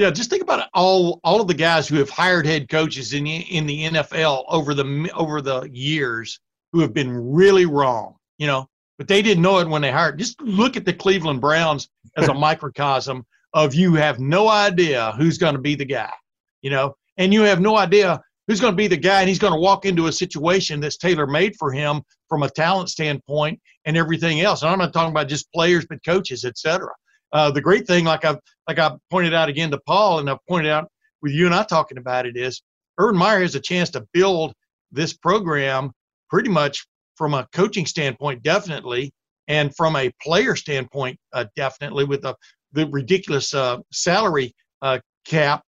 Yeah, 0.00 0.10
just 0.10 0.30
think 0.30 0.42
about 0.42 0.60
it. 0.60 0.66
all 0.72 1.20
all 1.24 1.42
of 1.42 1.46
the 1.46 1.52
guys 1.52 1.86
who 1.86 1.96
have 1.96 2.08
hired 2.08 2.46
head 2.46 2.70
coaches 2.70 3.12
in 3.12 3.24
the, 3.24 3.36
in 3.54 3.66
the 3.66 3.84
NFL 3.84 4.46
over 4.48 4.72
the 4.72 5.10
over 5.14 5.42
the 5.42 5.68
years 5.74 6.40
who 6.72 6.80
have 6.80 6.94
been 6.94 7.12
really 7.30 7.66
wrong. 7.66 8.14
You 8.38 8.46
know, 8.46 8.66
but 8.96 9.08
they 9.08 9.20
didn't 9.20 9.42
know 9.42 9.58
it 9.58 9.68
when 9.68 9.82
they 9.82 9.92
hired. 9.92 10.18
Just 10.18 10.40
look 10.40 10.78
at 10.78 10.86
the 10.86 10.94
Cleveland 10.94 11.42
Browns 11.42 11.90
as 12.16 12.28
a 12.28 12.34
microcosm 12.48 13.26
of 13.52 13.74
you 13.74 13.92
have 13.92 14.18
no 14.18 14.48
idea 14.48 15.12
who's 15.18 15.36
going 15.36 15.54
to 15.54 15.60
be 15.60 15.74
the 15.74 15.84
guy. 15.84 16.14
You 16.62 16.70
know, 16.70 16.94
and 17.18 17.34
you 17.34 17.42
have 17.42 17.60
no 17.60 17.76
idea 17.76 18.22
who's 18.48 18.58
going 18.58 18.72
to 18.72 18.76
be 18.78 18.88
the 18.88 18.96
guy 18.96 19.20
and 19.20 19.28
he's 19.28 19.38
going 19.38 19.52
to 19.52 19.60
walk 19.60 19.84
into 19.84 20.06
a 20.06 20.12
situation 20.12 20.80
that's 20.80 20.96
tailor 20.96 21.26
made 21.26 21.54
for 21.58 21.70
him 21.72 22.00
from 22.26 22.42
a 22.42 22.48
talent 22.48 22.88
standpoint 22.88 23.60
and 23.84 23.96
everything 23.96 24.40
else 24.40 24.62
and 24.62 24.70
i'm 24.70 24.78
not 24.78 24.92
talking 24.92 25.12
about 25.12 25.28
just 25.28 25.52
players 25.52 25.86
but 25.88 26.04
coaches 26.04 26.44
etc 26.44 26.88
uh, 27.32 27.50
the 27.50 27.60
great 27.60 27.86
thing 27.86 28.04
like 28.04 28.24
i've 28.24 28.38
like 28.68 28.78
i 28.78 28.90
pointed 29.10 29.34
out 29.34 29.48
again 29.48 29.70
to 29.70 29.78
paul 29.86 30.18
and 30.18 30.28
i've 30.28 30.44
pointed 30.48 30.70
out 30.70 30.88
with 31.22 31.32
you 31.32 31.46
and 31.46 31.54
i 31.54 31.62
talking 31.62 31.98
about 31.98 32.26
it 32.26 32.36
is 32.36 32.62
urban 32.98 33.18
meyer 33.18 33.40
has 33.40 33.54
a 33.54 33.60
chance 33.60 33.90
to 33.90 34.06
build 34.12 34.52
this 34.92 35.12
program 35.12 35.92
pretty 36.28 36.50
much 36.50 36.86
from 37.16 37.34
a 37.34 37.46
coaching 37.52 37.86
standpoint 37.86 38.42
definitely 38.42 39.12
and 39.50 39.74
from 39.74 39.96
a 39.96 40.10
player 40.22 40.54
standpoint 40.54 41.18
uh, 41.32 41.44
definitely 41.56 42.04
with 42.04 42.22
the, 42.22 42.34
the 42.72 42.86
ridiculous 42.86 43.52
uh, 43.52 43.78
salary 43.92 44.54
uh, 44.80 44.98
cap 45.26 45.62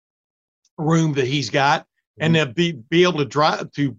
room 0.78 1.12
that 1.14 1.26
he's 1.26 1.50
got, 1.50 1.86
and 2.20 2.34
mm-hmm. 2.34 2.48
to 2.48 2.54
be 2.54 2.72
be 2.90 3.02
able 3.02 3.18
to 3.18 3.24
drive 3.24 3.70
to 3.72 3.96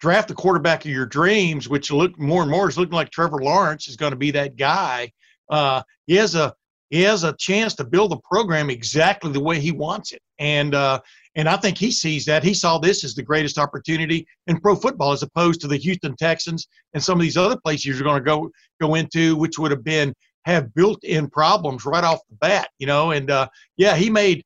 draft 0.00 0.28
the 0.28 0.34
quarterback 0.34 0.84
of 0.84 0.90
your 0.90 1.06
dreams, 1.06 1.68
which 1.68 1.90
look 1.90 2.18
more 2.18 2.42
and 2.42 2.50
more 2.50 2.68
is 2.68 2.78
looking 2.78 2.94
like 2.94 3.10
Trevor 3.10 3.38
Lawrence 3.38 3.88
is 3.88 3.96
going 3.96 4.12
to 4.12 4.16
be 4.16 4.30
that 4.30 4.56
guy. 4.56 5.10
Uh, 5.50 5.82
he 6.06 6.14
has 6.16 6.34
a 6.34 6.54
he 6.90 7.02
has 7.02 7.24
a 7.24 7.34
chance 7.38 7.74
to 7.74 7.84
build 7.84 8.12
the 8.12 8.18
program 8.18 8.70
exactly 8.70 9.32
the 9.32 9.40
way 9.40 9.58
he 9.58 9.72
wants 9.72 10.12
it. 10.12 10.22
And 10.38 10.74
uh, 10.74 11.00
and 11.34 11.48
I 11.48 11.56
think 11.56 11.76
he 11.76 11.90
sees 11.90 12.24
that. 12.26 12.44
He 12.44 12.54
saw 12.54 12.78
this 12.78 13.04
as 13.04 13.14
the 13.14 13.22
greatest 13.22 13.58
opportunity 13.58 14.26
in 14.46 14.60
pro 14.60 14.76
football, 14.76 15.12
as 15.12 15.22
opposed 15.22 15.60
to 15.62 15.68
the 15.68 15.76
Houston 15.76 16.16
Texans 16.16 16.66
and 16.94 17.02
some 17.02 17.18
of 17.18 17.22
these 17.22 17.36
other 17.36 17.58
places 17.58 17.86
you're 17.86 18.02
going 18.02 18.22
to 18.22 18.24
go 18.24 18.50
go 18.80 18.94
into, 18.94 19.36
which 19.36 19.58
would 19.58 19.70
have 19.70 19.84
been 19.84 20.14
have 20.44 20.72
built-in 20.74 21.28
problems 21.28 21.84
right 21.84 22.04
off 22.04 22.20
the 22.30 22.36
bat. 22.36 22.68
You 22.78 22.86
know, 22.86 23.10
and 23.10 23.30
uh, 23.30 23.48
yeah, 23.76 23.96
he 23.96 24.10
made. 24.10 24.44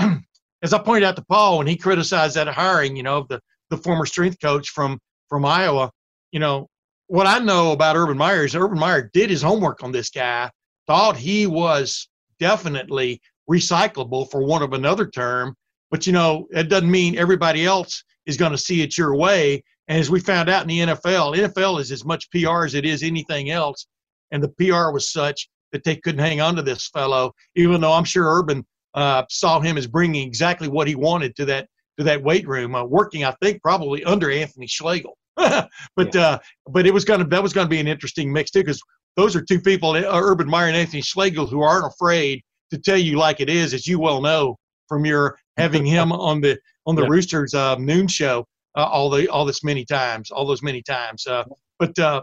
as 0.64 0.72
I 0.72 0.78
pointed 0.78 1.06
out 1.06 1.14
to 1.16 1.24
Paul 1.26 1.58
when 1.58 1.66
he 1.66 1.76
criticized 1.76 2.36
that 2.36 2.48
hiring, 2.48 2.96
you 2.96 3.02
know, 3.02 3.26
the 3.28 3.40
the 3.70 3.76
former 3.76 4.06
strength 4.06 4.40
coach 4.40 4.70
from 4.70 4.98
from 5.28 5.44
Iowa, 5.44 5.90
you 6.32 6.40
know, 6.40 6.68
what 7.06 7.26
I 7.26 7.38
know 7.38 7.72
about 7.72 7.96
Urban 7.96 8.16
Meyer 8.16 8.44
is 8.44 8.56
Urban 8.56 8.78
Meyer 8.78 9.10
did 9.12 9.30
his 9.30 9.42
homework 9.42 9.82
on 9.82 9.92
this 9.92 10.10
guy, 10.10 10.50
thought 10.86 11.16
he 11.16 11.46
was 11.46 12.08
definitely 12.38 13.20
recyclable 13.50 14.30
for 14.30 14.44
one 14.44 14.62
of 14.62 14.72
another 14.72 15.06
term, 15.06 15.54
but 15.90 16.06
you 16.06 16.12
know, 16.12 16.46
it 16.50 16.68
doesn't 16.68 16.90
mean 16.90 17.16
everybody 17.18 17.64
else 17.64 18.02
is 18.26 18.36
going 18.36 18.52
to 18.52 18.58
see 18.58 18.82
it 18.82 18.96
your 18.96 19.14
way. 19.14 19.62
And 19.88 19.98
as 19.98 20.10
we 20.10 20.20
found 20.20 20.48
out 20.48 20.62
in 20.62 20.68
the 20.68 20.80
NFL, 20.80 21.36
NFL 21.36 21.80
is 21.80 21.92
as 21.92 22.04
much 22.04 22.30
PR 22.30 22.64
as 22.64 22.74
it 22.74 22.84
is 22.84 23.02
anything 23.02 23.50
else. 23.50 23.86
And 24.30 24.42
the 24.42 24.48
PR 24.48 24.90
was 24.90 25.12
such 25.12 25.48
that 25.72 25.84
they 25.84 25.96
couldn't 25.96 26.24
hang 26.24 26.40
on 26.40 26.56
to 26.56 26.62
this 26.62 26.88
fellow, 26.88 27.32
even 27.54 27.80
though 27.80 27.92
I'm 27.92 28.04
sure 28.04 28.38
Urban 28.38 28.64
uh, 28.94 29.24
saw 29.28 29.60
him 29.60 29.76
as 29.76 29.86
bringing 29.86 30.26
exactly 30.26 30.68
what 30.68 30.88
he 30.88 30.94
wanted 30.94 31.36
to 31.36 31.44
that 31.46 31.68
to 31.98 32.04
that 32.04 32.22
weight 32.22 32.46
room, 32.48 32.74
uh, 32.74 32.84
working 32.84 33.24
I 33.24 33.32
think 33.42 33.62
probably 33.62 34.02
under 34.04 34.30
Anthony 34.30 34.66
Schlegel. 34.66 35.16
but 35.36 35.68
yeah. 36.14 36.20
uh, 36.20 36.38
but 36.70 36.86
it 36.86 36.94
was 36.94 37.04
gonna 37.04 37.24
that 37.26 37.42
was 37.42 37.52
gonna 37.52 37.68
be 37.68 37.80
an 37.80 37.88
interesting 37.88 38.32
mix 38.32 38.50
too 38.50 38.60
because 38.60 38.80
those 39.16 39.36
are 39.36 39.42
two 39.42 39.60
people, 39.60 39.90
uh, 39.90 40.02
Urban 40.04 40.48
Meyer 40.48 40.68
and 40.68 40.76
Anthony 40.76 41.02
Schlegel, 41.02 41.46
who 41.46 41.62
aren't 41.62 41.86
afraid 41.86 42.42
to 42.70 42.78
tell 42.78 42.96
you 42.96 43.16
like 43.16 43.40
it 43.40 43.48
is, 43.48 43.74
as 43.74 43.86
you 43.86 43.98
well 43.98 44.20
know 44.20 44.56
from 44.88 45.04
your 45.04 45.38
having 45.56 45.84
him 45.86 46.12
on 46.12 46.40
the 46.40 46.58
on 46.86 46.96
the 46.96 47.02
yeah. 47.02 47.08
Roosters 47.08 47.54
uh, 47.54 47.76
noon 47.76 48.08
show 48.08 48.46
uh, 48.76 48.84
all 48.84 49.10
the 49.10 49.28
all 49.28 49.44
this 49.44 49.64
many 49.64 49.84
times, 49.84 50.30
all 50.30 50.46
those 50.46 50.62
many 50.62 50.82
times. 50.82 51.26
Uh, 51.26 51.44
but 51.78 51.98
uh, 51.98 52.22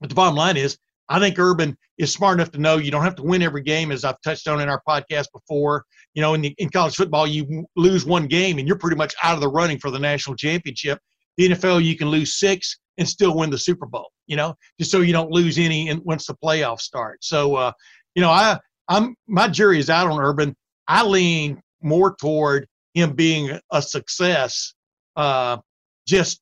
but 0.00 0.08
the 0.08 0.14
bottom 0.14 0.34
line 0.34 0.56
is, 0.56 0.78
I 1.08 1.18
think 1.18 1.38
Urban 1.38 1.76
is 1.98 2.12
smart 2.12 2.38
enough 2.38 2.50
to 2.52 2.58
know 2.58 2.76
you 2.76 2.90
don't 2.90 3.02
have 3.02 3.16
to 3.16 3.22
win 3.22 3.42
every 3.42 3.62
game, 3.62 3.90
as 3.90 4.04
I've 4.04 4.20
touched 4.22 4.48
on 4.48 4.60
in 4.60 4.68
our 4.68 4.82
podcast 4.88 5.26
before. 5.32 5.84
You 6.14 6.22
know, 6.22 6.34
in 6.34 6.40
the, 6.40 6.54
in 6.58 6.70
college 6.70 6.96
football, 6.96 7.26
you 7.26 7.66
lose 7.76 8.04
one 8.04 8.26
game 8.26 8.58
and 8.58 8.66
you're 8.66 8.78
pretty 8.78 8.96
much 8.96 9.14
out 9.22 9.34
of 9.34 9.40
the 9.40 9.48
running 9.48 9.78
for 9.78 9.90
the 9.90 9.98
national 9.98 10.36
championship. 10.36 10.98
The 11.36 11.50
NFL, 11.50 11.84
you 11.84 11.96
can 11.96 12.08
lose 12.08 12.38
six 12.38 12.78
and 12.98 13.08
still 13.08 13.36
win 13.36 13.50
the 13.50 13.58
Super 13.58 13.86
Bowl. 13.86 14.10
You 14.26 14.36
know, 14.36 14.54
just 14.78 14.90
so 14.90 15.00
you 15.00 15.12
don't 15.12 15.30
lose 15.30 15.58
any 15.58 15.88
in, 15.88 16.02
once 16.04 16.26
the 16.26 16.34
playoffs 16.34 16.82
start. 16.82 17.24
So, 17.24 17.54
uh, 17.56 17.72
you 18.14 18.22
know, 18.22 18.30
I 18.30 18.58
I'm 18.88 19.14
my 19.26 19.48
jury 19.48 19.78
is 19.78 19.90
out 19.90 20.10
on 20.10 20.20
Urban. 20.20 20.54
I 20.86 21.04
lean 21.04 21.60
more 21.82 22.14
toward 22.16 22.66
him 22.94 23.12
being 23.12 23.58
a 23.72 23.80
success, 23.80 24.74
uh, 25.16 25.58
just 26.06 26.40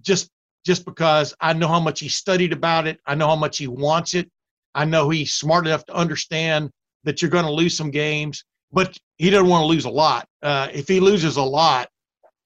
just 0.00 0.30
just 0.64 0.84
because 0.84 1.34
I 1.40 1.52
know 1.52 1.68
how 1.68 1.80
much 1.80 2.00
he 2.00 2.08
studied 2.08 2.52
about 2.52 2.86
it. 2.86 2.98
I 3.06 3.14
know 3.14 3.28
how 3.28 3.36
much 3.36 3.58
he 3.58 3.66
wants 3.66 4.14
it. 4.14 4.30
I 4.74 4.84
know 4.84 5.08
he's 5.10 5.34
smart 5.34 5.66
enough 5.66 5.84
to 5.86 5.94
understand 5.94 6.70
that 7.04 7.22
you're 7.22 7.30
going 7.30 7.44
to 7.44 7.50
lose 7.50 7.76
some 7.76 7.90
games, 7.90 8.44
but 8.72 8.96
he 9.16 9.30
doesn't 9.30 9.48
want 9.48 9.62
to 9.62 9.66
lose 9.66 9.86
a 9.86 9.90
lot. 9.90 10.26
Uh, 10.42 10.68
if 10.72 10.86
he 10.86 11.00
loses 11.00 11.36
a 11.36 11.42
lot, 11.42 11.88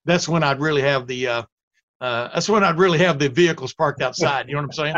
that's 0.05 0.27
when 0.27 0.43
I'd 0.43 0.59
really 0.59 0.81
have 0.81 1.05
the 1.07 1.27
uh, 1.27 1.43
uh, 2.03 2.29
that's 2.33 2.49
when 2.49 2.65
I'd 2.65 2.77
really 2.77 2.97
have 2.97 3.17
the 3.17 3.29
vehicles 3.29 3.73
parked 3.73 4.01
outside. 4.01 4.49
You 4.49 4.55
know 4.55 4.63
what 4.63 4.65
I'm 4.65 4.71
saying? 4.73 4.95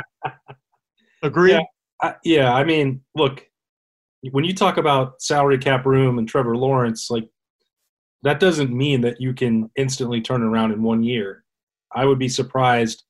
Agree? 1.24 1.51
Yeah, 1.51 1.62
I, 2.01 2.16
yeah. 2.24 2.51
I 2.51 2.64
mean, 2.64 3.01
look, 3.16 3.45
when 4.32 4.43
you 4.43 4.56
talk 4.56 4.78
about 4.78 5.22
salary 5.22 5.60
cap 5.60 5.86
room 5.86 6.18
and 6.18 6.28
Trevor 6.28 6.58
Lawrence, 6.58 7.12
like 7.12 7.30
that 8.24 8.39
doesn't 8.39 8.76
mean 8.76 9.01
that 9.01 9.22
you 9.22 9.36
can 9.36 9.70
instantly 9.76 10.20
turn 10.20 10.41
around 10.41 10.72
in 10.72 10.82
one 10.82 11.03
year. 11.03 11.43
I 11.93 12.06
would 12.06 12.18
be 12.18 12.28
surprised 12.28 13.03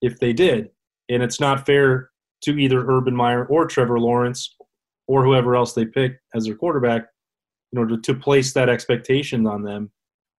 if 0.00 0.20
they 0.20 0.32
did, 0.32 0.70
and 1.08 1.20
it's 1.20 1.40
not 1.40 1.66
fair 1.66 2.10
to 2.44 2.56
either 2.56 2.88
Urban 2.88 3.16
Meyer 3.16 3.46
or 3.46 3.66
Trevor 3.66 3.98
Lawrence 3.98 4.54
or 5.08 5.24
whoever 5.24 5.56
else 5.56 5.72
they 5.72 5.86
pick 5.86 6.20
as 6.36 6.44
their 6.44 6.54
quarterback 6.54 7.08
in 7.72 7.80
order 7.80 7.96
to 7.96 8.14
place 8.14 8.52
that 8.52 8.68
expectation 8.68 9.44
on 9.44 9.64
them. 9.64 9.90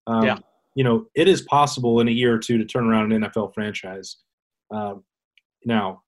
Um, 0.08 0.24
yeah 0.24 0.38
you 0.76 0.84
know, 0.84 1.06
it 1.16 1.28
is 1.28 1.42
possible 1.42 2.00
in 2.00 2.08
a 2.08 2.12
year 2.12 2.34
or 2.34 2.40
two 2.40 2.58
to 2.58 2.66
turn 2.66 2.86
around 2.86 3.12
an 3.12 3.24
NFL 3.24 3.54
franchise. 3.54 4.18
Um, 4.74 5.04
now, 5.66 6.02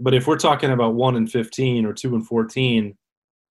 but 0.00 0.14
if 0.14 0.26
we're 0.26 0.38
talking 0.38 0.70
about 0.70 0.94
one 0.94 1.16
and 1.16 1.30
fifteen 1.30 1.84
or 1.84 1.92
two 1.92 2.14
and 2.14 2.26
fourteen, 2.26 2.96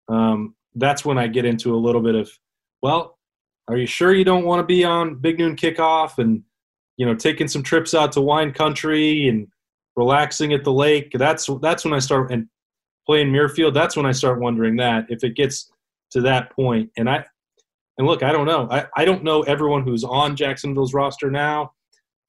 um, 0.10 0.56
that's 0.76 1.06
when 1.06 1.18
I 1.18 1.28
get 1.28 1.46
into 1.46 1.76
a 1.76 1.78
little 1.78 2.02
bit 2.02 2.16
of, 2.16 2.32
well, 2.82 3.18
are 3.68 3.78
you 3.78 3.86
sure 3.86 4.14
you 4.14 4.26
don't 4.26 4.46
want 4.46 4.60
to 4.60 4.66
be 4.66 4.84
on 4.84 5.16
Big 5.16 5.38
Noon 5.39 5.56
Kickoff 5.56 6.18
and 6.18 6.44
you 6.98 7.06
know 7.06 7.16
taking 7.16 7.48
some 7.48 7.64
trips 7.64 7.94
out 7.94 8.12
to 8.14 8.22
wine 8.22 8.52
country 8.52 9.28
and 9.28 9.48
relaxing 9.96 10.54
at 10.54 10.64
the 10.64 10.74
lake? 10.74 11.12
That's 11.14 11.48
that's 11.62 11.86
when 11.86 11.94
I 11.94 12.00
start 12.00 12.32
and 12.32 12.48
playing 13.06 13.32
Muirfield. 13.32 13.74
That's 13.74 13.96
when 13.96 14.06
I 14.06 14.12
start 14.12 14.39
wondering 14.39 14.76
that 14.78 15.06
if 15.10 15.24
it 15.24 15.36
gets 15.36 15.72
to 16.12 16.22
that 16.22 16.52
point, 16.52 16.89
and 16.98 17.10
I 17.10 17.26
and 17.98 18.08
look, 18.08 18.24
I 18.24 18.32
don't 18.32 18.46
know. 18.46 18.68
I, 18.72 18.86
I 18.96 19.06
don't 19.06 19.24
know 19.24 19.41
everyone 19.44 19.84
who's 19.84 20.04
on 20.04 20.36
Jacksonville's 20.36 20.94
roster 20.94 21.30
now. 21.30 21.72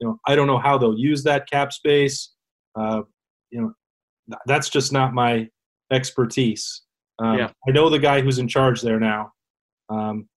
You 0.01 0.09
know, 0.09 0.21
I 0.27 0.35
don't 0.35 0.47
know 0.47 0.59
how 0.59 0.77
they'll 0.77 0.99
use 0.99 1.23
that 1.25 1.49
cap 1.51 1.73
space. 1.73 2.33
Uh, 2.79 3.03
you 3.51 3.61
know, 3.61 3.73
that's 4.47 4.69
just 4.69 4.93
not 4.93 5.15
my 5.15 5.49
expertise. 5.93 6.83
Um, 7.19 7.39
yeah. 7.39 7.51
I 7.67 7.71
know 7.71 7.89
the 7.89 7.99
guy 7.99 8.21
who's 8.21 8.39
in 8.39 8.49
charge 8.49 8.83
there 8.83 8.99
now, 8.99 9.33
um, 9.89 10.29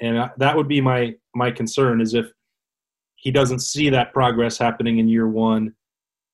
and 0.00 0.18
I, 0.18 0.30
that 0.38 0.56
would 0.56 0.68
be 0.68 0.80
my 0.80 1.14
my 1.34 1.50
concern 1.50 2.00
is 2.00 2.14
if 2.14 2.26
he 3.16 3.30
doesn't 3.30 3.60
see 3.60 3.88
that 3.90 4.12
progress 4.12 4.58
happening 4.58 4.98
in 4.98 5.08
year 5.08 5.28
one. 5.28 5.72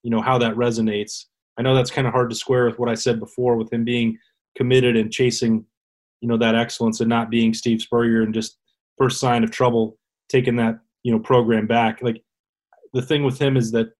You 0.02 0.10
know 0.10 0.22
how 0.22 0.38
that 0.38 0.54
resonates. 0.54 1.26
I 1.58 1.62
know 1.62 1.74
that's 1.74 1.90
kind 1.90 2.06
of 2.06 2.14
hard 2.14 2.30
to 2.30 2.36
square 2.36 2.64
with 2.64 2.78
what 2.78 2.88
I 2.88 2.94
said 2.94 3.20
before 3.20 3.56
with 3.56 3.70
him 3.70 3.84
being 3.84 4.16
committed 4.56 4.96
and 4.96 5.12
chasing 5.12 5.66
you 6.20 6.28
know 6.28 6.36
that 6.36 6.54
excellence 6.54 7.00
and 7.00 7.08
not 7.08 7.30
being 7.30 7.54
Steve 7.54 7.80
Spurrier 7.80 8.22
and 8.22 8.34
just 8.34 8.58
first 8.98 9.20
sign 9.20 9.44
of 9.44 9.50
trouble 9.50 9.98
taking 10.28 10.56
that 10.56 10.78
you 11.02 11.12
know 11.12 11.18
program 11.18 11.66
back. 11.66 12.02
Like 12.02 12.22
the 12.92 13.02
thing 13.02 13.24
with 13.24 13.38
him 13.38 13.56
is 13.56 13.72
that 13.72 13.92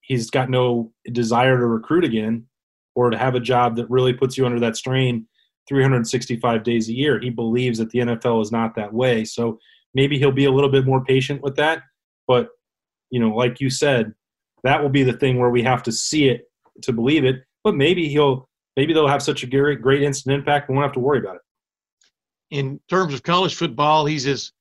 he's 0.00 0.30
got 0.30 0.50
no 0.50 0.92
desire 1.12 1.58
to 1.58 1.66
recruit 1.66 2.04
again 2.04 2.46
or 2.94 3.10
to 3.10 3.18
have 3.18 3.34
a 3.34 3.40
job 3.40 3.76
that 3.76 3.88
really 3.90 4.12
puts 4.12 4.36
you 4.36 4.44
under 4.44 4.60
that 4.60 4.76
strain 4.76 5.26
365 5.68 6.62
days 6.62 6.88
a 6.88 6.92
year. 6.92 7.20
He 7.20 7.30
believes 7.30 7.78
that 7.78 7.90
the 7.90 8.00
NFL 8.00 8.42
is 8.42 8.52
not 8.52 8.74
that 8.74 8.92
way. 8.92 9.24
So 9.24 9.58
maybe 9.94 10.18
he'll 10.18 10.32
be 10.32 10.44
a 10.44 10.50
little 10.50 10.70
bit 10.70 10.84
more 10.84 11.04
patient 11.04 11.42
with 11.42 11.56
that. 11.56 11.82
But, 12.26 12.48
you 13.10 13.20
know, 13.20 13.34
like 13.34 13.60
you 13.60 13.70
said, 13.70 14.12
that 14.64 14.82
will 14.82 14.90
be 14.90 15.02
the 15.02 15.12
thing 15.12 15.38
where 15.38 15.50
we 15.50 15.62
have 15.62 15.82
to 15.84 15.92
see 15.92 16.28
it 16.28 16.44
to 16.82 16.92
believe 16.92 17.24
it. 17.24 17.42
But 17.64 17.74
maybe 17.74 18.08
he'll 18.08 18.48
maybe 18.76 18.92
they'll 18.92 19.08
have 19.08 19.22
such 19.22 19.42
a 19.42 19.46
great, 19.46 19.80
great 19.80 20.02
instant 20.02 20.34
impact, 20.34 20.68
we 20.68 20.74
won't 20.74 20.84
have 20.84 20.94
to 20.94 21.00
worry 21.00 21.18
about 21.18 21.36
it. 21.36 21.42
In 22.50 22.80
terms 22.88 23.14
of 23.14 23.22
college 23.22 23.54
football, 23.54 24.04
he's 24.04 24.26
as 24.26 24.52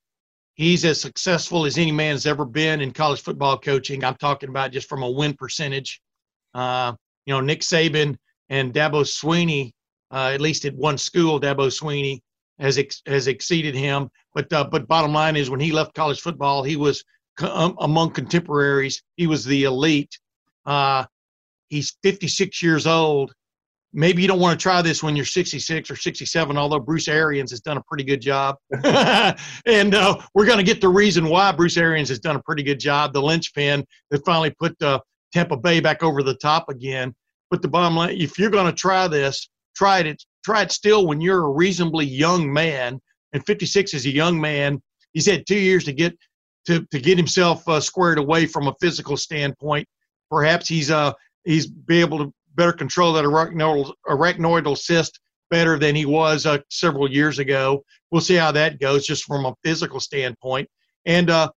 he's 0.55 0.85
as 0.85 1.01
successful 1.01 1.65
as 1.65 1.77
any 1.77 1.91
man 1.91 2.13
has 2.13 2.25
ever 2.25 2.45
been 2.45 2.81
in 2.81 2.91
college 2.91 3.21
football 3.21 3.57
coaching. 3.57 4.03
I'm 4.03 4.15
talking 4.15 4.49
about 4.49 4.71
just 4.71 4.87
from 4.87 5.03
a 5.03 5.09
win 5.09 5.33
percentage. 5.33 6.01
Uh, 6.53 6.93
you 7.25 7.33
know, 7.33 7.41
Nick 7.41 7.61
Saban 7.61 8.17
and 8.49 8.73
Dabo 8.73 9.03
Swinney, 9.03 9.71
uh, 10.11 10.31
at 10.33 10.41
least 10.41 10.65
at 10.65 10.75
one 10.75 10.97
school, 10.97 11.39
Dabo 11.39 11.67
Swinney 11.67 12.21
has 12.59 12.77
ex- 12.77 13.01
has 13.05 13.27
exceeded 13.27 13.75
him. 13.75 14.09
But 14.33 14.51
uh, 14.53 14.65
but 14.65 14.87
bottom 14.87 15.13
line 15.13 15.35
is, 15.35 15.49
when 15.49 15.59
he 15.59 15.71
left 15.71 15.93
college 15.93 16.21
football, 16.21 16.63
he 16.63 16.77
was 16.77 17.03
co- 17.37 17.53
um, 17.53 17.75
among 17.79 18.11
contemporaries. 18.11 19.03
He 19.17 19.27
was 19.27 19.43
the 19.43 19.63
elite. 19.65 20.17
Uh, 20.65 21.05
he's 21.69 21.97
56 22.03 22.61
years 22.61 22.87
old 22.87 23.33
maybe 23.93 24.21
you 24.21 24.27
don't 24.27 24.39
want 24.39 24.57
to 24.57 24.61
try 24.61 24.81
this 24.81 25.03
when 25.03 25.15
you're 25.15 25.25
66 25.25 25.91
or 25.91 25.95
67, 25.95 26.57
although 26.57 26.79
Bruce 26.79 27.07
Arians 27.07 27.51
has 27.51 27.59
done 27.59 27.77
a 27.77 27.83
pretty 27.83 28.03
good 28.03 28.21
job. 28.21 28.55
and 29.65 29.95
uh, 29.95 30.17
we're 30.33 30.45
going 30.45 30.57
to 30.57 30.63
get 30.63 30.81
the 30.81 30.89
reason 30.89 31.25
why 31.25 31.51
Bruce 31.51 31.77
Arians 31.77 32.09
has 32.09 32.19
done 32.19 32.35
a 32.35 32.41
pretty 32.41 32.63
good 32.63 32.79
job, 32.79 33.13
the 33.13 33.21
linchpin 33.21 33.85
that 34.09 34.25
finally 34.25 34.51
put 34.51 34.81
uh, 34.81 34.99
Tampa 35.33 35.57
Bay 35.57 35.79
back 35.79 36.03
over 36.03 36.23
the 36.23 36.35
top 36.35 36.69
again. 36.69 37.13
But 37.49 37.61
the 37.61 37.67
bottom 37.67 37.97
line, 37.97 38.15
if 38.17 38.39
you're 38.39 38.49
going 38.49 38.67
to 38.67 38.77
try 38.77 39.07
this, 39.07 39.49
try 39.75 39.99
it. 39.99 40.23
Try 40.43 40.63
it 40.63 40.71
still 40.71 41.05
when 41.05 41.21
you're 41.21 41.45
a 41.45 41.49
reasonably 41.49 42.05
young 42.05 42.51
man, 42.51 42.99
and 43.33 43.45
56 43.45 43.93
is 43.93 44.05
a 44.05 44.11
young 44.11 44.41
man. 44.41 44.81
He's 45.13 45.27
had 45.27 45.45
two 45.45 45.59
years 45.59 45.83
to 45.83 45.93
get 45.93 46.17
to, 46.65 46.85
to 46.91 46.99
get 46.99 47.17
himself 47.17 47.67
uh, 47.67 47.79
squared 47.79 48.17
away 48.17 48.45
from 48.45 48.67
a 48.67 48.73
physical 48.79 49.17
standpoint. 49.17 49.87
Perhaps 50.29 50.67
he's 50.67 50.89
uh 50.89 51.13
he's 51.43 51.67
be 51.67 51.99
able 51.99 52.19
to 52.19 52.33
better 52.55 52.73
control 52.73 53.13
that 53.13 53.25
arachnoidal, 53.25 53.93
arachnoidal 54.07 54.77
cyst 54.77 55.19
better 55.49 55.77
than 55.77 55.95
he 55.95 56.05
was 56.05 56.45
uh, 56.45 56.57
several 56.69 57.11
years 57.11 57.39
ago. 57.39 57.83
We'll 58.09 58.21
see 58.21 58.35
how 58.35 58.51
that 58.53 58.79
goes 58.79 59.05
just 59.05 59.25
from 59.25 59.45
a 59.45 59.53
physical 59.63 59.99
standpoint. 59.99 60.67
And 61.05 61.29
uh, 61.29 61.49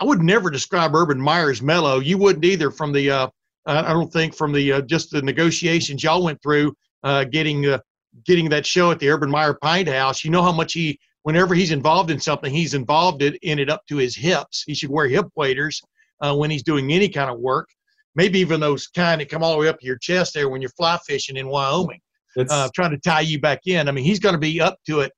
I 0.00 0.04
would 0.04 0.22
never 0.22 0.50
describe 0.50 0.94
Urban 0.94 1.20
Meyer 1.20 1.50
as 1.50 1.62
mellow. 1.62 2.00
You 2.00 2.18
wouldn't 2.18 2.44
either 2.44 2.70
from 2.70 2.92
the, 2.92 3.10
uh, 3.10 3.28
I 3.66 3.92
don't 3.92 4.12
think 4.12 4.34
from 4.34 4.52
the 4.52 4.72
uh, 4.72 4.80
just 4.82 5.10
the 5.10 5.22
negotiations 5.22 6.02
y'all 6.02 6.24
went 6.24 6.42
through 6.42 6.74
uh, 7.04 7.24
getting 7.24 7.66
uh, 7.66 7.78
getting 8.24 8.48
that 8.48 8.66
show 8.66 8.90
at 8.90 8.98
the 8.98 9.08
Urban 9.08 9.30
Meyer 9.30 9.54
Pint 9.54 9.88
House. 9.88 10.24
You 10.24 10.30
know 10.30 10.42
how 10.42 10.52
much 10.52 10.72
he, 10.72 10.98
whenever 11.22 11.54
he's 11.54 11.70
involved 11.70 12.10
in 12.10 12.18
something, 12.18 12.52
he's 12.52 12.74
involved 12.74 13.22
it 13.22 13.38
in 13.42 13.58
it 13.58 13.70
up 13.70 13.86
to 13.88 13.96
his 13.96 14.16
hips. 14.16 14.64
He 14.66 14.74
should 14.74 14.90
wear 14.90 15.06
hip 15.06 15.26
waders 15.36 15.80
when 16.20 16.50
he's 16.50 16.62
doing 16.62 16.92
any 16.92 17.08
kind 17.08 17.30
of 17.30 17.38
work. 17.38 17.68
Maybe 18.14 18.38
even 18.40 18.60
those 18.60 18.86
kind 18.88 19.20
that 19.20 19.28
come 19.30 19.42
all 19.42 19.52
the 19.52 19.58
way 19.58 19.68
up 19.68 19.80
to 19.80 19.86
your 19.86 19.98
chest 19.98 20.34
there 20.34 20.48
when 20.48 20.60
you're 20.60 20.70
fly 20.70 20.98
fishing 21.06 21.36
in 21.36 21.48
Wyoming, 21.48 22.00
uh, 22.36 22.68
trying 22.74 22.90
to 22.90 22.98
tie 22.98 23.20
you 23.22 23.40
back 23.40 23.60
in. 23.66 23.88
I 23.88 23.92
mean, 23.92 24.04
he's 24.04 24.18
going 24.18 24.34
to 24.34 24.38
be 24.40 24.60
up 24.60 24.76
to 24.86 25.00
it, 25.00 25.12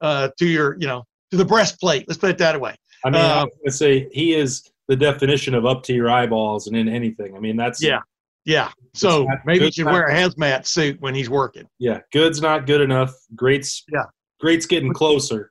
uh, 0.00 0.28
to 0.38 0.46
your, 0.46 0.76
you 0.78 0.86
know, 0.86 1.04
to 1.32 1.36
the 1.36 1.44
breastplate. 1.44 2.04
Let's 2.06 2.18
put 2.18 2.30
it 2.30 2.38
that 2.38 2.60
way. 2.60 2.74
I 3.04 3.10
mean, 3.10 3.20
I 3.20 3.40
Uh, 3.42 3.46
was 3.64 3.76
say 3.78 4.08
he 4.12 4.34
is 4.34 4.62
the 4.86 4.96
definition 4.96 5.54
of 5.54 5.66
up 5.66 5.82
to 5.84 5.92
your 5.92 6.10
eyeballs 6.10 6.66
and 6.68 6.76
in 6.76 6.88
anything. 6.88 7.36
I 7.36 7.40
mean, 7.40 7.56
that's 7.56 7.82
yeah, 7.82 8.00
yeah. 8.44 8.70
So 8.94 9.24
not- 9.24 9.38
maybe 9.44 9.66
he 9.66 9.70
should 9.72 9.84
not- 9.86 9.92
wear 9.94 10.04
a 10.06 10.14
hazmat 10.14 10.66
suit 10.66 11.00
when 11.00 11.14
he's 11.14 11.28
working. 11.28 11.64
yeah. 11.78 12.00
Good's 12.12 12.40
not 12.40 12.66
good 12.66 12.80
enough. 12.80 13.12
Great's 13.34 13.84
Yeah. 13.92 14.04
Great's 14.40 14.66
getting 14.66 14.92
closer. 14.92 15.50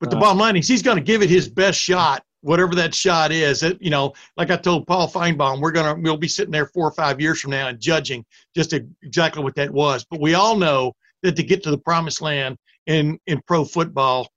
But 0.00 0.10
the 0.10 0.16
Uh, 0.16 0.20
bottom 0.20 0.38
line 0.38 0.56
is 0.56 0.66
he's 0.66 0.82
going 0.82 0.96
to 0.96 1.02
give 1.02 1.22
it 1.22 1.30
his 1.30 1.48
best 1.48 1.78
shot, 1.80 2.22
whatever 2.44 2.74
that 2.74 2.94
shot 2.94 3.32
is. 3.32 3.62
It, 3.62 3.80
you 3.80 3.90
know, 3.90 4.12
like 4.36 4.50
I 4.50 4.56
told 4.56 4.86
Paul 4.86 5.08
Finebaum, 5.08 5.60
we're 5.60 5.72
gonna 5.72 6.00
we'll 6.00 6.16
be 6.16 6.28
sitting 6.28 6.52
there 6.52 6.66
four 6.66 6.86
or 6.86 6.92
five 6.92 7.20
years 7.20 7.40
from 7.40 7.52
now 7.52 7.68
and 7.68 7.80
judging 7.80 8.24
just 8.54 8.72
exactly 8.72 9.42
what 9.42 9.54
that 9.56 9.70
was. 9.70 10.04
But 10.08 10.20
we 10.20 10.34
all 10.34 10.56
know 10.56 10.92
that 11.22 11.36
to 11.36 11.42
get 11.42 11.62
to 11.64 11.70
the 11.70 11.78
promised 11.78 12.20
land 12.20 12.56
in 12.86 13.18
in 13.26 13.40
pro 13.46 13.64
football, 13.64 14.28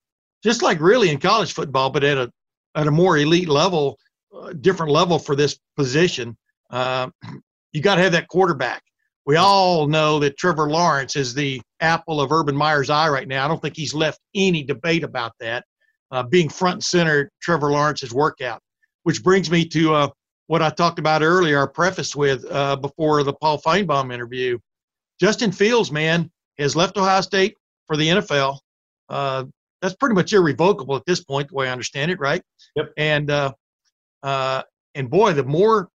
just 0.44 0.64
like 0.64 0.80
really 0.80 1.10
in 1.10 1.20
college 1.20 1.54
football, 1.54 1.90
but 1.90 2.04
at 2.04 2.18
a 2.18 2.32
at 2.76 2.88
a 2.88 2.92
more 2.92 3.18
elite 3.18 3.50
level, 3.50 4.00
uh, 4.34 4.54
different 4.54 4.92
level 4.92 5.20
for 5.20 5.36
this 5.36 5.60
position, 5.76 6.38
uh, 6.72 7.10
you 7.74 7.82
got 7.82 7.96
to 7.96 8.02
have 8.02 8.14
that 8.14 8.30
quarterback. 8.30 8.82
We 9.26 9.36
all 9.36 9.88
know 9.88 10.20
that 10.20 10.38
Trevor 10.38 10.70
Lawrence 10.70 11.18
is 11.18 11.34
the 11.34 11.62
apple 11.82 12.22
of 12.22 12.32
Urban 12.32 12.56
Meyer's 12.56 12.90
eye 12.90 13.10
right 13.10 13.28
now. 13.28 13.44
I 13.44 13.50
don't 13.50 13.62
think 13.62 13.76
he's 13.76 13.94
left 13.94 14.22
any 14.34 14.64
debate 14.64 15.04
about 15.04 15.34
that. 15.42 15.66
Uh, 16.12 16.24
being 16.24 16.48
front 16.48 16.76
and 16.76 16.84
center, 16.84 17.30
Trevor 17.42 17.72
Lawrence's 17.72 18.14
workout, 18.14 18.62
which 19.04 19.24
brings 19.24 19.52
me 19.52 19.66
to 19.66 19.94
uh, 19.94 20.10
what 20.48 20.62
I 20.62 20.70
talked 20.70 21.00
about 21.00 21.22
earlier, 21.22 21.58
our 21.58 21.68
preface 21.68 22.16
with 22.16 22.46
uh, 22.50 22.78
before 22.78 23.24
the 23.24 23.34
Paul 23.34 23.62
Finebaum 23.62 24.14
interview. 24.14 24.58
Justin 25.20 25.52
Fields, 25.52 25.92
man, 25.92 26.32
has 26.58 26.76
left 26.76 26.98
Ohio 26.98 27.22
State 27.22 27.56
for 27.86 27.98
the 27.98 28.08
NFL. 28.08 28.60
Uh, 29.10 29.46
that's 29.82 29.96
pretty 29.96 30.16
much 30.16 30.34
irrevocable 30.34 30.96
at 30.96 31.06
this 31.06 31.24
point, 31.24 31.50
the 31.50 31.56
way 31.56 31.68
I 31.68 31.72
understand 31.72 32.12
it, 32.12 32.20
right? 32.20 32.42
Yep. 32.76 32.94
And 32.98 33.30
uh, 33.30 33.54
uh, 34.24 34.64
and 34.96 35.10
boy, 35.10 35.34
the 35.34 35.44
more 35.44 35.90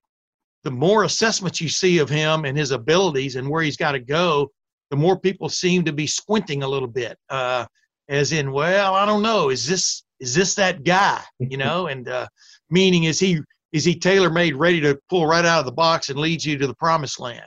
the 0.64 0.70
more 0.70 1.04
assessments 1.04 1.60
you 1.60 1.68
see 1.68 1.98
of 1.98 2.08
him 2.08 2.44
and 2.44 2.56
his 2.56 2.70
abilities 2.70 3.36
and 3.36 3.48
where 3.48 3.62
he's 3.62 3.76
got 3.76 3.92
to 3.92 3.98
go, 3.98 4.50
the 4.90 4.96
more 4.96 5.18
people 5.18 5.48
seem 5.48 5.84
to 5.84 5.92
be 5.92 6.06
squinting 6.06 6.62
a 6.62 6.68
little 6.68 6.86
bit, 6.86 7.18
uh, 7.30 7.66
as 8.08 8.32
in, 8.32 8.52
well, 8.52 8.94
I 8.94 9.04
don't 9.04 9.22
know, 9.22 9.48
is 9.48 9.66
this 9.66 10.01
is 10.22 10.34
this 10.34 10.54
that 10.54 10.84
guy, 10.84 11.20
you 11.38 11.56
know? 11.58 11.88
and 11.88 12.08
uh, 12.08 12.26
meaning, 12.70 13.04
is 13.04 13.20
he 13.20 13.40
is 13.72 13.84
he 13.84 13.98
tailor 13.98 14.30
made, 14.30 14.56
ready 14.56 14.80
to 14.80 14.98
pull 15.10 15.26
right 15.26 15.44
out 15.44 15.60
of 15.60 15.66
the 15.66 15.72
box 15.72 16.08
and 16.08 16.18
lead 16.18 16.44
you 16.44 16.56
to 16.58 16.66
the 16.66 16.74
promised 16.74 17.20
land? 17.20 17.46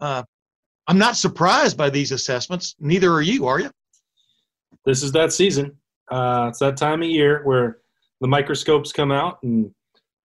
Uh, 0.00 0.22
I'm 0.88 0.98
not 0.98 1.16
surprised 1.16 1.76
by 1.76 1.90
these 1.90 2.12
assessments. 2.12 2.74
Neither 2.78 3.12
are 3.12 3.22
you, 3.22 3.46
are 3.46 3.60
you? 3.60 3.70
this 4.84 5.02
is 5.02 5.12
that 5.12 5.32
season. 5.32 5.76
Uh, 6.10 6.46
it's 6.50 6.58
that 6.58 6.76
time 6.76 7.02
of 7.02 7.08
year 7.08 7.42
where 7.44 7.78
the 8.20 8.28
microscopes 8.28 8.92
come 8.92 9.10
out 9.10 9.38
and 9.42 9.70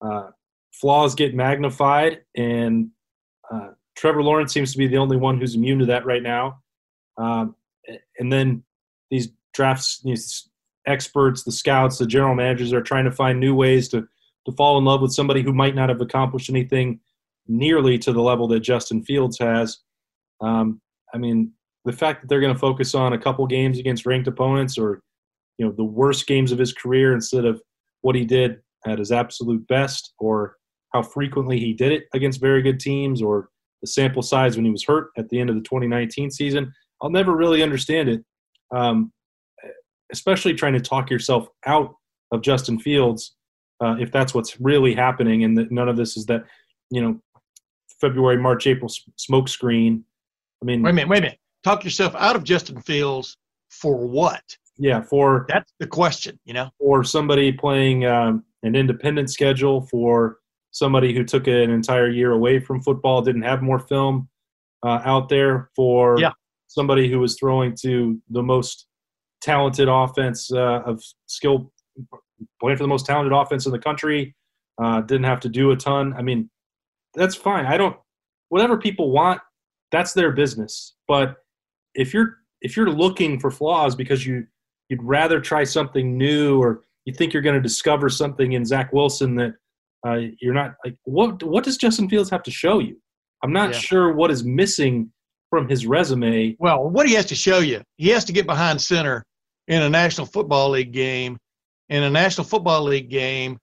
uh, 0.05 0.28
flaws 0.72 1.14
get 1.14 1.34
magnified. 1.34 2.22
And 2.36 2.90
uh, 3.53 3.70
Trevor 3.97 4.22
Lawrence 4.22 4.53
seems 4.53 4.72
to 4.72 4.78
be 4.78 4.86
the 4.86 4.97
only 4.97 5.16
one 5.16 5.38
who's 5.38 5.55
immune 5.55 5.78
to 5.80 5.86
that 5.86 6.07
right 6.07 6.22
now. 6.22 6.61
Um, 7.18 7.55
and 8.18 8.32
then 8.32 8.64
these 9.11 9.28
drafts, 9.55 10.01
these 10.03 10.49
experts, 10.87 11.43
the 11.43 11.53
scouts, 11.53 11.99
the 11.99 12.07
general 12.07 12.34
managers 12.34 12.72
are 12.72 12.82
trying 12.82 13.05
to 13.05 13.12
find 13.12 13.39
new 13.41 13.55
ways 13.55 13.89
to 13.91 14.07
to 14.47 14.53
fall 14.53 14.78
in 14.78 14.84
love 14.84 15.03
with 15.03 15.12
somebody 15.12 15.43
who 15.43 15.53
might 15.53 15.74
not 15.74 15.89
have 15.89 16.01
accomplished 16.01 16.49
anything 16.49 17.01
nearly 17.49 17.99
to 17.99 18.12
the 18.12 18.22
level 18.22 18.47
that 18.47 18.61
Justin 18.61 19.03
Fields 19.03 19.39
has. 19.41 19.78
Um, 20.41 20.80
I 21.12 21.18
mean, 21.18 21.53
the 21.84 21.93
fact 21.93 22.20
that 22.20 22.28
they're 22.28 22.41
going 22.41 22.53
to 22.53 22.59
focus 22.59 22.95
on 22.95 23.12
a 23.12 23.18
couple 23.18 23.47
games 23.47 23.78
against 23.78 24.07
ranked 24.07 24.28
opponents 24.28 24.78
or 24.78 25.03
you 25.59 25.64
know 25.64 25.72
the 25.72 25.84
worst 25.84 26.26
games 26.26 26.53
of 26.53 26.59
his 26.59 26.72
career 26.72 27.14
instead 27.14 27.45
of 27.45 27.61
what 28.03 28.14
he 28.14 28.24
did 28.24 28.59
at 28.87 28.99
his 28.99 29.11
absolute 29.11 29.66
best 29.68 30.12
or 30.18 30.57
how 30.93 31.03
frequently 31.03 31.59
he 31.59 31.72
did 31.72 31.93
it 31.93 32.05
against 32.14 32.41
very 32.41 32.62
good 32.62 32.78
teams 32.78 33.22
or 33.22 33.49
the 33.80 33.87
sample 33.87 34.22
size 34.22 34.57
when 34.57 34.64
he 34.64 34.70
was 34.70 34.84
hurt 34.84 35.09
at 35.16 35.28
the 35.28 35.41
end 35.41 35.49
of 35.49 35.57
the 35.57 35.62
2019 35.62 36.30
season 36.30 36.72
i'll 37.03 37.11
never 37.11 37.34
really 37.34 37.62
understand 37.62 38.09
it 38.09 38.22
um, 38.74 39.12
especially 40.12 40.54
trying 40.54 40.72
to 40.72 40.80
talk 40.80 41.11
yourself 41.11 41.48
out 41.66 41.94
of 42.32 42.42
justin 42.42 42.78
fields 42.78 43.34
uh, 43.80 43.94
if 43.98 44.11
that's 44.11 44.34
what's 44.34 44.61
really 44.61 44.94
happening 44.94 45.44
and 45.44 45.57
that 45.57 45.70
none 45.70 45.88
of 45.88 45.96
this 45.96 46.16
is 46.16 46.26
that 46.26 46.44
you 46.90 47.00
know 47.00 47.18
february 48.00 48.36
march 48.38 48.66
april 48.66 48.90
smoke 49.16 49.48
screen 49.48 50.04
i 50.62 50.64
mean 50.64 50.82
Wait 50.82 50.90
a 50.90 50.92
minute, 50.92 51.09
wait 51.09 51.18
a 51.18 51.22
minute. 51.22 51.38
Talk 51.64 51.82
yourself 51.82 52.14
out 52.16 52.36
of 52.36 52.44
Justin 52.44 52.80
Fields 52.80 53.36
for 53.70 53.96
what? 53.96 54.42
yeah 54.78 55.00
for 55.02 55.46
That's 55.48 55.72
the 55.80 55.86
question, 55.86 56.38
you 56.44 56.52
know? 56.54 56.70
or 56.78 57.02
somebody 57.02 57.50
playing 57.50 58.04
um, 58.07 58.44
an 58.62 58.76
independent 58.76 59.30
schedule 59.30 59.80
for 59.90 60.38
somebody 60.70 61.14
who 61.14 61.24
took 61.24 61.46
an 61.48 61.70
entire 61.70 62.09
year 62.09 62.32
away 62.32 62.61
from 62.61 62.82
football, 62.82 63.22
didn't 63.22 63.42
have 63.42 63.62
more 63.62 63.78
film 63.78 64.28
uh, 64.84 65.00
out 65.04 65.28
there 65.28 65.70
for 65.74 66.20
Yeah. 66.20 66.32
somebody 66.68 67.11
who 67.11 67.18
was 67.18 67.36
throwing 67.38 67.74
to 67.82 68.20
the 68.30 68.42
most 68.42 68.86
talented 69.41 69.89
offense 69.89 70.51
uh, 70.53 70.82
of 70.84 71.03
skill, 71.26 71.72
playing 72.61 72.76
for 72.76 72.84
the 72.84 72.89
most 72.89 73.07
talented 73.07 73.32
offense 73.32 73.66
in 73.66 73.72
the 73.72 73.78
country, 73.78 74.34
uh, 74.82 75.01
didn't 75.03 75.24
have 75.24 75.41
to 75.41 75.49
do 75.49 75.70
a 75.70 75.76
ton. 75.76 76.14
I 76.16 76.22
mean, 76.22 76.51
that's 77.14 77.34
fine. 77.34 77.66
I 77.66 77.76
don't, 77.76 77.97
whatever 78.49 78.76
people 78.76 79.11
want, 79.11 79.41
that's 79.93 80.12
their 80.12 80.32
business. 80.32 80.95
But 81.09 81.37
if 81.95 82.12
you're 82.12 82.39
if 82.61 82.76
you're 82.76 82.91
looking 82.91 83.39
for 83.39 83.51
flaws 83.51 83.95
because 83.95 84.26
you 84.26 84.47
you'd 84.89 85.03
rather 85.03 85.41
try 85.41 85.64
something 85.64 86.16
new 86.16 86.61
or 86.61 86.82
you 87.05 87.12
think 87.14 87.32
you're 87.32 87.43
going 87.43 87.55
to 87.55 87.61
discover 87.61 88.09
something 88.09 88.53
in 88.53 88.64
Zach 88.64 88.93
Wilson 88.93 89.34
that 89.37 89.55
uh, 90.07 90.18
you're 90.41 90.55
not 90.55 90.74
like 90.84 90.97
what 91.05 91.43
what 91.43 91.64
does 91.64 91.76
Justin 91.76 92.09
Fields 92.09 92.30
have 92.30 92.43
to 92.43 92.51
show 92.51 92.78
you? 92.80 92.97
I'm 93.43 93.53
not 93.53 93.72
Yeah. 93.72 93.78
sure 93.78 94.12
what 94.12 94.30
is 94.30 94.45
missing 94.45 95.12
from 95.57 95.70
his 95.70 95.86
resume. 95.86 96.54
Well, 96.59 96.86
what 96.90 97.09
he 97.09 97.14
has 97.14 97.24
to 97.26 97.34
show 97.34 97.61
you, 97.61 97.80
he 97.96 98.11
has 98.11 98.26
to 98.26 98.32
get 98.32 98.44
behind 98.44 98.78
center 98.78 99.24
in 99.68 99.80
a 99.80 99.88
National 99.88 100.26
Football 100.26 100.70
League 100.70 100.92
game. 100.92 101.38
In 101.88 102.02
a 102.02 102.11
National 102.11 102.44
Football 102.44 102.82
League 102.82 103.09
game, 103.09 103.57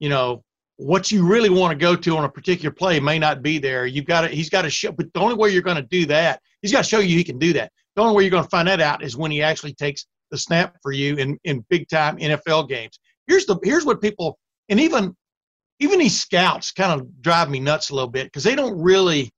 you 0.00 0.08
know, 0.08 0.42
what 0.76 1.12
you 1.12 1.24
really 1.24 1.48
want 1.48 1.70
to 1.70 1.76
go 1.76 1.94
to 1.94 2.16
on 2.16 2.24
a 2.24 2.28
particular 2.28 2.72
play 2.72 2.98
may 2.98 3.18
not 3.18 3.42
be 3.42 3.58
there. 3.58 3.86
You've 3.86 4.06
got 4.06 4.22
to, 4.22 4.28
he's 4.28 4.50
got 4.50 4.62
to 4.62 4.70
show, 4.70 4.90
but 4.90 5.12
the 5.12 5.20
only 5.20 5.36
way 5.36 5.50
you're 5.50 5.62
going 5.62 5.76
to 5.76 5.82
do 5.82 6.04
that, 6.06 6.40
he's 6.62 6.72
got 6.72 6.82
to 6.82 6.88
show 6.88 6.98
you 6.98 7.16
he 7.16 7.22
can 7.22 7.38
do 7.38 7.52
that. 7.52 7.70
The 7.94 8.02
only 8.02 8.16
way 8.16 8.24
you're 8.24 8.30
going 8.32 8.42
to 8.42 8.50
find 8.50 8.66
that 8.66 8.80
out 8.80 9.04
is 9.04 9.16
when 9.16 9.30
he 9.30 9.40
actually 9.40 9.74
takes 9.74 10.04
the 10.32 10.38
snap 10.38 10.74
for 10.82 10.90
you 10.90 11.14
in, 11.14 11.38
in 11.44 11.64
big 11.70 11.88
time 11.88 12.16
NFL 12.16 12.68
games. 12.68 12.98
Here's 13.28 13.46
the, 13.46 13.56
here's 13.62 13.84
what 13.84 14.00
people, 14.00 14.36
and 14.68 14.80
even, 14.80 15.14
even 15.78 16.00
these 16.00 16.20
scouts 16.20 16.72
kind 16.72 16.98
of 17.00 17.22
drive 17.22 17.50
me 17.50 17.60
nuts 17.60 17.90
a 17.90 17.94
little 17.94 18.10
bit 18.10 18.24
because 18.24 18.42
they 18.42 18.56
don't 18.56 18.76
really 18.80 19.30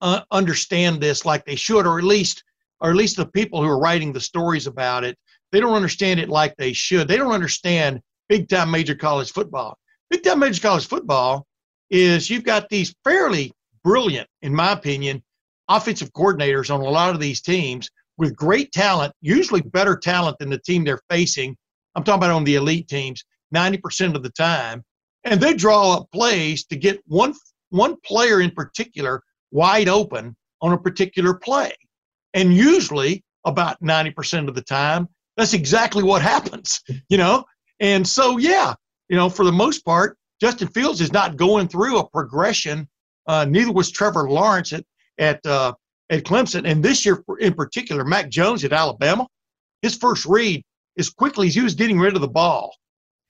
uh, 0.00 0.20
understand 0.30 1.00
this 1.00 1.24
like 1.24 1.44
they 1.44 1.56
should, 1.56 1.86
or 1.86 1.98
at 1.98 2.04
least, 2.04 2.44
or 2.80 2.90
at 2.90 2.96
least 2.96 3.16
the 3.16 3.26
people 3.26 3.62
who 3.62 3.68
are 3.68 3.78
writing 3.78 4.12
the 4.12 4.20
stories 4.20 4.66
about 4.66 5.04
it, 5.04 5.16
they 5.52 5.60
don't 5.60 5.74
understand 5.74 6.20
it 6.20 6.28
like 6.28 6.54
they 6.56 6.72
should. 6.72 7.08
They 7.08 7.16
don't 7.16 7.32
understand 7.32 8.00
big 8.28 8.48
time 8.48 8.70
major 8.70 8.94
college 8.94 9.32
football. 9.32 9.78
Big 10.10 10.22
time 10.22 10.40
major 10.40 10.60
college 10.60 10.86
football 10.86 11.46
is 11.90 12.28
you've 12.28 12.44
got 12.44 12.68
these 12.68 12.94
fairly 13.04 13.52
brilliant, 13.84 14.28
in 14.42 14.54
my 14.54 14.72
opinion, 14.72 15.22
offensive 15.68 16.12
coordinators 16.12 16.74
on 16.74 16.80
a 16.80 16.88
lot 16.88 17.14
of 17.14 17.20
these 17.20 17.40
teams 17.40 17.88
with 18.18 18.36
great 18.36 18.72
talent, 18.72 19.12
usually 19.20 19.60
better 19.60 19.96
talent 19.96 20.38
than 20.38 20.50
the 20.50 20.58
team 20.58 20.84
they're 20.84 21.00
facing. 21.10 21.56
I'm 21.94 22.04
talking 22.04 22.18
about 22.18 22.30
on 22.30 22.44
the 22.44 22.56
elite 22.56 22.88
teams, 22.88 23.24
90% 23.54 24.14
of 24.14 24.22
the 24.22 24.30
time. 24.30 24.82
And 25.24 25.40
they 25.40 25.54
draw 25.54 25.94
up 25.94 26.10
plays 26.12 26.64
to 26.66 26.76
get 26.76 27.00
one 27.06 27.34
one 27.70 27.96
player 28.04 28.40
in 28.40 28.52
particular 28.52 29.22
wide 29.56 29.88
open 29.88 30.36
on 30.60 30.72
a 30.72 30.78
particular 30.78 31.34
play. 31.34 31.72
And 32.34 32.54
usually 32.54 33.24
about 33.46 33.82
90% 33.82 34.48
of 34.48 34.54
the 34.54 34.62
time, 34.62 35.08
that's 35.36 35.54
exactly 35.54 36.02
what 36.02 36.20
happens, 36.20 36.82
you 37.08 37.16
know? 37.16 37.44
And 37.80 38.06
so, 38.06 38.36
yeah, 38.36 38.74
you 39.08 39.16
know, 39.16 39.30
for 39.30 39.44
the 39.44 39.52
most 39.52 39.84
part, 39.84 40.18
Justin 40.40 40.68
Fields 40.68 41.00
is 41.00 41.12
not 41.12 41.36
going 41.36 41.68
through 41.68 41.98
a 41.98 42.08
progression. 42.08 42.86
Uh, 43.26 43.46
neither 43.48 43.72
was 43.72 43.90
Trevor 43.90 44.28
Lawrence 44.28 44.72
at 44.72 44.84
at 45.18 45.44
uh, 45.46 45.72
at 46.10 46.24
Clemson, 46.24 46.68
and 46.70 46.82
this 46.82 47.06
year 47.06 47.24
in 47.40 47.54
particular, 47.54 48.04
Mac 48.04 48.28
Jones 48.28 48.62
at 48.64 48.72
Alabama. 48.72 49.26
His 49.80 49.96
first 49.96 50.26
read, 50.26 50.62
as 50.98 51.08
quickly 51.08 51.48
as 51.48 51.54
he 51.54 51.62
was 51.62 51.74
getting 51.74 51.98
rid 51.98 52.14
of 52.14 52.20
the 52.20 52.28
ball, 52.28 52.74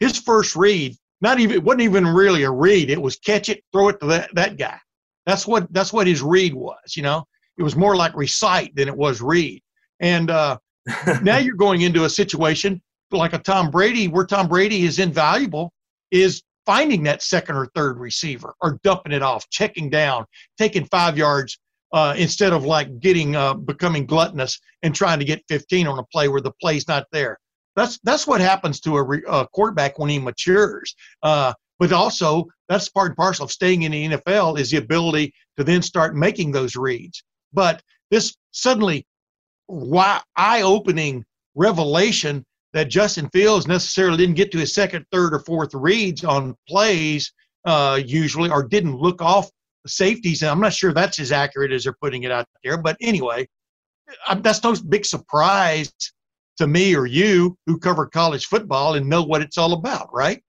his 0.00 0.18
first 0.18 0.56
read, 0.56 0.96
not 1.20 1.38
even 1.38 1.54
it 1.54 1.62
wasn't 1.62 1.82
even 1.82 2.06
really 2.06 2.42
a 2.42 2.50
read. 2.50 2.90
It 2.90 3.00
was 3.00 3.16
catch 3.16 3.48
it, 3.48 3.62
throw 3.72 3.88
it 3.88 4.00
to 4.00 4.06
that, 4.06 4.34
that 4.34 4.56
guy. 4.56 4.78
That's 5.26 5.46
what 5.46 5.72
that's 5.72 5.92
what 5.92 6.06
his 6.06 6.22
read 6.22 6.54
was, 6.54 6.96
you 6.96 7.02
know. 7.02 7.24
it 7.58 7.62
was 7.62 7.76
more 7.76 7.96
like 7.96 8.16
recite 8.16 8.74
than 8.74 8.88
it 8.88 8.96
was 8.96 9.20
read. 9.20 9.60
And 10.00 10.30
uh, 10.30 10.58
now 11.22 11.38
you're 11.38 11.56
going 11.56 11.82
into 11.82 12.04
a 12.04 12.10
situation 12.10 12.80
like 13.10 13.32
a 13.32 13.38
Tom 13.38 13.70
Brady, 13.70 14.08
where 14.08 14.26
Tom 14.26 14.48
Brady 14.48 14.84
is 14.84 14.98
invaluable, 14.98 15.72
is 16.10 16.42
finding 16.64 17.04
that 17.04 17.22
second 17.22 17.56
or 17.56 17.66
third 17.74 17.98
receiver 17.98 18.54
or 18.60 18.80
dumping 18.82 19.12
it 19.12 19.22
off, 19.22 19.48
checking 19.50 19.88
down, 19.88 20.26
taking 20.58 20.84
five 20.86 21.16
yards 21.16 21.58
uh, 21.92 22.14
instead 22.18 22.52
of 22.52 22.64
like 22.64 22.98
getting 23.00 23.36
uh, 23.36 23.54
becoming 23.54 24.06
gluttonous 24.06 24.60
and 24.82 24.94
trying 24.94 25.18
to 25.18 25.24
get 25.24 25.42
15 25.48 25.86
on 25.86 25.98
a 25.98 26.04
play 26.04 26.28
where 26.28 26.40
the 26.40 26.52
play's 26.60 26.88
not 26.88 27.06
there. 27.12 27.38
That's 27.76 27.98
that's 28.02 28.26
what 28.26 28.40
happens 28.40 28.80
to 28.80 28.96
a, 28.96 29.02
re, 29.02 29.22
a 29.28 29.46
quarterback 29.46 29.98
when 29.98 30.10
he 30.10 30.18
matures. 30.18 30.94
Uh, 31.22 31.52
but 31.78 31.92
also, 31.92 32.46
that's 32.68 32.88
part 32.88 33.08
and 33.08 33.16
parcel 33.16 33.44
of 33.44 33.52
staying 33.52 33.82
in 33.82 33.92
the 33.92 34.08
NFL 34.08 34.58
is 34.58 34.70
the 34.70 34.78
ability 34.78 35.32
to 35.56 35.64
then 35.64 35.82
start 35.82 36.16
making 36.16 36.52
those 36.52 36.76
reads. 36.76 37.22
But 37.52 37.82
this 38.10 38.34
suddenly 38.52 39.06
eye-opening 39.68 41.24
revelation 41.54 42.44
that 42.72 42.88
Justin 42.88 43.28
Fields 43.30 43.66
necessarily 43.66 44.18
didn't 44.18 44.36
get 44.36 44.52
to 44.52 44.58
his 44.58 44.74
second, 44.74 45.04
third, 45.10 45.34
or 45.34 45.40
fourth 45.40 45.74
reads 45.74 46.24
on 46.24 46.54
plays 46.68 47.32
uh, 47.64 48.00
usually, 48.04 48.50
or 48.50 48.62
didn't 48.62 48.96
look 48.96 49.20
off 49.22 49.50
the 49.84 49.90
safeties. 49.90 50.42
And 50.42 50.50
I'm 50.50 50.60
not 50.60 50.72
sure 50.72 50.92
that's 50.92 51.18
as 51.18 51.32
accurate 51.32 51.72
as 51.72 51.84
they're 51.84 51.96
putting 52.00 52.22
it 52.22 52.30
out 52.30 52.46
there. 52.62 52.76
But 52.76 52.96
anyway, 53.00 53.48
that's 54.40 54.62
no 54.62 54.74
big 54.88 55.04
surprise 55.04 55.92
to 56.58 56.66
me 56.66 56.94
or 56.94 57.06
you 57.06 57.56
who 57.66 57.78
cover 57.78 58.06
college 58.06 58.46
football 58.46 58.94
and 58.94 59.08
know 59.08 59.22
what 59.22 59.42
it's 59.42 59.58
all 59.58 59.72
about, 59.72 60.08
right? 60.12 60.42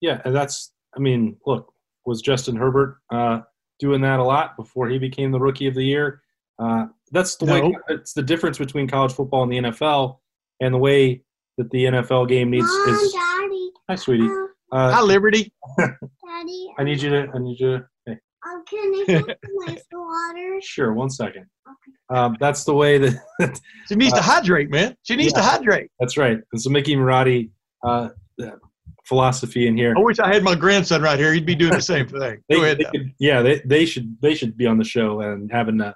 Yeah, 0.00 0.20
and 0.24 0.34
that's. 0.34 0.72
I 0.96 1.00
mean, 1.00 1.36
look, 1.46 1.72
was 2.06 2.22
Justin 2.22 2.56
Herbert 2.56 2.98
uh, 3.12 3.40
doing 3.80 4.00
that 4.02 4.20
a 4.20 4.24
lot 4.24 4.56
before 4.56 4.88
he 4.88 4.98
became 4.98 5.32
the 5.32 5.40
rookie 5.40 5.66
of 5.66 5.74
the 5.74 5.84
year? 5.84 6.22
Uh, 6.58 6.86
that's 7.10 7.36
the 7.36 7.46
no. 7.46 7.68
way. 7.68 7.76
It's 7.88 8.12
the 8.12 8.22
difference 8.22 8.58
between 8.58 8.88
college 8.88 9.12
football 9.12 9.42
and 9.42 9.52
the 9.52 9.70
NFL, 9.70 10.18
and 10.60 10.74
the 10.74 10.78
way 10.78 11.22
that 11.58 11.70
the 11.70 11.84
NFL 11.84 12.28
game 12.28 12.50
needs 12.50 12.66
Mom, 12.66 12.94
is. 12.94 13.12
Daddy. 13.12 13.70
Hi, 13.88 13.94
sweetie. 13.96 14.28
Uh, 14.72 14.92
Hi, 14.92 15.00
Liberty. 15.00 15.52
Daddy. 15.78 16.72
I 16.78 16.84
need 16.84 17.02
you 17.02 17.10
to. 17.10 17.28
I 17.34 17.38
need 17.38 17.60
you 17.60 17.78
to. 17.78 17.86
Hey. 18.06 18.18
Um, 18.46 18.64
can 18.68 18.78
I 18.78 19.12
have 19.12 19.26
my 19.54 19.78
water? 19.92 20.60
Sure. 20.60 20.92
One 20.92 21.10
second. 21.10 21.46
Okay. 21.66 22.18
Um, 22.18 22.36
that's 22.40 22.64
the 22.64 22.74
way 22.74 22.98
that. 22.98 23.60
she 23.88 23.94
needs 23.94 24.12
uh, 24.12 24.16
to 24.16 24.22
hydrate, 24.22 24.70
man. 24.70 24.96
She 25.02 25.16
needs 25.16 25.32
yeah, 25.34 25.42
to 25.42 25.48
hydrate. 25.48 25.90
That's 25.98 26.16
right. 26.16 26.38
And 26.52 26.60
so 26.60 26.70
Mickey 26.70 26.96
Marotti, 26.96 27.50
uh, 27.84 28.08
philosophy 29.04 29.66
in 29.66 29.76
here. 29.76 29.94
I 29.96 30.00
wish 30.00 30.18
I 30.18 30.32
had 30.32 30.42
my 30.42 30.54
grandson 30.54 31.02
right 31.02 31.18
here. 31.18 31.32
He'd 31.32 31.46
be 31.46 31.54
doing 31.54 31.72
the 31.72 31.82
same 31.94 32.08
thing. 32.08 32.42
they, 32.48 32.56
Go 32.56 32.62
ahead. 32.62 32.78
They 32.78 32.84
could, 32.84 33.12
yeah, 33.18 33.42
they, 33.42 33.60
they 33.64 33.86
should 33.86 34.16
they 34.20 34.34
should 34.34 34.56
be 34.56 34.66
on 34.66 34.78
the 34.78 34.84
show 34.84 35.20
and 35.20 35.50
having 35.52 35.80
a 35.80 35.94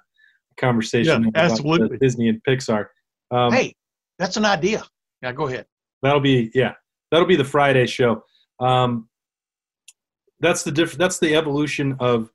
conversation 0.57 1.23
yeah, 1.23 1.29
absolutely. 1.35 1.97
Disney 1.97 2.29
and 2.29 2.41
Pixar. 2.47 2.87
Um, 3.31 3.51
hey, 3.53 3.73
that's 4.17 4.37
an 4.37 4.45
idea. 4.45 4.83
Yeah, 5.21 5.31
go 5.31 5.47
ahead. 5.47 5.65
That'll 6.01 6.21
be 6.21 6.51
yeah, 6.53 6.73
that'll 7.11 7.27
be 7.27 7.35
the 7.35 7.43
Friday 7.43 7.85
show. 7.87 8.23
Um, 8.59 9.09
that's 10.39 10.63
the 10.63 10.71
diff- 10.71 10.97
That's 10.97 11.19
the 11.19 11.35
evolution 11.35 11.97
of 11.99 12.31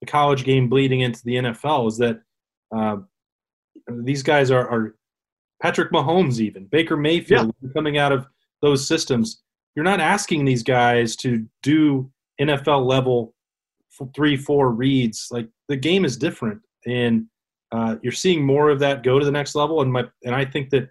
the 0.00 0.06
college 0.06 0.44
game 0.44 0.68
bleeding 0.68 1.00
into 1.00 1.22
the 1.24 1.34
NFL. 1.36 1.88
Is 1.88 1.98
that 1.98 2.20
uh, 2.74 2.98
these 3.88 4.22
guys 4.22 4.50
are, 4.50 4.68
are 4.68 4.96
Patrick 5.62 5.90
Mahomes, 5.92 6.40
even 6.40 6.66
Baker 6.66 6.96
Mayfield, 6.96 7.52
yeah. 7.60 7.70
coming 7.74 7.98
out 7.98 8.12
of 8.12 8.26
those 8.62 8.86
systems. 8.86 9.42
You're 9.74 9.84
not 9.84 10.00
asking 10.00 10.44
these 10.44 10.62
guys 10.62 11.14
to 11.16 11.46
do 11.62 12.10
NFL 12.40 12.86
level 12.86 13.34
three, 14.14 14.36
four 14.36 14.70
reads. 14.70 15.28
Like 15.30 15.48
the 15.68 15.76
game 15.76 16.04
is 16.04 16.16
different, 16.16 16.60
and 16.86 17.26
uh, 17.72 17.96
you're 18.02 18.12
seeing 18.12 18.44
more 18.44 18.70
of 18.70 18.78
that 18.80 19.02
go 19.02 19.18
to 19.18 19.24
the 19.24 19.30
next 19.32 19.54
level. 19.54 19.82
And 19.82 19.92
my 19.92 20.04
and 20.24 20.34
I 20.34 20.44
think 20.44 20.70
that 20.70 20.88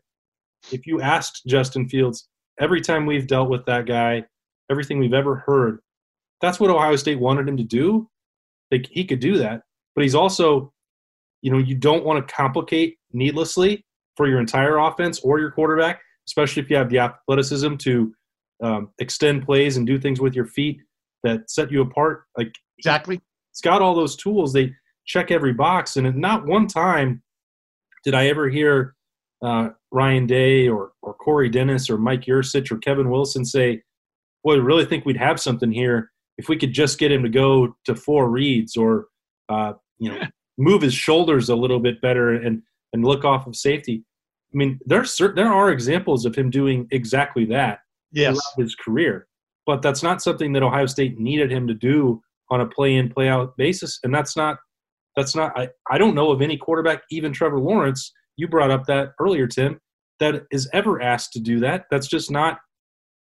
if 0.72 0.86
you 0.86 1.02
asked 1.02 1.44
Justin 1.48 1.88
Fields 1.88 2.28
every 2.60 2.82
time 2.82 3.06
we've 3.06 3.28
dealt 3.28 3.50
with 3.50 3.66
that 3.66 3.86
guy, 3.86 4.24
everything 4.70 5.00
we've 5.00 5.14
ever 5.14 5.36
heard, 5.36 5.80
that's 6.42 6.60
what 6.60 6.70
Ohio 6.70 6.96
State 6.96 7.20
wanted 7.20 7.48
him 7.48 7.58
to 7.58 7.64
do. 7.64 8.10
Like 8.72 8.88
he 8.92 9.06
could 9.06 9.20
do 9.20 9.38
that, 9.38 9.62
but 9.96 10.04
he's 10.04 10.16
also, 10.16 10.74
you 11.42 11.52
know, 11.52 11.58
you 11.58 11.76
don't 11.76 12.04
want 12.04 12.26
to 12.26 12.34
complicate 12.34 12.98
needlessly 13.14 13.86
for 14.18 14.28
your 14.28 14.40
entire 14.40 14.78
offense 14.78 15.20
or 15.22 15.40
your 15.40 15.52
quarterback, 15.52 16.02
especially 16.28 16.62
if 16.62 16.70
you 16.70 16.76
have 16.76 16.90
the 16.90 17.00
athleticism 17.00 17.76
to 17.78 18.14
um, 18.64 18.90
extend 19.00 19.46
plays 19.46 19.78
and 19.78 19.86
do 19.86 20.00
things 20.00 20.20
with 20.20 20.34
your 20.34 20.46
feet 20.46 20.80
that 21.24 21.50
set 21.50 21.72
you 21.72 21.82
apart. 21.82 22.24
Like 22.38 22.54
exactly, 22.78 23.20
it's 23.52 23.62
got 23.62 23.82
all 23.82 23.96
those 23.96 24.16
tools. 24.16 24.54
They 24.54 24.74
check 25.06 25.32
every 25.32 25.54
box, 25.54 25.98
and 25.98 26.16
not 26.16 26.46
one 26.46 26.68
time 26.68 27.22
did 28.04 28.14
I 28.14 28.28
ever 28.28 28.50
hear 28.50 28.96
uh, 29.44 29.70
Ryan 29.92 30.26
Day 30.28 30.68
or, 30.68 30.92
or 31.02 31.14
Corey 31.14 31.50
Dennis 31.50 31.90
or 31.90 31.98
Mike 31.98 32.22
Yurcich 32.22 32.72
or 32.72 32.78
Kevin 32.78 33.10
Wilson 33.10 33.46
say, 33.46 33.82
boy, 34.44 34.56
I 34.56 34.58
really 34.58 34.86
think 34.86 35.06
we'd 35.06 35.18
have 35.18 35.40
something 35.40 35.72
here 35.72 36.12
if 36.38 36.50
we 36.50 36.58
could 36.58 36.74
just 36.74 37.00
get 37.00 37.12
him 37.12 37.24
to 37.24 37.30
go 37.30 37.76
to 37.86 37.96
four 37.96 38.30
reads 38.30 38.78
or, 38.78 39.08
uh, 39.50 39.74
you 39.98 40.12
know, 40.12 40.22
move 40.58 40.82
his 40.82 40.94
shoulders 40.94 41.50
a 41.50 41.56
little 41.56 41.80
bit 41.80 42.02
better 42.02 42.34
and, 42.34 42.64
and 42.94 43.06
look 43.06 43.24
off 43.26 43.46
of 43.46 43.56
safety. 43.56 44.04
I 44.54 44.58
mean, 44.58 44.80
there 44.86 45.02
are, 45.02 45.36
there 45.36 45.52
are 45.52 45.72
examples 45.72 46.26
of 46.26 46.36
him 46.36 46.50
doing 46.50 46.88
exactly 46.92 47.46
that 47.46 47.80
yes. 48.12 48.40
his 48.58 48.76
career, 48.76 49.28
but 49.66 49.82
that's 49.82 50.04
not 50.04 50.22
something 50.22 50.54
that 50.54 50.64
Ohio 50.64 50.86
State 50.86 51.20
needed 51.20 51.52
him 51.52 51.68
to 51.68 51.74
do 51.74 52.22
on 52.50 52.62
a 52.62 52.66
play 52.66 52.96
in, 52.96 53.10
play 53.10 53.28
out 53.28 53.56
basis. 53.58 54.00
And 54.04 54.14
that's 54.14 54.36
not, 54.36 54.58
that's 55.16 55.36
not, 55.36 55.58
I, 55.58 55.70
I 55.90 55.98
don't 55.98 56.16
know 56.16 56.32
of 56.32 56.42
any 56.42 56.58
quarterback, 56.58 57.02
even 57.12 57.34
Trevor 57.34 57.60
Lawrence, 57.60 58.14
you 58.38 58.48
brought 58.48 58.72
up 58.72 58.86
that 58.86 59.10
earlier, 59.20 59.48
Tim, 59.48 59.80
that 60.20 60.44
is 60.52 60.70
ever 60.74 61.02
asked 61.02 61.34
to 61.34 61.40
do 61.40 61.60
that. 61.60 61.86
That's 61.92 62.08
just 62.08 62.32
not 62.32 62.60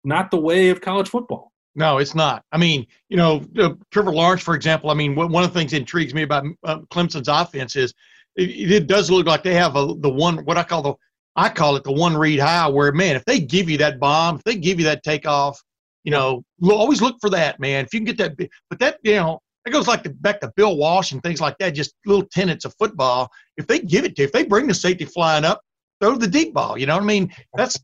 not 0.03 0.31
the 0.31 0.41
way 0.41 0.71
of 0.71 0.81
college 0.81 1.09
football. 1.09 1.53
No, 1.75 1.99
it's 1.99 2.15
not. 2.15 2.43
I 2.53 2.59
mean, 2.59 2.87
you 3.09 3.17
know, 3.17 3.45
uh, 3.59 3.71
Trevor 3.91 4.13
Lawrence, 4.13 4.43
for 4.43 4.55
example. 4.55 4.91
I 4.91 4.95
mean, 4.95 5.15
one 5.15 5.45
of 5.45 5.53
the 5.53 5.59
things 5.59 5.71
that 5.73 5.79
intrigues 5.79 6.15
me 6.15 6.23
about 6.23 6.45
uh, 6.65 6.79
Clemson's 6.91 7.29
offense 7.29 7.77
is 7.77 7.95
it, 8.37 8.73
it, 8.73 8.87
does 8.87 9.11
look 9.11 9.27
like 9.27 9.43
they 9.43 9.55
have 9.55 9.77
a, 9.77 9.95
the 9.99 10.11
one 10.11 10.39
what 10.47 10.59
I 10.59 10.65
call 10.65 10.83
the 10.83 10.95
I 11.37 11.49
call 11.49 11.77
it 11.77 11.85
the 11.85 11.93
one 11.93 12.17
read 12.17 12.41
high, 12.41 12.69
where 12.69 12.93
man, 12.93 13.17
if 13.17 13.25
they 13.25 13.41
give 13.41 13.71
you 13.71 13.79
that 13.79 14.01
bomb, 14.01 14.37
if 14.37 14.45
they 14.45 14.57
give 14.57 14.79
you 14.79 14.87
that 14.87 15.03
takeoff, 15.03 15.63
you 16.05 16.11
know, 16.11 16.43
always 16.63 17.01
look 17.01 17.17
for 17.21 17.31
that, 17.31 17.61
man. 17.61 17.85
If 17.85 17.95
you 17.95 18.01
can 18.01 18.15
get 18.15 18.19
that, 18.19 18.51
but 18.69 18.79
that 18.79 18.99
you 19.03 19.17
know, 19.17 19.41
it 19.67 19.71
goes 19.71 19.87
like 19.87 20.03
the, 20.03 20.11
back 20.11 20.41
to 20.41 20.53
Bill 20.57 20.77
Walsh 20.77 21.13
and 21.13 21.23
things 21.23 21.41
like 21.41 21.57
that, 21.59 21.71
just 21.71 21.95
little 22.07 22.27
tenets 22.27 22.65
of 22.65 22.75
football. 22.79 23.31
If 23.57 23.67
they 23.67 23.79
give 23.79 24.05
it 24.05 24.17
to, 24.17 24.23
if 24.23 24.33
they 24.33 24.45
bring 24.45 24.67
the 24.67 24.75
safety 24.75 25.05
flying 25.05 25.45
up, 25.45 25.61
throw 26.01 26.17
the 26.17 26.27
deep 26.27 26.55
ball. 26.55 26.79
You 26.79 26.87
know 26.87 26.95
what 26.95 27.03
I 27.03 27.07
mean? 27.07 27.33
That's 27.55 27.79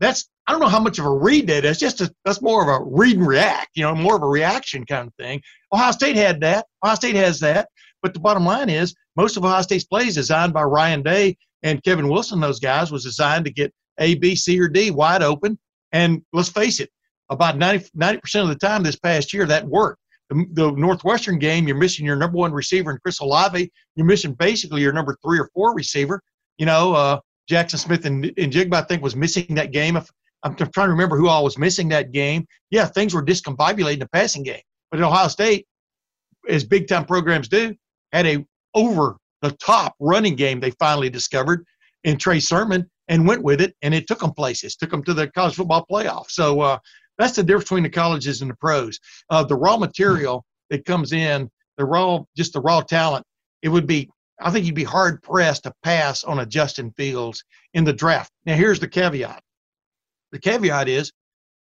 that's 0.00 0.28
I 0.46 0.52
don't 0.52 0.60
know 0.60 0.68
how 0.68 0.80
much 0.80 0.98
of 0.98 1.06
a 1.06 1.10
read 1.10 1.48
that 1.48 1.64
is. 1.64 1.78
Just 1.78 2.00
a, 2.00 2.12
that's 2.24 2.40
more 2.40 2.62
of 2.62 2.68
a 2.68 2.84
read 2.84 3.16
and 3.16 3.26
react. 3.26 3.70
You 3.74 3.82
know, 3.82 3.94
more 3.94 4.16
of 4.16 4.22
a 4.22 4.28
reaction 4.28 4.86
kind 4.86 5.08
of 5.08 5.14
thing. 5.14 5.42
Ohio 5.72 5.92
State 5.92 6.16
had 6.16 6.40
that. 6.42 6.66
Ohio 6.84 6.94
State 6.94 7.16
has 7.16 7.40
that. 7.40 7.68
But 8.02 8.14
the 8.14 8.20
bottom 8.20 8.44
line 8.44 8.68
is, 8.68 8.94
most 9.16 9.36
of 9.36 9.44
Ohio 9.44 9.62
State's 9.62 9.84
plays 9.84 10.14
designed 10.14 10.52
by 10.52 10.62
Ryan 10.62 11.02
Day 11.02 11.36
and 11.62 11.82
Kevin 11.82 12.08
Wilson. 12.08 12.40
Those 12.40 12.60
guys 12.60 12.90
was 12.90 13.04
designed 13.04 13.44
to 13.46 13.52
get 13.52 13.72
A, 13.98 14.14
B, 14.14 14.36
C, 14.36 14.60
or 14.60 14.68
D 14.68 14.90
wide 14.90 15.22
open. 15.22 15.58
And 15.92 16.22
let's 16.32 16.48
face 16.48 16.80
it, 16.80 16.90
about 17.30 17.58
90 17.58 17.90
percent 18.18 18.44
of 18.44 18.48
the 18.48 18.58
time 18.66 18.82
this 18.82 18.96
past 18.96 19.32
year 19.32 19.46
that 19.46 19.66
worked 19.66 20.00
the, 20.28 20.46
the, 20.52 20.70
Northwestern 20.72 21.38
game, 21.38 21.66
you're 21.66 21.76
missing 21.76 22.04
your 22.04 22.16
number 22.16 22.36
one 22.36 22.52
receiver 22.52 22.90
in 22.90 22.98
Chris 22.98 23.20
Olave. 23.20 23.70
You're 23.94 24.06
missing 24.06 24.34
basically 24.34 24.82
your 24.82 24.92
number 24.92 25.16
three 25.24 25.38
or 25.38 25.48
four 25.54 25.74
receiver. 25.74 26.20
You 26.58 26.66
know, 26.66 26.94
uh, 26.94 27.20
Jaxon 27.50 27.78
Smith 27.78 28.06
and, 28.06 28.24
and 28.24 28.52
Jigba, 28.52 28.74
I 28.74 28.82
think, 28.82 29.02
was 29.02 29.14
missing 29.14 29.54
that 29.54 29.72
game. 29.72 29.96
If 29.96 30.10
I'm 30.42 30.56
trying 30.56 30.88
to 30.88 30.92
remember 30.92 31.16
who 31.16 31.28
all 31.28 31.44
was 31.44 31.58
missing 31.58 31.88
that 31.90 32.12
game. 32.12 32.46
Yeah, 32.70 32.86
things 32.86 33.14
were 33.14 33.24
discombobulated 33.24 33.94
in 33.94 33.98
the 34.00 34.08
passing 34.08 34.42
game. 34.42 34.60
But 34.90 35.00
at 35.00 35.06
Ohio 35.06 35.28
State, 35.28 35.66
as 36.48 36.64
big 36.64 36.88
time 36.88 37.04
programs 37.04 37.48
do, 37.48 37.74
had 38.12 38.26
a 38.26 38.44
over 38.74 39.16
the 39.48 39.56
top 39.58 39.94
running 40.00 40.34
game 40.34 40.60
they 40.60 40.70
finally 40.72 41.10
discovered 41.10 41.64
in 42.04 42.18
Trey 42.18 42.40
Sermon 42.40 42.88
and 43.08 43.26
went 43.26 43.42
with 43.42 43.60
it, 43.60 43.74
and 43.82 43.94
it 43.94 44.06
took 44.06 44.20
them 44.20 44.32
places, 44.32 44.76
took 44.76 44.90
them 44.90 45.04
to 45.04 45.14
the 45.14 45.28
college 45.30 45.54
football 45.54 45.86
playoff. 45.90 46.30
So 46.30 46.60
uh, 46.60 46.78
that's 47.18 47.36
the 47.36 47.42
difference 47.42 47.64
between 47.64 47.84
the 47.84 47.90
colleges 47.90 48.42
and 48.42 48.50
the 48.50 48.56
pros. 48.56 48.98
Uh, 49.30 49.44
the 49.44 49.54
raw 49.56 49.76
material 49.76 50.44
that 50.70 50.84
comes 50.84 51.12
in, 51.12 51.48
the 51.76 51.84
raw, 51.84 52.20
just 52.36 52.52
the 52.52 52.60
raw 52.60 52.80
talent, 52.80 53.24
it 53.62 53.68
would 53.68 53.86
be, 53.86 54.10
I 54.40 54.50
think 54.50 54.66
you'd 54.66 54.74
be 54.74 54.84
hard 54.84 55.22
pressed 55.22 55.62
to 55.64 55.72
pass 55.82 56.24
on 56.24 56.40
a 56.40 56.46
Justin 56.46 56.92
Fields 56.96 57.42
in 57.74 57.84
the 57.84 57.92
draft. 57.92 58.32
Now, 58.44 58.54
here's 58.54 58.80
the 58.80 58.88
caveat. 58.88 59.42
The 60.32 60.38
caveat 60.40 60.88
is 60.88 61.12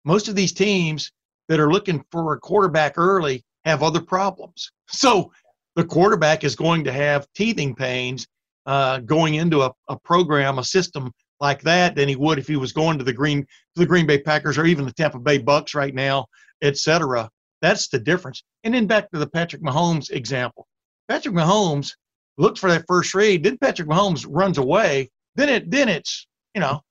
most 0.05 0.27
of 0.27 0.35
these 0.35 0.53
teams 0.53 1.11
that 1.49 1.59
are 1.59 1.71
looking 1.71 2.03
for 2.11 2.33
a 2.33 2.39
quarterback 2.39 2.97
early 2.97 3.43
have 3.65 3.83
other 3.83 4.01
problems. 4.01 4.71
So 4.93 5.31
the 5.75 5.85
quarterback 5.85 6.43
is 6.43 6.55
going 6.55 6.83
to 6.83 6.91
have 6.91 7.27
teething 7.35 7.75
pains 7.75 8.27
uh, 8.65 8.99
going 8.99 9.35
into 9.35 9.61
a, 9.61 9.71
a 9.87 9.97
program, 9.99 10.59
a 10.59 10.63
system 10.63 11.11
like 11.39 11.61
that 11.61 11.95
than 11.95 12.07
he 12.07 12.15
would 12.15 12.37
if 12.37 12.47
he 12.47 12.55
was 12.55 12.71
going 12.71 12.97
to 12.97 13.03
the 13.03 13.13
Green 13.13 13.41
to 13.41 13.79
the 13.79 13.85
Green 13.85 14.05
Bay 14.05 14.19
Packers 14.19 14.57
or 14.57 14.65
even 14.65 14.85
the 14.85 14.93
Tampa 14.93 15.19
Bay 15.19 15.39
Bucks 15.39 15.73
right 15.73 15.95
now, 15.95 16.25
etc. 16.61 17.29
That's 17.61 17.87
the 17.87 17.99
difference. 17.99 18.43
And 18.63 18.73
then 18.73 18.87
back 18.87 19.09
to 19.11 19.19
the 19.19 19.27
Patrick 19.27 19.63
Mahomes 19.63 20.11
example. 20.11 20.67
Patrick 21.09 21.35
Mahomes 21.35 21.93
looks 22.37 22.59
for 22.59 22.69
that 22.69 22.85
first 22.87 23.13
read. 23.13 23.43
Then 23.43 23.57
Patrick 23.57 23.87
Mahomes 23.87 24.25
runs 24.29 24.57
away. 24.57 25.09
Then 25.35 25.49
it 25.49 25.71
then 25.71 25.89
it's 25.89 26.27
you 26.53 26.61
know, 26.61 26.81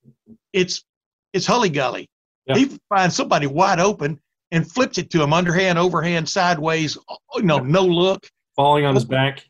it's 0.52 0.84
it's 1.32 1.46
hully 1.46 1.70
gully. 1.70 2.08
Yeah. 2.46 2.56
He 2.56 2.78
finds 2.88 3.14
somebody 3.14 3.46
wide 3.46 3.80
open 3.80 4.20
and 4.50 4.70
flips 4.70 4.98
it 4.98 5.10
to 5.10 5.22
him 5.22 5.32
underhand, 5.32 5.78
overhand, 5.78 6.28
sideways. 6.28 6.96
You 7.34 7.42
know, 7.42 7.58
no 7.58 7.84
look. 7.84 8.26
Falling 8.56 8.84
on 8.84 8.94
his 8.94 9.04
back. 9.04 9.46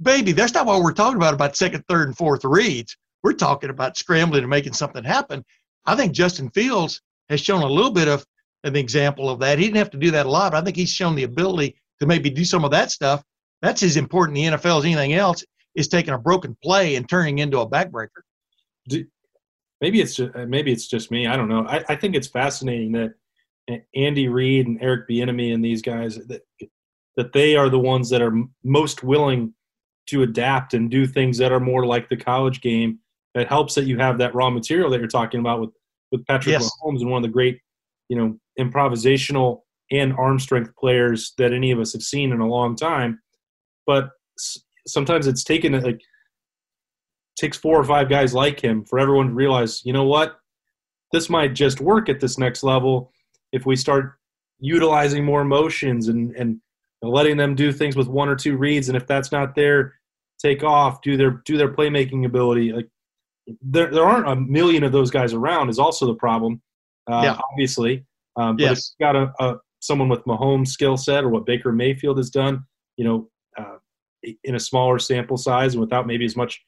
Baby, 0.00 0.32
that's 0.32 0.54
not 0.54 0.66
what 0.66 0.82
we're 0.82 0.92
talking 0.92 1.16
about. 1.16 1.34
About 1.34 1.56
second, 1.56 1.84
third, 1.88 2.08
and 2.08 2.16
fourth 2.16 2.44
reads. 2.44 2.96
We're 3.22 3.34
talking 3.34 3.70
about 3.70 3.96
scrambling 3.96 4.42
and 4.42 4.50
making 4.50 4.72
something 4.72 5.04
happen. 5.04 5.44
I 5.86 5.94
think 5.94 6.12
Justin 6.12 6.50
Fields 6.50 7.00
has 7.28 7.40
shown 7.40 7.62
a 7.62 7.66
little 7.66 7.92
bit 7.92 8.08
of 8.08 8.26
an 8.64 8.76
example 8.76 9.30
of 9.30 9.40
that. 9.40 9.58
He 9.58 9.64
didn't 9.64 9.78
have 9.78 9.90
to 9.90 9.98
do 9.98 10.10
that 10.12 10.26
a 10.26 10.30
lot, 10.30 10.52
but 10.52 10.58
I 10.58 10.64
think 10.64 10.76
he's 10.76 10.90
shown 10.90 11.14
the 11.14 11.24
ability 11.24 11.76
to 12.00 12.06
maybe 12.06 12.30
do 12.30 12.44
some 12.44 12.64
of 12.64 12.70
that 12.72 12.90
stuff. 12.90 13.22
That's 13.60 13.82
as 13.82 13.96
important 13.96 14.38
in 14.38 14.52
the 14.52 14.58
NFL 14.58 14.78
as 14.78 14.84
anything 14.84 15.14
else. 15.14 15.44
Is 15.74 15.88
taking 15.88 16.12
a 16.12 16.18
broken 16.18 16.54
play 16.62 16.96
and 16.96 17.08
turning 17.08 17.38
into 17.38 17.60
a 17.60 17.66
backbreaker. 17.66 18.20
Do, 18.88 19.06
maybe 19.80 20.02
it's 20.02 20.14
just, 20.14 20.36
uh, 20.36 20.44
maybe 20.46 20.70
it's 20.70 20.86
just 20.86 21.10
me. 21.10 21.26
I 21.26 21.34
don't 21.34 21.48
know. 21.48 21.66
I, 21.66 21.82
I 21.88 21.96
think 21.96 22.14
it's 22.14 22.28
fascinating 22.28 22.92
that 22.92 23.14
uh, 23.70 23.76
Andy 23.94 24.28
Reid 24.28 24.66
and 24.66 24.82
Eric 24.82 25.08
Bieniemy 25.08 25.54
and 25.54 25.64
these 25.64 25.80
guys 25.80 26.16
that 26.16 26.42
that 27.16 27.32
they 27.32 27.56
are 27.56 27.68
the 27.68 27.78
ones 27.78 28.08
that 28.10 28.22
are 28.22 28.32
most 28.64 29.02
willing 29.02 29.54
to 30.06 30.22
adapt 30.22 30.74
and 30.74 30.90
do 30.90 31.06
things 31.06 31.38
that 31.38 31.52
are 31.52 31.60
more 31.60 31.86
like 31.86 32.08
the 32.08 32.16
college 32.16 32.60
game. 32.60 32.98
It 33.34 33.48
helps 33.48 33.74
that 33.74 33.84
you 33.84 33.98
have 33.98 34.18
that 34.18 34.34
raw 34.34 34.50
material 34.50 34.90
that 34.90 34.98
you're 34.98 35.08
talking 35.08 35.40
about 35.40 35.60
with 35.60 35.70
with 36.10 36.26
Patrick 36.26 36.52
Yes. 36.52 36.70
Mahomes 36.84 37.00
and 37.00 37.10
one 37.10 37.24
of 37.24 37.28
the 37.28 37.32
great, 37.32 37.58
you 38.08 38.16
know, 38.16 38.38
improvisational 38.60 39.62
and 39.90 40.12
arm 40.14 40.38
strength 40.38 40.70
players 40.76 41.32
that 41.38 41.52
any 41.52 41.70
of 41.70 41.80
us 41.80 41.92
have 41.94 42.02
seen 42.02 42.32
in 42.32 42.40
a 42.40 42.46
long 42.46 42.76
time. 42.76 43.18
But 43.86 44.10
sometimes 44.86 45.26
it's 45.26 45.44
taken 45.44 45.72
like 45.80 46.00
takes 47.36 47.56
four 47.56 47.78
or 47.78 47.84
five 47.84 48.08
guys 48.10 48.34
like 48.34 48.60
him 48.60 48.84
for 48.84 48.98
everyone 48.98 49.28
to 49.28 49.34
realize, 49.34 49.82
you 49.84 49.92
know 49.92 50.04
what, 50.04 50.36
this 51.12 51.30
might 51.30 51.54
just 51.54 51.80
work 51.80 52.08
at 52.08 52.20
this 52.20 52.38
next 52.38 52.62
level 52.62 53.10
if 53.52 53.64
we 53.66 53.76
start 53.76 54.14
utilizing 54.60 55.24
more 55.24 55.40
emotions 55.42 56.08
and 56.08 56.34
and 56.36 56.60
letting 57.08 57.36
them 57.36 57.54
do 57.54 57.72
things 57.72 57.96
with 57.96 58.08
one 58.08 58.28
or 58.28 58.36
two 58.36 58.56
reads, 58.56 58.88
and 58.88 58.96
if 58.96 59.06
that's 59.06 59.32
not 59.32 59.54
there, 59.54 59.94
take 60.40 60.62
off, 60.62 61.02
do 61.02 61.16
their 61.16 61.42
do 61.44 61.56
their 61.56 61.72
playmaking 61.72 62.26
ability. 62.26 62.72
Like 62.72 62.88
there 63.60 63.90
there 63.90 64.04
aren't 64.04 64.28
a 64.28 64.36
million 64.36 64.84
of 64.84 64.92
those 64.92 65.10
guys 65.10 65.32
around 65.34 65.68
is 65.68 65.78
also 65.78 66.06
the 66.06 66.14
problem, 66.14 66.62
uh, 67.10 67.22
Yeah. 67.24 67.38
obviously. 67.52 68.04
Um, 68.36 68.56
but 68.56 68.64
if 68.64 68.70
Yes. 68.70 68.94
you've 68.98 69.06
got 69.06 69.16
a, 69.16 69.32
a 69.40 69.58
someone 69.80 70.08
with 70.08 70.24
Mahomes' 70.24 70.68
skill 70.68 70.96
set 70.96 71.24
or 71.24 71.28
what 71.28 71.44
Baker 71.44 71.72
Mayfield 71.72 72.16
has 72.18 72.30
done, 72.30 72.64
you 72.96 73.04
know, 73.04 73.30
uh, 73.58 73.76
in 74.44 74.54
a 74.54 74.60
smaller 74.60 74.98
sample 75.00 75.36
size 75.36 75.74
and 75.74 75.80
without 75.80 76.06
maybe 76.06 76.24
as 76.24 76.36
much 76.36 76.62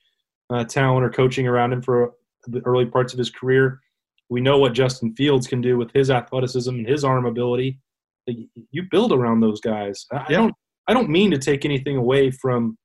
uh, 0.51 0.65
talent 0.65 1.05
or 1.05 1.11
coaching 1.11 1.47
around 1.47 1.73
him 1.73 1.81
for 1.81 2.13
the 2.49 2.61
early 2.67 2.85
parts 2.87 3.13
of 3.13 3.19
his 3.19 3.31
career. 3.31 3.81
We 4.29 4.41
know 4.41 4.59
what 4.59 4.73
Justin 4.73 5.15
Fields 5.15 5.47
can 5.47 5.61
do 5.61 5.79
with 5.79 5.93
his 5.93 6.11
athleticism 6.11 6.71
and 6.75 6.87
his 6.87 7.05
arm 7.05 7.25
ability. 7.25 7.79
You 8.27 8.83
build 8.91 9.13
around 9.13 9.41
those 9.41 9.61
guys. 9.61 10.07
I 10.13 10.25
I 10.29 10.33
don't. 10.33 10.55
I 10.87 10.93
don't 10.93 11.09
mean 11.09 11.31
to 11.31 11.39
take 11.39 11.65
anything 11.65 11.97
away 11.97 12.31
from. 12.31 12.77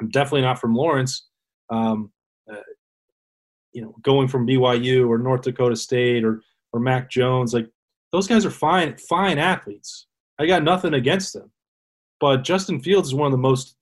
I'm 0.00 0.08
definitely 0.08 0.42
not 0.42 0.60
from 0.60 0.74
Lawrence. 0.74 1.28
Um, 1.70 2.12
uh, 2.50 2.56
you 3.72 3.82
know, 3.82 3.94
going 4.02 4.28
from 4.28 4.46
BYU 4.46 5.08
or 5.08 5.18
North 5.18 5.42
Dakota 5.42 5.76
State 5.76 6.24
or 6.24 6.42
or 6.72 6.80
Mac 6.80 7.10
Jones, 7.10 7.54
like 7.54 7.68
those 8.12 8.28
guys 8.28 8.46
are 8.46 8.50
fine, 8.50 8.96
fine 8.96 9.38
athletes. 9.38 10.06
I 10.38 10.46
got 10.46 10.62
nothing 10.62 10.94
against 10.94 11.32
them, 11.32 11.50
but 12.20 12.44
Justin 12.44 12.80
Fields 12.80 13.08
is 13.08 13.14
one 13.14 13.26
of 13.26 13.32
the 13.32 13.38
most 13.38 13.76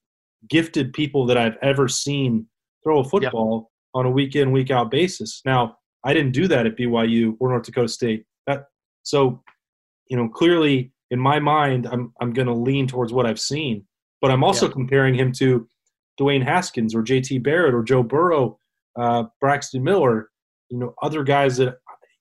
gifted 0.49 0.93
people 0.93 1.27
that 1.27 1.39
I've 1.39 1.57
ever 1.63 1.89
seen 1.89 2.47
throw 2.83 3.01
a 3.01 3.05
football 3.05 3.71
on 3.95 4.07
a 4.07 4.11
week 4.11 4.37
in 4.37 4.53
week 4.53 4.71
out 4.71 4.91
basis. 4.91 5.43
Now, 5.45 5.77
I 6.05 6.13
didn't 6.15 6.33
do 6.33 6.49
that 6.49 6.67
at 6.67 6.77
BYU 6.77 7.37
or 7.41 7.51
North 7.51 7.65
Dakota 7.65 7.89
State. 7.89 8.25
That 8.47 8.65
so, 9.03 9.43
you 10.13 10.19
know, 10.19 10.29
clearly 10.29 10.93
in 11.11 11.19
my 11.19 11.41
mind, 11.41 11.87
I'm 11.91 12.13
I'm 12.21 12.35
going 12.35 12.47
to 12.49 12.53
lean 12.55 12.87
towards 12.87 13.15
what 13.15 13.25
I've 13.25 13.41
seen, 13.41 13.87
but 14.21 14.31
I'm 14.31 14.45
also 14.45 14.67
Yeah. 14.67 14.73
comparing 14.73 15.15
him 15.15 15.33
to 15.39 15.67
Dwayne 16.21 16.45
Haskins 16.45 16.95
or 16.95 17.03
J.T. 17.03 17.39
Barrett 17.39 17.73
or 17.73 17.83
Joe 17.83 18.03
Burrow, 18.03 18.59
uh, 18.95 19.25
Braxton 19.41 19.83
Miller. 19.83 20.29
You 20.69 20.79
know, 20.79 20.95
other 21.03 21.23
guys 21.25 21.57
that 21.57 21.79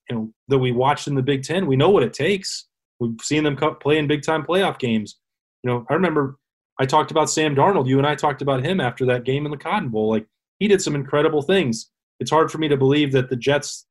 you 0.10 0.16
know 0.16 0.34
that 0.48 0.60
we 0.60 0.72
watched 0.72 1.08
in 1.10 1.16
the 1.16 1.22
Big 1.22 1.44
Ten. 1.44 1.68
We 1.68 1.76
know 1.76 1.90
what 1.90 2.04
it 2.04 2.14
takes. 2.14 2.70
We've 3.02 3.20
seen 3.22 3.44
them 3.44 3.58
play 3.82 3.98
in 3.98 4.08
big 4.08 4.24
time 4.24 4.44
playoff 4.44 4.80
games. 4.80 5.18
You 5.64 5.70
know, 5.70 5.86
I 5.90 5.94
remember 5.96 6.38
I 6.80 6.86
talked 6.86 7.12
about 7.12 7.30
Sam 7.30 7.56
Darnold. 7.58 7.90
You 7.90 7.98
and 7.98 8.08
I 8.08 8.16
talked 8.16 8.42
about 8.42 8.66
him 8.66 8.80
after 8.80 9.06
that 9.08 9.26
game 9.26 9.44
in 9.46 9.52
the 9.52 9.58
Cotton 9.58 9.90
Bowl. 9.90 10.10
Like 10.10 10.26
he 10.60 10.70
did 10.70 10.82
some 10.82 10.96
incredible 10.96 11.42
things. 11.42 11.92
It's 12.22 12.32
hard 12.32 12.50
for 12.52 12.58
me 12.58 12.70
to 12.70 12.78
believe 12.78 13.12
that 13.12 13.30
the 13.30 13.36
Jets 13.36 13.86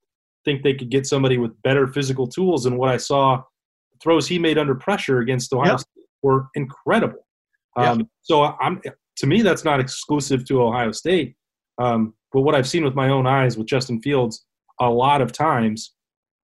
think 0.46 0.62
they 0.62 0.72
could 0.72 0.90
get 0.90 1.06
somebody 1.06 1.36
with 1.36 1.60
better 1.62 1.86
physical 1.86 2.26
tools 2.26 2.64
than 2.64 2.78
what 2.78 2.88
I 2.88 2.96
saw. 2.96 3.42
Throws 4.02 4.26
he 4.26 4.38
made 4.38 4.58
under 4.58 4.74
pressure 4.74 5.20
against 5.20 5.52
Ohio 5.52 5.72
Yeah. 5.72 5.76
State 5.76 6.04
were 6.22 6.48
incredible. 6.54 7.26
Um, 7.76 8.08
so 8.22 8.44
I'm 8.60 8.80
to 9.16 9.26
me 9.26 9.42
that's 9.42 9.64
not 9.64 9.80
exclusive 9.80 10.44
to 10.46 10.62
Ohio 10.62 10.92
State. 10.92 11.36
Um, 11.78 12.14
but 12.32 12.42
what 12.42 12.54
I've 12.54 12.68
seen 12.68 12.84
with 12.84 12.94
my 12.94 13.08
own 13.08 13.26
eyes 13.26 13.56
with 13.56 13.66
Justin 13.66 14.00
Fields 14.00 14.44
a 14.80 14.88
lot 14.88 15.20
of 15.20 15.32
times 15.32 15.94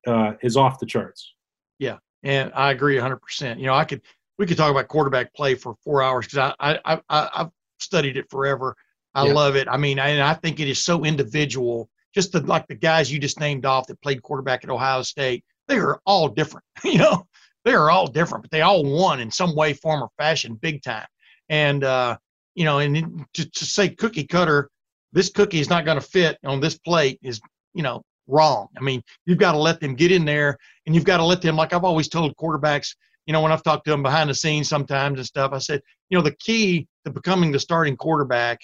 uh, 0.07 0.33
is 0.41 0.57
off 0.57 0.79
the 0.79 0.85
charts. 0.85 1.33
Yeah, 1.79 1.97
and 2.23 2.51
I 2.55 2.71
agree 2.71 2.97
100%. 2.97 3.57
You 3.59 3.65
know, 3.67 3.73
I 3.73 3.85
could 3.85 4.01
we 4.37 4.45
could 4.45 4.57
talk 4.57 4.71
about 4.71 4.87
quarterback 4.87 5.33
play 5.33 5.55
for 5.55 5.75
four 5.83 6.01
hours 6.01 6.25
because 6.27 6.53
I, 6.59 6.79
I 6.85 7.01
I 7.09 7.29
I've 7.35 7.49
studied 7.79 8.17
it 8.17 8.29
forever. 8.29 8.75
I 9.15 9.27
Yeah. 9.27 9.33
love 9.33 9.55
it. 9.55 9.67
I 9.67 9.77
mean, 9.77 9.99
I, 9.99 10.09
and 10.09 10.21
I 10.23 10.33
think 10.33 10.59
it 10.59 10.67
is 10.67 10.79
so 10.79 11.03
individual. 11.05 11.89
Just 12.15 12.31
the, 12.31 12.41
like 12.41 12.67
the 12.67 12.75
guys 12.75 13.11
you 13.11 13.19
just 13.19 13.39
named 13.39 13.65
off 13.65 13.87
that 13.87 14.01
played 14.01 14.21
quarterback 14.23 14.63
at 14.63 14.69
Ohio 14.69 15.01
State, 15.03 15.43
they 15.67 15.77
are 15.77 15.99
all 16.05 16.27
different. 16.27 16.65
You 16.83 16.97
know, 16.99 17.27
they 17.65 17.73
are 17.73 17.89
all 17.89 18.07
different, 18.07 18.43
but 18.43 18.51
they 18.51 18.61
all 18.61 18.83
won 18.83 19.19
in 19.19 19.31
some 19.31 19.55
way, 19.55 19.73
form, 19.73 20.01
or 20.03 20.09
fashion, 20.17 20.55
big 20.55 20.83
time. 20.83 21.07
And 21.49 21.83
uh, 21.83 22.17
you 22.55 22.65
know, 22.65 22.79
and 22.79 23.25
to, 23.33 23.49
to 23.49 23.65
say 23.65 23.89
cookie 23.89 24.25
cutter, 24.25 24.69
this 25.11 25.29
cookie 25.29 25.59
is 25.59 25.69
not 25.69 25.85
going 25.85 25.99
to 25.99 26.05
fit 26.05 26.37
on 26.45 26.59
this 26.59 26.77
plate 26.77 27.19
is 27.21 27.41
you 27.73 27.83
know 27.83 28.01
wrong. 28.27 28.67
I 28.77 28.81
mean, 28.81 29.01
you've 29.25 29.37
got 29.37 29.53
to 29.53 29.57
let 29.57 29.79
them 29.79 29.95
get 29.95 30.11
in 30.11 30.25
there, 30.25 30.57
and 30.85 30.95
you've 30.95 31.05
got 31.05 31.17
to 31.17 31.25
let 31.25 31.41
them. 31.41 31.55
Like 31.55 31.73
I've 31.73 31.83
always 31.83 32.07
told 32.09 32.35
quarterbacks, 32.35 32.95
you 33.25 33.33
know, 33.33 33.41
when 33.41 33.51
I've 33.51 33.63
talked 33.63 33.85
to 33.85 33.91
them 33.91 34.03
behind 34.03 34.29
the 34.29 34.35
scenes 34.35 34.67
sometimes 34.67 35.19
and 35.19 35.25
stuff, 35.25 35.51
I 35.53 35.59
said, 35.59 35.81
you 36.09 36.17
know, 36.17 36.23
the 36.23 36.35
key 36.35 36.87
to 37.05 37.11
becoming 37.11 37.51
the 37.51 37.59
starting 37.59 37.95
quarterback, 37.95 38.59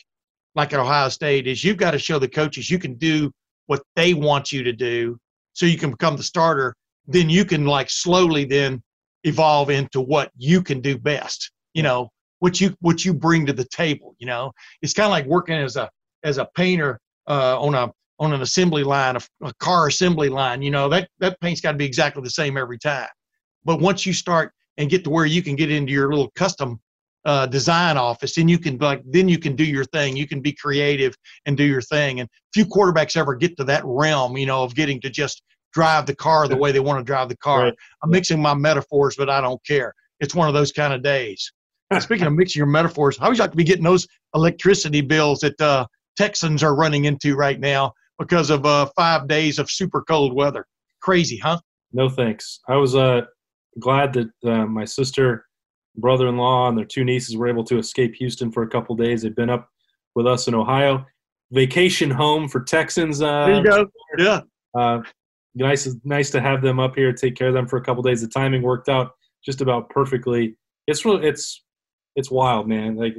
like 0.56 0.74
at 0.74 0.80
Ohio 0.80 1.10
State, 1.10 1.48
is 1.48 1.64
you've 1.64 1.78
got 1.78 1.92
to 1.92 2.00
show 2.00 2.20
the 2.20 2.28
coaches 2.28 2.70
you 2.70 2.80
can 2.80 2.96
do 2.96 3.32
what 3.68 3.82
they 3.96 4.14
want 4.14 4.52
you 4.52 4.64
to 4.64 4.74
do, 4.74 5.18
so 5.54 5.66
you 5.66 5.78
can 5.78 5.92
become 5.92 6.18
the 6.18 6.24
starter. 6.24 6.76
Then 7.08 7.30
you 7.30 7.46
can 7.46 7.66
like 7.66 7.90
slowly 7.90 8.46
then 8.46 8.84
evolve 9.24 9.70
into 9.70 10.02
what 10.02 10.32
you 10.38 10.62
can 10.62 10.82
do 10.82 10.98
best. 10.98 11.52
You 11.74 11.84
know, 11.84 12.10
what 12.40 12.60
you 12.60 12.76
what 12.80 13.06
you 13.06 13.14
bring 13.14 13.46
to 13.46 13.54
the 13.54 13.66
table. 13.66 14.16
You 14.20 14.28
know, 14.28 14.52
it's 14.82 14.94
kind 14.94 15.06
of 15.06 15.12
like 15.12 15.26
working 15.26 15.56
as 15.56 15.76
a 15.76 15.90
as 16.24 16.38
a 16.38 16.48
painter 16.56 17.00
uh, 17.28 17.60
on 17.60 17.76
a 17.76 17.92
on 18.20 18.34
an 18.34 18.42
assembly 18.42 18.84
line, 18.84 19.16
a, 19.16 19.22
a 19.44 19.54
car 19.56 19.88
assembly 19.88 20.30
line. 20.30 20.62
You 20.62 20.72
know 20.72 20.90
that 20.90 21.10
that 21.20 21.40
paint's 21.42 21.62
got 21.62 21.74
to 21.74 21.78
be 21.78 21.86
exactly 21.86 22.24
the 22.24 22.30
same 22.30 22.58
every 22.58 22.80
time. 22.80 23.08
But 23.66 23.80
once 23.80 24.06
you 24.06 24.14
start 24.14 24.54
and 24.78 24.90
get 24.90 25.04
to 25.04 25.10
where 25.10 25.26
you 25.26 25.42
can 25.42 25.56
get 25.56 25.72
into 25.72 25.92
your 25.92 26.10
little 26.10 26.32
custom 26.36 26.80
uh, 27.26 27.46
design 27.46 27.98
office, 27.98 28.38
and 28.38 28.50
you 28.50 28.58
can 28.58 28.78
like 28.78 29.02
then 29.06 29.28
you 29.28 29.38
can 29.38 29.56
do 29.56 29.66
your 29.66 29.86
thing. 29.86 30.16
You 30.16 30.28
can 30.28 30.42
be 30.42 30.54
creative 30.54 31.16
and 31.46 31.58
do 31.58 31.64
your 31.64 31.82
thing. 31.82 32.22
And 32.22 32.30
few 32.54 32.66
quarterbacks 32.66 33.18
ever 33.18 33.36
get 33.36 33.58
to 33.58 33.64
that 33.66 33.84
realm, 33.86 34.38
you 34.38 34.46
know, 34.46 34.64
of 34.64 34.76
getting 34.76 35.02
to 35.02 35.10
just 35.10 35.44
drive 35.74 36.06
the 36.06 36.16
car 36.16 36.48
the 36.48 36.58
way 36.58 36.72
they 36.72 36.80
want 36.80 37.00
to 37.00 37.04
drive 37.04 37.30
the 37.30 37.38
car. 37.38 37.64
Right. 37.66 37.76
I'm 38.04 38.10
mixing 38.10 38.42
my 38.42 38.54
metaphors, 38.54 39.16
but 39.16 39.30
I 39.30 39.42
don't 39.42 39.64
care. 39.66 39.94
It's 40.20 40.36
one 40.36 40.48
of 40.48 40.54
those 40.54 40.72
kind 40.72 40.94
of 40.94 41.04
days. 41.04 41.52
Speaking 42.00 42.28
of 42.28 42.34
mixing 42.34 42.60
your 42.60 42.68
metaphors, 42.68 43.18
how 43.18 43.30
would 43.30 43.38
you 43.38 43.42
like 43.42 43.52
to 43.52 43.58
be 43.58 43.64
getting 43.64 43.84
those 43.84 44.08
electricity 44.36 45.02
bills 45.02 45.40
that 45.40 45.60
uh, 45.60 45.88
Texans 46.18 46.62
are 46.62 46.76
running 46.76 47.06
into 47.06 47.36
right 47.36 47.60
now 47.60 47.94
because 48.20 48.52
of 48.52 48.66
uh, 48.66 48.88
five 48.96 49.28
days 49.28 49.58
of 49.58 49.72
super 49.72 50.04
cold 50.04 50.34
weather? 50.34 50.68
Crazy, 51.02 51.38
huh? 51.38 51.60
No 51.92 52.08
thanks. 52.08 52.60
I 52.68 52.76
was 52.76 52.94
uh, 52.96 53.22
glad 53.80 54.14
that 54.14 54.30
uh, 54.46 54.68
my 54.68 54.86
sister, 54.86 55.46
brother-in-law, 55.96 56.70
and 56.70 56.78
their 56.78 56.86
two 56.86 57.04
nieces 57.04 57.36
were 57.36 57.48
able 57.48 57.64
to 57.64 57.80
escape 57.80 58.14
Houston 58.16 58.52
for 58.52 58.62
a 58.62 58.70
couple 58.70 58.96
days. 58.96 59.24
They've 59.24 59.36
been 59.36 59.50
up 59.50 59.68
with 60.14 60.28
us 60.28 60.48
in 60.48 60.54
Ohio. 60.54 61.06
Vacation 61.52 62.12
home 62.12 62.48
for 62.48 62.62
Texans. 62.62 63.20
Uh, 63.20 63.46
There 63.48 63.56
you 63.56 63.64
go. 63.64 63.88
Yeah. 64.20 64.42
Uh, 64.78 65.02
nice, 65.60 65.88
nice 66.04 66.30
to 66.32 66.42
have 66.42 66.62
them 66.62 66.80
up 66.80 66.96
here. 66.96 67.14
Take 67.14 67.36
care 67.36 67.50
of 67.50 67.54
them 67.54 67.68
for 67.68 67.78
a 67.78 67.84
couple 67.84 68.04
days. 68.04 68.22
The 68.22 68.28
timing 68.28 68.62
worked 68.62 68.90
out 68.90 69.12
just 69.46 69.62
about 69.62 69.90
perfectly. 69.90 70.56
It's 70.88 71.06
really 71.06 71.28
It's 71.28 71.64
it's 72.16 72.32
wild, 72.32 72.68
man. 72.68 72.96
Like, 72.96 73.16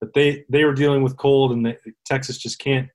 but 0.00 0.12
they 0.14 0.44
they 0.48 0.64
were 0.64 0.74
dealing 0.74 1.02
with 1.02 1.16
cold, 1.16 1.52
and 1.52 1.66
the, 1.66 1.76
Texas 2.06 2.38
just 2.38 2.58
can't 2.58 2.88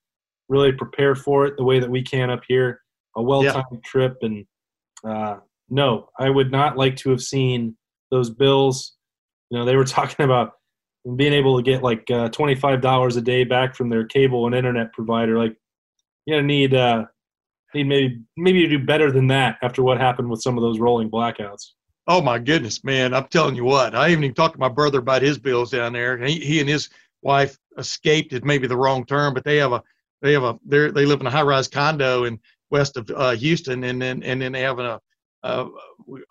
really 0.49 0.71
prepare 0.71 1.15
for 1.15 1.45
it 1.45 1.55
the 1.57 1.63
way 1.63 1.79
that 1.79 1.89
we 1.89 2.01
can 2.01 2.29
up 2.29 2.41
here. 2.47 2.81
A 3.15 3.21
well-timed 3.21 3.83
trip, 3.83 4.17
and 4.21 4.45
uh, 5.07 5.37
no, 5.69 6.09
I 6.19 6.29
would 6.29 6.51
not 6.51 6.77
like 6.77 6.95
to 6.97 7.09
have 7.11 7.21
seen 7.21 7.75
those 8.11 8.29
Bills. 8.29 8.95
You 9.49 9.57
know, 9.57 9.65
they 9.65 9.75
were 9.75 9.85
talking 9.99 10.25
about 10.25 10.53
being 11.15 11.33
able 11.33 11.57
to 11.57 11.63
get 11.63 11.83
like 11.83 12.09
uh, 12.11 12.29
twenty 12.29 12.55
five 12.55 12.81
dollars 12.81 13.15
a 13.15 13.21
day 13.21 13.43
back 13.43 13.75
from 13.75 13.89
their 13.89 14.05
cable 14.05 14.45
and 14.45 14.55
internet 14.55 14.93
provider, 14.93 15.37
like 15.37 15.55
you're 16.25 16.37
gonna 16.37 16.47
need 16.47 16.73
uh, 16.73 17.05
need 17.73 17.87
maybe 17.87 18.21
maybe 18.37 18.67
do 18.67 18.79
better 18.79 19.11
than 19.11 19.27
that 19.27 19.57
after 19.61 19.83
what 19.83 19.97
happened 19.97 20.29
with 20.29 20.41
some 20.41 20.57
of 20.57 20.61
those 20.61 20.79
rolling 20.79 21.09
blackouts. 21.09 21.71
Oh 22.07 22.21
my 22.21 22.39
goodness, 22.39 22.83
man! 22.83 23.13
I'm 23.13 23.27
telling 23.27 23.55
you 23.55 23.65
what. 23.65 23.95
I 23.95 24.09
even 24.09 24.33
talked 24.33 24.55
to 24.55 24.59
my 24.59 24.69
brother 24.69 24.99
about 24.99 25.21
his 25.21 25.37
bills 25.37 25.71
down 25.71 25.93
there. 25.93 26.17
He, 26.17 26.39
he 26.39 26.59
and 26.59 26.69
his 26.69 26.89
wife 27.21 27.57
escaped 27.77 28.33
is 28.33 28.43
maybe 28.43 28.67
the 28.67 28.77
wrong 28.77 29.05
term, 29.05 29.33
but 29.33 29.43
they 29.43 29.57
have 29.57 29.73
a 29.73 29.83
they 30.21 30.33
have 30.33 30.43
a 30.43 30.57
they 30.65 30.89
they 30.89 31.05
live 31.05 31.21
in 31.21 31.27
a 31.27 31.31
high 31.31 31.41
rise 31.41 31.67
condo 31.67 32.23
in 32.23 32.39
west 32.69 32.97
of 32.97 33.09
uh, 33.15 33.31
Houston, 33.31 33.83
and 33.83 34.01
then 34.01 34.23
and 34.23 34.41
then 34.41 34.51
they 34.51 34.61
have 34.61 34.79
a 34.79 35.01
uh, 35.43 35.67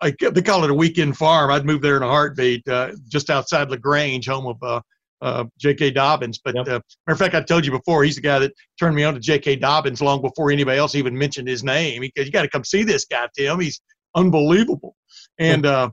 I, 0.01 0.11
they 0.19 0.41
call 0.41 0.63
it 0.63 0.71
a 0.71 0.75
weekend 0.75 1.17
farm. 1.17 1.51
I'd 1.51 1.65
move 1.65 1.81
there 1.81 1.97
in 1.97 2.03
a 2.03 2.07
heartbeat, 2.07 2.67
uh, 2.67 2.91
just 3.07 3.29
outside 3.29 3.69
La 3.69 3.77
Grange, 3.77 4.27
home 4.27 4.47
of 4.47 4.83
uh, 5.21 5.45
J.K. 5.57 5.91
Dobbins. 5.91 6.39
But 6.43 6.55
Yep. 6.55 6.67
uh, 6.67 6.69
matter 6.69 6.83
of 7.07 7.17
fact, 7.19 7.35
I 7.35 7.41
told 7.41 7.65
you 7.65 7.71
before, 7.71 8.03
he's 8.03 8.15
the 8.15 8.21
guy 8.21 8.39
that 8.39 8.53
turned 8.79 8.95
me 8.95 9.03
on 9.03 9.13
to 9.13 9.19
J.K. 9.19 9.57
Dobbins 9.57 10.01
long 10.01 10.21
before 10.21 10.51
anybody 10.51 10.77
else 10.77 10.95
even 10.95 11.17
mentioned 11.17 11.47
his 11.47 11.63
name. 11.63 12.01
He, 12.03 12.11
you 12.15 12.31
got 12.31 12.43
to 12.43 12.49
come 12.49 12.63
see 12.63 12.83
this 12.83 13.05
guy, 13.05 13.27
Tim. 13.35 13.59
He's 13.59 13.81
unbelievable. 14.15 14.95
And 15.39 15.65
uh, 15.65 15.89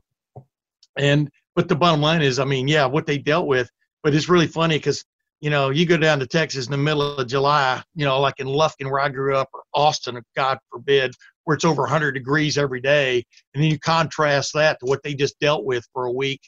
and 0.97 1.29
but 1.55 1.67
the 1.67 1.75
bottom 1.75 2.01
line 2.01 2.21
is, 2.21 2.39
I 2.39 2.45
mean, 2.45 2.67
yeah, 2.67 2.85
what 2.85 3.05
they 3.05 3.17
dealt 3.17 3.47
with. 3.47 3.69
But 4.03 4.13
it's 4.13 4.29
really 4.29 4.47
funny 4.47 4.77
because 4.77 5.03
you 5.41 5.49
know 5.49 5.69
you 5.69 5.85
go 5.85 5.97
down 5.97 6.19
to 6.19 6.27
Texas 6.27 6.65
in 6.65 6.71
the 6.71 6.77
middle 6.77 7.17
of 7.17 7.27
July, 7.27 7.81
you 7.95 8.05
know, 8.05 8.19
like 8.19 8.39
in 8.39 8.47
Lufkin 8.47 8.89
where 8.89 9.01
I 9.01 9.09
grew 9.09 9.35
up, 9.35 9.49
or 9.53 9.63
Austin, 9.73 10.21
God 10.35 10.59
forbid, 10.71 11.13
where 11.43 11.55
it's 11.55 11.65
over 11.65 11.83
100 11.83 12.11
degrees 12.11 12.57
every 12.57 12.81
day, 12.81 13.23
and 13.53 13.63
then 13.63 13.71
you 13.71 13.79
contrast 13.79 14.53
that 14.53 14.79
to 14.79 14.85
what 14.85 15.01
they 15.03 15.13
just 15.15 15.39
dealt 15.39 15.65
with 15.65 15.85
for 15.93 16.05
a 16.05 16.11
week. 16.11 16.41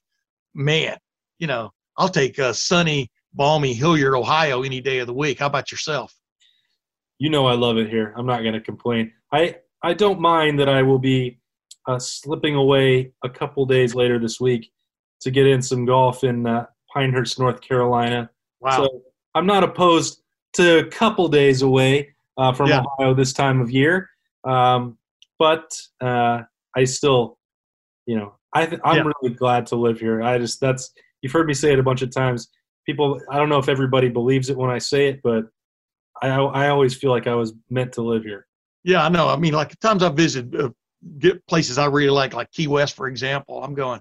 Man, 0.53 0.97
you 1.39 1.47
know, 1.47 1.71
I'll 1.97 2.09
take 2.09 2.37
uh, 2.39 2.53
sunny, 2.53 3.09
balmy 3.33 3.73
Hilliard, 3.73 4.15
Ohio, 4.15 4.63
any 4.63 4.81
day 4.81 4.99
of 4.99 5.07
the 5.07 5.13
week. 5.13 5.39
How 5.39 5.47
about 5.47 5.71
yourself? 5.71 6.13
You 7.19 7.29
know 7.29 7.47
I 7.47 7.53
love 7.53 7.77
it 7.77 7.89
here. 7.89 8.13
I'm 8.15 8.25
not 8.27 8.41
going 8.41 8.53
to 8.53 8.61
complain. 8.61 9.11
I 9.31 9.57
I 9.83 9.93
don't 9.93 10.19
mind 10.19 10.59
that 10.59 10.69
I 10.69 10.83
will 10.83 10.99
be 10.99 11.39
uh, 11.87 11.99
slipping 11.99 12.55
away 12.55 13.11
a 13.23 13.29
couple 13.29 13.65
days 13.65 13.95
later 13.95 14.19
this 14.19 14.39
week 14.39 14.71
to 15.21 15.31
get 15.31 15.47
in 15.47 15.61
some 15.61 15.85
golf 15.85 16.23
in 16.23 16.45
uh, 16.45 16.65
Pinehurst, 16.93 17.39
North 17.39 17.61
Carolina. 17.61 18.29
Wow. 18.59 18.77
So 18.85 19.01
I'm 19.33 19.45
not 19.47 19.63
opposed 19.63 20.21
to 20.53 20.79
a 20.79 20.85
couple 20.85 21.27
days 21.27 21.61
away 21.63 22.13
uh, 22.37 22.53
from 22.53 22.69
Yeah. 22.69 22.83
Ohio 22.99 23.13
this 23.15 23.33
time 23.33 23.61
of 23.61 23.71
year, 23.71 24.09
um, 24.43 24.97
but 25.39 25.79
uh, 26.01 26.41
I 26.75 26.83
still, 26.83 27.39
you 28.05 28.15
know, 28.17 28.35
I 28.53 28.65
th- 28.67 28.81
I'm 28.83 28.97
Yeah. 28.97 29.11
really 29.21 29.35
glad 29.35 29.65
to 29.67 29.75
live 29.75 29.99
here. 29.99 30.21
I 30.21 30.37
just 30.37 30.59
that's 30.59 30.91
you've 31.27 31.33
heard 31.33 31.45
me 31.45 31.53
say 31.53 31.73
it 31.73 31.79
a 31.79 31.83
bunch 31.83 32.01
of 32.01 32.09
times. 32.09 32.47
People, 32.85 33.19
I 33.29 33.37
don't 33.37 33.49
know 33.49 33.57
if 33.57 33.67
everybody 33.67 34.07
believes 34.07 34.49
it 34.49 34.55
when 34.55 34.69
I 34.69 34.77
say 34.77 35.07
it, 35.07 35.19
but 35.21 35.43
I 36.21 36.29
I 36.29 36.69
always 36.69 36.95
feel 36.95 37.11
like 37.11 37.27
I 37.27 37.35
was 37.35 37.53
meant 37.69 37.91
to 37.93 38.01
live 38.01 38.23
here. 38.23 38.47
Yeah, 38.85 39.03
I 39.03 39.09
know. 39.09 39.27
I 39.27 39.35
mean, 39.35 39.53
like 39.53 39.69
the 39.69 39.75
times 39.77 40.03
I 40.03 40.09
visit 40.09 40.55
uh, 40.55 40.69
get 41.19 41.45
places 41.47 41.77
I 41.77 41.87
really 41.87 42.09
like, 42.09 42.33
like 42.33 42.49
Key 42.51 42.67
West, 42.67 42.95
for 42.95 43.07
example, 43.07 43.61
I'm 43.61 43.73
going, 43.73 43.99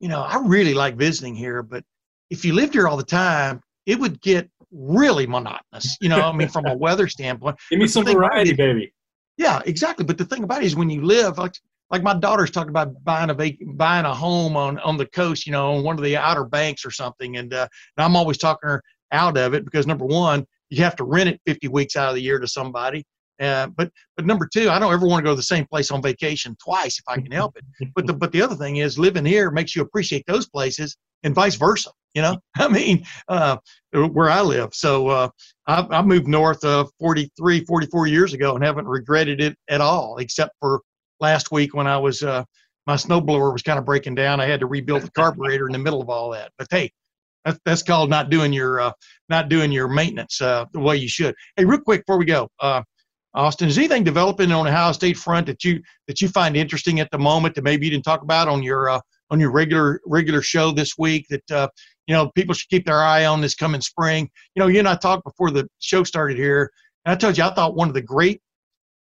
you 0.00 0.08
know, 0.08 0.20
I 0.20 0.38
really 0.44 0.74
like 0.74 0.96
visiting 0.96 1.34
here, 1.34 1.62
but 1.62 1.82
if 2.28 2.44
you 2.44 2.52
lived 2.52 2.74
here 2.74 2.86
all 2.88 2.98
the 2.98 3.04
time, 3.04 3.62
it 3.86 3.98
would 3.98 4.20
get 4.20 4.50
really 4.70 5.26
monotonous. 5.26 5.96
You 6.02 6.10
know, 6.10 6.20
I 6.20 6.32
mean, 6.32 6.48
from 6.48 6.66
a 6.66 6.76
weather 6.86 7.08
standpoint. 7.08 7.56
Give 7.70 7.78
me 7.78 7.88
some 7.88 8.04
thing 8.04 8.18
about 8.18 8.26
it 8.26 8.34
variety, 8.34 8.52
baby. 8.52 8.92
Yeah, 9.38 9.62
exactly. 9.64 10.04
But 10.04 10.18
the 10.18 10.26
thing 10.26 10.44
about 10.44 10.62
it 10.62 10.66
is 10.66 10.76
when 10.76 10.90
you 10.90 11.02
live 11.02 11.38
like 11.38 11.54
like 11.90 12.02
my 12.02 12.14
daughter's 12.14 12.50
talking 12.50 12.70
about 12.70 12.92
buying 13.04 13.30
a 13.30 13.58
buying 13.74 14.04
a 14.04 14.14
home 14.14 14.56
on 14.56 14.78
on 14.80 14.96
the 14.96 15.06
coast, 15.06 15.46
you 15.46 15.52
know, 15.52 15.76
on 15.76 15.84
one 15.84 15.96
of 15.96 16.04
the 16.04 16.16
outer 16.16 16.44
banks 16.44 16.84
or 16.84 16.90
something, 16.90 17.36
and 17.36 17.54
uh, 17.54 17.68
and 17.96 18.04
I'm 18.04 18.16
always 18.16 18.38
talking 18.38 18.68
her 18.68 18.82
out 19.12 19.36
of 19.36 19.54
it 19.54 19.64
because 19.64 19.86
number 19.86 20.04
one, 20.04 20.44
you 20.70 20.82
have 20.82 20.96
to 20.96 21.04
rent 21.04 21.28
it 21.28 21.40
50 21.46 21.68
weeks 21.68 21.96
out 21.96 22.08
of 22.08 22.14
the 22.14 22.22
year 22.22 22.38
to 22.38 22.48
somebody. 22.48 23.04
Uh, 23.40 23.68
but 23.76 23.90
but 24.16 24.24
number 24.24 24.48
two, 24.50 24.70
I 24.70 24.78
don't 24.78 24.92
ever 24.92 25.06
want 25.06 25.22
to 25.22 25.28
go 25.28 25.32
to 25.32 25.36
the 25.36 25.42
same 25.42 25.66
place 25.66 25.90
on 25.90 26.02
vacation 26.02 26.56
twice 26.62 26.98
if 26.98 27.04
I 27.06 27.20
can 27.20 27.30
help 27.30 27.56
it. 27.56 27.88
But 27.94 28.06
the 28.06 28.14
but 28.14 28.32
the 28.32 28.42
other 28.42 28.56
thing 28.56 28.76
is 28.76 28.98
living 28.98 29.24
here 29.24 29.50
makes 29.50 29.76
you 29.76 29.82
appreciate 29.82 30.24
those 30.26 30.48
places 30.48 30.96
and 31.22 31.34
vice 31.34 31.54
versa. 31.54 31.90
You 32.14 32.22
know, 32.22 32.38
I 32.56 32.68
mean, 32.68 33.04
uh, 33.28 33.58
where 33.92 34.30
I 34.30 34.40
live. 34.40 34.74
So 34.74 35.08
uh, 35.08 35.28
I, 35.66 35.86
I 35.90 36.02
moved 36.02 36.26
north 36.26 36.64
uh, 36.64 36.86
43, 36.98 37.64
44 37.66 38.06
years 38.06 38.32
ago 38.32 38.54
and 38.54 38.64
haven't 38.64 38.86
regretted 38.86 39.42
it 39.42 39.54
at 39.68 39.82
all, 39.82 40.16
except 40.16 40.54
for 40.58 40.80
last 41.20 41.50
week 41.50 41.74
when 41.74 41.86
I 41.86 41.96
was 41.98 42.22
uh, 42.22 42.44
my 42.86 42.94
snowblower 42.94 43.52
was 43.52 43.62
kind 43.62 43.78
of 43.78 43.84
breaking 43.84 44.14
down. 44.14 44.40
I 44.40 44.46
had 44.46 44.60
to 44.60 44.66
rebuild 44.66 45.02
the 45.02 45.10
carburetor 45.10 45.66
in 45.66 45.72
the 45.72 45.78
middle 45.78 46.00
of 46.00 46.08
all 46.08 46.30
that. 46.30 46.52
But 46.58 46.68
hey, 46.70 46.92
that's 47.44 47.58
that's 47.64 47.82
called 47.82 48.10
not 48.10 48.30
doing 48.30 48.52
your 48.52 48.80
uh, 48.80 48.92
not 49.28 49.48
doing 49.48 49.72
your 49.72 49.88
maintenance 49.88 50.40
uh, 50.40 50.66
the 50.72 50.80
way 50.80 50.96
you 50.96 51.08
should. 51.08 51.34
Hey, 51.56 51.64
real 51.64 51.80
quick 51.80 52.06
before 52.06 52.18
we 52.18 52.24
go, 52.24 52.48
uh, 52.60 52.82
Austin, 53.34 53.68
is 53.68 53.78
anything 53.78 54.04
developing 54.04 54.50
on 54.52 54.64
the 54.64 54.70
Ohio 54.70 54.92
State 54.92 55.16
front 55.16 55.46
that 55.46 55.64
you 55.64 55.80
that 56.08 56.20
you 56.20 56.28
find 56.28 56.56
interesting 56.56 57.00
at 57.00 57.10
the 57.10 57.18
moment 57.18 57.54
that 57.54 57.64
maybe 57.64 57.86
you 57.86 57.92
didn't 57.92 58.04
talk 58.04 58.22
about 58.22 58.48
on 58.48 58.62
your 58.62 58.88
uh, 58.88 59.00
on 59.30 59.40
your 59.40 59.50
regular 59.50 60.00
regular 60.06 60.42
show 60.42 60.70
this 60.70 60.96
week 60.98 61.26
that 61.28 61.50
uh, 61.50 61.68
you 62.06 62.14
know 62.14 62.30
people 62.34 62.54
should 62.54 62.68
keep 62.68 62.86
their 62.86 63.02
eye 63.02 63.26
on 63.26 63.40
this 63.40 63.54
coming 63.54 63.80
spring? 63.80 64.28
You 64.54 64.60
know, 64.60 64.68
you 64.68 64.78
and 64.78 64.88
I 64.88 64.94
talked 64.94 65.24
before 65.24 65.50
the 65.50 65.68
show 65.80 66.04
started 66.04 66.36
here, 66.36 66.70
and 67.04 67.12
I 67.12 67.16
told 67.16 67.36
you 67.36 67.44
I 67.44 67.52
thought 67.52 67.74
one 67.74 67.88
of 67.88 67.94
the 67.94 68.02
great 68.02 68.40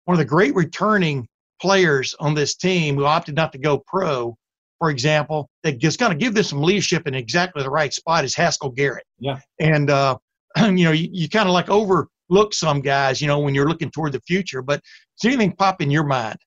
one 0.06 0.16
of 0.16 0.20
the 0.20 0.26
great 0.26 0.56
returning 0.56 1.28
players 1.62 2.16
on 2.20 2.34
this 2.34 2.56
team 2.56 2.96
who 2.96 3.06
opted 3.06 3.36
not 3.36 3.52
to 3.52 3.58
go 3.58 3.78
pro, 3.78 4.36
for 4.80 4.90
example, 4.90 5.48
that 5.64 5.82
is 5.84 5.96
going 5.96 6.12
to 6.12 6.18
give 6.18 6.34
them 6.34 6.44
some 6.44 6.62
leadership 6.62 7.08
in 7.08 7.14
exactly 7.14 7.62
the 7.62 7.70
right 7.70 7.94
spot 7.94 8.26
is 8.26 8.34
Haskell 8.34 8.72
Garrett. 8.72 9.06
Yeah. 9.20 9.40
And 9.60 9.90
uh, 9.92 10.18
you 10.58 10.84
know, 10.84 10.92
you, 10.92 11.08
you 11.12 11.30
kind 11.30 11.48
of 11.48 11.54
like 11.54 11.70
overlook 11.70 12.54
some 12.54 12.82
guys, 12.82 13.22
you 13.22 13.28
know, 13.28 13.40
when 13.40 13.54
you're 13.54 13.70
looking 13.70 13.92
toward 13.92 14.14
the 14.14 14.22
future. 14.22 14.64
But 14.64 14.82
does 15.22 15.30
anything 15.30 15.56
pop 15.56 15.82
in 15.82 15.92
your 15.92 16.04
mind? 16.04 16.38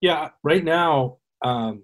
Yeah, 0.00 0.30
right 0.42 0.64
now, 0.64 1.18
um, 1.44 1.82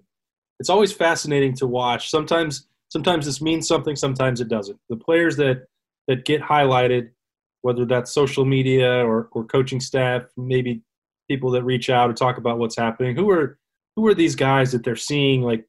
it's 0.59 0.69
always 0.69 0.91
fascinating 0.91 1.55
to 1.57 1.67
watch. 1.67 2.09
Sometimes, 2.09 2.67
sometimes 2.89 3.25
this 3.25 3.41
means 3.41 3.67
something. 3.67 3.95
Sometimes 3.95 4.41
it 4.41 4.49
doesn't. 4.49 4.79
The 4.89 4.97
players 4.97 5.35
that 5.37 5.65
that 6.07 6.25
get 6.25 6.41
highlighted, 6.41 7.09
whether 7.61 7.85
that's 7.85 8.11
social 8.11 8.45
media 8.45 9.05
or 9.05 9.29
or 9.31 9.45
coaching 9.45 9.79
staff, 9.79 10.23
maybe 10.37 10.81
people 11.29 11.51
that 11.51 11.63
reach 11.63 11.89
out 11.89 12.09
or 12.09 12.13
talk 12.13 12.37
about 12.37 12.57
what's 12.59 12.77
happening. 12.77 13.15
Who 13.15 13.29
are 13.31 13.57
who 13.95 14.07
are 14.07 14.13
these 14.13 14.35
guys 14.35 14.71
that 14.71 14.83
they're 14.83 14.95
seeing 14.95 15.41
like 15.41 15.65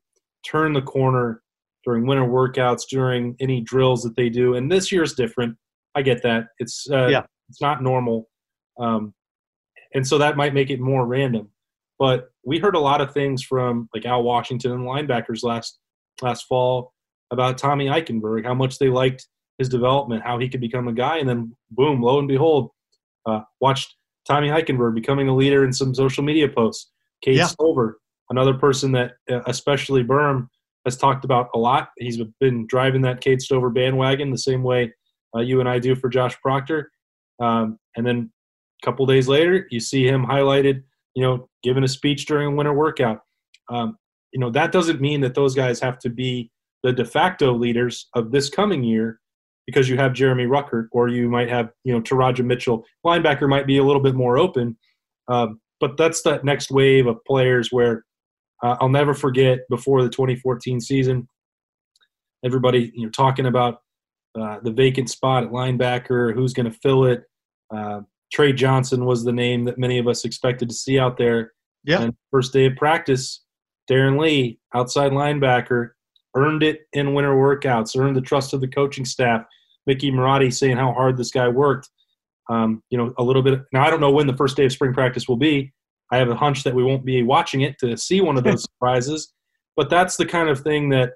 turn 0.46 0.72
the 0.72 0.82
corner 0.82 1.42
during 1.84 2.06
winter 2.06 2.24
workouts, 2.24 2.82
during 2.90 3.36
any 3.40 3.60
drills 3.60 4.02
that 4.02 4.16
they 4.16 4.28
do? 4.30 4.54
And 4.54 4.70
this 4.70 4.90
year's 4.90 5.14
different. 5.14 5.56
I 5.94 6.02
get 6.02 6.22
that. 6.22 6.46
It's 6.58 6.86
uh, 6.90 7.06
Yeah. 7.08 7.22
it's 7.48 7.60
not 7.60 7.82
normal, 7.82 8.28
um, 8.80 9.14
and 9.94 10.06
so 10.06 10.18
that 10.18 10.36
might 10.36 10.54
make 10.54 10.70
it 10.70 10.80
more 10.80 11.06
random. 11.06 11.50
But 11.98 12.30
we 12.44 12.58
heard 12.58 12.74
a 12.74 12.80
lot 12.80 13.00
of 13.00 13.12
things 13.12 13.42
from 13.44 13.88
like 13.94 14.04
Al 14.06 14.22
Washington 14.24 14.72
and 14.72 14.80
linebackers 14.82 15.42
last 15.44 15.78
last 16.22 16.46
fall 16.46 16.92
about 17.30 17.58
Tommy 17.58 17.86
Eichenberg, 17.86 18.44
how 18.44 18.54
much 18.54 18.78
they 18.78 18.88
liked 18.88 19.26
his 19.58 19.68
development, 19.68 20.22
how 20.24 20.38
he 20.38 20.48
could 20.48 20.60
become 20.60 20.88
a 20.88 20.92
guy, 20.92 21.18
and 21.18 21.28
then 21.28 21.54
boom, 21.70 22.02
lo 22.02 22.18
and 22.18 22.26
behold, 22.28 22.70
uh, 23.26 23.40
watched 23.60 23.94
Tommy 24.26 24.48
Eichenberg 24.48 24.94
becoming 24.94 25.28
a 25.28 25.34
leader 25.34 25.64
in 25.64 25.72
some 25.72 25.94
social 25.94 26.24
media 26.24 26.48
posts. 26.48 26.90
Cade 27.22 27.36
Yeah. 27.36 27.46
Stover, 27.46 27.98
another 28.30 28.54
person 28.54 28.92
that 28.92 29.12
uh, 29.30 29.40
especially 29.46 30.04
Berm 30.04 30.48
has 30.84 30.96
talked 30.96 31.24
about 31.24 31.48
a 31.54 31.58
lot. 31.58 31.88
He's 31.98 32.18
been 32.40 32.66
driving 32.66 33.02
that 33.02 33.20
Cade 33.20 33.40
Stover 33.40 33.70
bandwagon 33.70 34.30
the 34.30 34.38
same 34.38 34.62
way 34.62 34.92
uh, 35.34 35.40
you 35.40 35.60
and 35.60 35.68
I 35.68 35.78
do 35.78 35.94
for 35.94 36.08
Josh 36.08 36.38
Proctor. 36.40 36.90
Um, 37.40 37.78
and 37.96 38.06
then 38.06 38.30
a 38.82 38.86
couple 38.86 39.06
days 39.06 39.28
later, 39.28 39.66
you 39.70 39.80
see 39.80 40.06
him 40.06 40.24
highlighted, 40.24 40.82
you 41.14 41.22
know, 41.22 41.48
giving 41.62 41.84
a 41.84 41.88
speech 41.88 42.26
during 42.26 42.48
a 42.48 42.50
winter 42.54 42.74
workout. 42.74 43.20
Um, 43.70 43.96
you 44.32 44.40
know, 44.40 44.50
that 44.50 44.72
doesn't 44.72 45.00
mean 45.00 45.20
that 45.22 45.34
those 45.34 45.54
guys 45.54 45.80
have 45.80 45.98
to 46.00 46.10
be 46.10 46.50
the 46.82 46.92
de 46.92 47.04
facto 47.04 47.54
leaders 47.54 48.08
of 48.14 48.30
this 48.30 48.50
coming 48.50 48.84
year 48.84 49.20
because 49.66 49.88
you 49.88 49.96
have 49.96 50.12
Jeremy 50.12 50.44
Ruckert 50.44 50.88
or 50.92 51.08
you 51.08 51.28
might 51.28 51.48
have, 51.48 51.70
you 51.84 51.92
know, 51.92 52.00
Teradja 52.00 52.44
Mitchell. 52.44 52.84
Linebacker 53.04 53.48
might 53.48 53.66
be 53.66 53.78
a 53.78 53.84
little 53.84 54.02
bit 54.02 54.14
more 54.14 54.38
open. 54.38 54.76
Um, 55.28 55.60
but 55.80 55.96
that's 55.96 56.22
that 56.22 56.44
next 56.44 56.70
wave 56.70 57.06
of 57.06 57.24
players 57.24 57.72
where 57.72 58.04
uh, 58.62 58.76
I'll 58.80 58.88
never 58.88 59.14
forget 59.14 59.60
before 59.68 60.02
the 60.02 60.08
2014 60.08 60.80
season, 60.80 61.28
everybody, 62.44 62.92
you 62.94 63.04
know, 63.04 63.10
talking 63.10 63.46
about 63.46 63.78
uh, 64.38 64.58
the 64.62 64.70
vacant 64.70 65.10
spot 65.10 65.44
at 65.44 65.50
linebacker, 65.50 66.34
who's 66.34 66.52
going 66.52 66.70
to 66.70 66.78
fill 66.82 67.04
it. 67.04 67.24
Uh, 67.74 68.00
Trey 68.32 68.52
Johnson 68.52 69.04
was 69.04 69.24
the 69.24 69.32
name 69.32 69.64
that 69.64 69.78
many 69.78 69.98
of 69.98 70.08
us 70.08 70.24
expected 70.24 70.68
to 70.68 70.74
see 70.74 70.98
out 70.98 71.16
there. 71.16 71.52
Yeah. 71.84 72.02
And 72.02 72.14
first 72.30 72.52
day 72.52 72.66
of 72.66 72.76
practice, 72.76 73.44
Darron 73.90 74.18
Lee, 74.18 74.58
outside 74.74 75.12
linebacker, 75.12 75.90
earned 76.34 76.62
it 76.62 76.80
in 76.92 77.14
winter 77.14 77.34
workouts, 77.34 77.98
earned 77.98 78.16
the 78.16 78.20
trust 78.20 78.52
of 78.52 78.60
the 78.60 78.68
coaching 78.68 79.04
staff. 79.04 79.44
Mickey 79.86 80.10
Marotti 80.10 80.52
saying 80.52 80.76
how 80.76 80.92
hard 80.92 81.16
this 81.16 81.30
guy 81.30 81.48
worked. 81.48 81.90
Um, 82.50 82.82
you 82.90 82.98
know, 82.98 83.14
a 83.18 83.22
little 83.22 83.42
bit. 83.42 83.62
Now, 83.72 83.84
I 83.84 83.90
don't 83.90 84.00
know 84.00 84.10
when 84.10 84.26
the 84.26 84.36
first 84.36 84.56
day 84.56 84.66
of 84.66 84.72
spring 84.72 84.92
practice 84.92 85.28
will 85.28 85.36
be. 85.36 85.72
I 86.12 86.18
have 86.18 86.28
a 86.28 86.34
hunch 86.34 86.62
that 86.64 86.74
we 86.74 86.84
won't 86.84 87.04
be 87.04 87.22
watching 87.22 87.62
it 87.62 87.78
to 87.78 87.96
see 87.96 88.20
one 88.20 88.36
of 88.36 88.44
those 88.44 88.62
surprises. 88.70 89.32
But 89.76 89.90
that's 89.90 90.16
the 90.16 90.26
kind 90.26 90.48
of 90.48 90.60
thing 90.60 90.90
that 90.90 91.12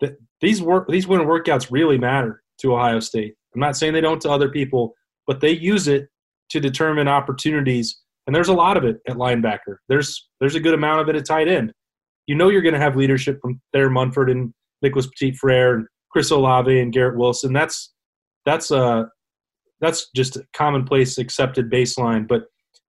that 0.00 0.16
these 0.40 0.60
work 0.60 0.88
these 0.88 1.06
winter 1.06 1.26
workouts 1.26 1.70
really 1.70 1.98
matter 1.98 2.42
to 2.60 2.74
Ohio 2.74 3.00
State. 3.00 3.34
I'm 3.54 3.60
not 3.60 3.76
saying 3.76 3.92
they 3.92 4.00
don't 4.00 4.20
to 4.22 4.30
other 4.30 4.48
people, 4.48 4.94
but 5.26 5.40
they 5.40 5.52
use 5.52 5.86
it 5.86 6.08
to 6.50 6.60
determine 6.60 7.08
opportunities. 7.08 8.00
And 8.26 8.34
there's 8.34 8.48
a 8.48 8.54
lot 8.54 8.76
of 8.76 8.84
it 8.84 8.98
at 9.06 9.16
linebacker. 9.16 9.76
There's 9.88 10.28
there's 10.40 10.54
a 10.54 10.60
good 10.60 10.74
amount 10.74 11.02
of 11.02 11.08
it 11.08 11.16
at 11.16 11.26
tight 11.26 11.48
end. 11.48 11.72
You 12.26 12.34
know 12.34 12.48
you're 12.48 12.62
going 12.62 12.74
to 12.74 12.80
have 12.80 12.96
leadership 12.96 13.38
from 13.40 13.60
Thayer 13.72 13.90
Munford 13.90 14.30
and 14.30 14.52
Nicholas 14.82 15.06
Petit 15.08 15.32
Frere 15.32 15.74
and 15.76 15.86
Chris 16.10 16.30
Olave 16.30 16.78
and 16.80 16.92
Garrett 16.92 17.18
Wilson. 17.18 17.52
That's 17.52 17.92
that's 18.46 18.70
uh 18.70 19.04
that's 19.80 20.10
just 20.14 20.36
a 20.36 20.44
commonplace 20.54 21.18
accepted 21.18 21.70
baseline. 21.70 22.26
But 22.26 22.42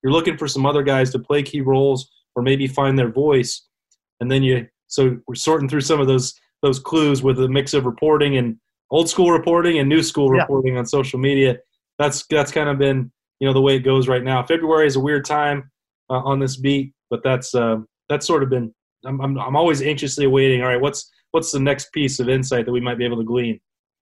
you're 0.04 0.14
looking 0.14 0.38
for 0.38 0.48
some 0.48 0.66
other 0.66 0.84
guys 0.84 1.12
to 1.12 1.20
play 1.20 1.44
key 1.44 1.62
roles 1.62 2.10
or 2.36 2.44
maybe 2.44 2.68
find 2.68 2.98
their 2.98 3.12
voice. 3.12 3.66
And 4.20 4.30
then 4.32 4.44
you 4.44 4.68
so 4.88 5.18
we're 5.28 5.36
sorting 5.36 5.68
through 5.68 5.82
some 5.82 6.00
of 6.00 6.08
those 6.08 6.34
those 6.62 6.80
clues 6.80 7.22
with 7.24 7.40
a 7.40 7.48
mix 7.50 7.74
of 7.74 7.86
reporting 7.86 8.38
and 8.38 8.58
old 8.92 9.10
school 9.10 9.32
reporting 9.32 9.80
and 9.80 9.90
new 9.90 10.04
school 10.04 10.34
Yeah. 10.36 10.42
reporting 10.42 10.78
on 10.78 10.86
social 10.86 11.20
media. 11.20 11.58
That's 12.00 12.26
that's 12.28 12.52
kind 12.52 12.70
of 12.70 12.78
been 12.78 13.12
you 13.40 13.48
know 13.48 13.54
the 13.54 13.62
way 13.62 13.76
it 13.76 13.80
goes 13.80 14.08
right 14.08 14.24
now. 14.24 14.44
February 14.46 14.88
is 14.88 14.96
a 14.96 15.00
weird 15.00 15.26
time 15.26 15.70
uh, 16.10 16.20
on 16.20 16.40
this 16.40 16.56
beat, 16.58 16.94
but 17.10 17.22
that's 17.24 17.54
uh, 17.56 17.78
that's 18.10 18.26
sort 18.28 18.44
of 18.44 18.50
been. 18.50 18.74
I'm, 19.06 19.22
I'm 19.22 19.38
I'm 19.40 19.56
always 19.56 19.82
anxiously 19.82 20.26
awaiting. 20.26 20.62
All 20.62 20.68
right, 20.68 20.82
what's 20.82 21.12
what's 21.32 21.52
the 21.52 21.60
next 21.60 21.92
piece 21.92 22.20
of 22.20 22.30
insight 22.30 22.66
that 22.66 22.72
we 22.72 22.82
might 22.82 22.98
be 22.98 23.06
able 23.06 23.18
to 23.18 23.24
glean? 23.24 23.60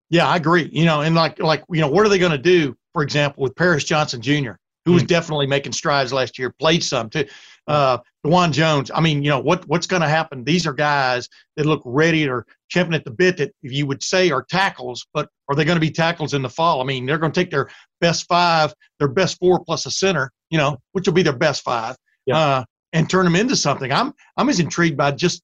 Yeah, 0.10 0.28
I 0.28 0.38
agree. 0.38 0.70
You 0.72 0.86
know, 0.86 1.02
and 1.02 1.16
like 1.16 1.40
like 1.40 1.64
you 1.70 1.82
know, 1.82 1.90
what 1.90 2.06
are 2.06 2.10
they 2.10 2.20
going 2.20 2.32
to 2.32 2.38
do? 2.38 2.76
For 2.94 3.02
example, 3.02 3.44
with 3.44 3.56
Paris 3.56 3.84
Johnson 3.84 4.22
Jr., 4.22 4.52
who 4.86 4.94
was 4.94 5.04
definitely 5.04 5.48
making 5.48 5.72
strides 5.72 6.14
last 6.14 6.38
year, 6.38 6.54
played 6.60 6.84
some 6.84 7.10
too. 7.10 7.26
Uh, 7.66 7.98
Dawand 8.26 8.52
Jones. 8.52 8.92
I 8.94 9.00
mean, 9.00 9.24
you 9.24 9.30
know, 9.30 9.40
what 9.40 9.68
what's 9.68 9.88
going 9.88 10.02
to 10.02 10.08
happen? 10.08 10.44
These 10.44 10.68
are 10.68 10.74
guys 10.74 11.30
that 11.56 11.66
look 11.66 11.82
ready 11.86 12.28
or 12.28 12.46
champing 12.70 12.94
at 12.94 13.06
the 13.06 13.12
bit 13.12 13.38
that 13.38 13.54
you 13.62 13.86
would 13.86 14.04
say 14.04 14.32
are 14.32 14.44
tackles, 14.44 15.06
but 15.14 15.30
are 15.50 15.56
they 15.56 15.66
going 15.66 15.78
to 15.78 15.82
be 15.82 15.92
tackles 15.92 16.34
in 16.34 16.42
the 16.42 16.50
fall? 16.50 16.82
I 16.82 16.84
mean, 16.84 17.06
they're 17.06 17.18
going 17.18 17.32
to 17.32 17.40
take 17.40 17.52
their 17.52 17.70
best 18.02 18.28
five, 18.28 18.74
their 19.00 19.08
best 19.08 19.40
four 19.40 19.64
plus 19.64 19.86
a 19.86 19.92
center, 19.92 20.32
you 20.50 20.58
know, 20.58 20.78
which 20.92 21.08
will 21.08 21.14
be 21.14 21.24
their 21.24 21.36
best 21.36 21.64
five, 21.64 21.96
uh, 22.32 22.64
and 22.94 23.10
turn 23.10 23.26
them 23.26 23.36
into 23.36 23.56
something. 23.56 23.92
I'm 23.92 24.14
I'm 24.38 24.50
as 24.50 24.60
intrigued 24.60 24.98
by 24.98 25.12
just 25.12 25.44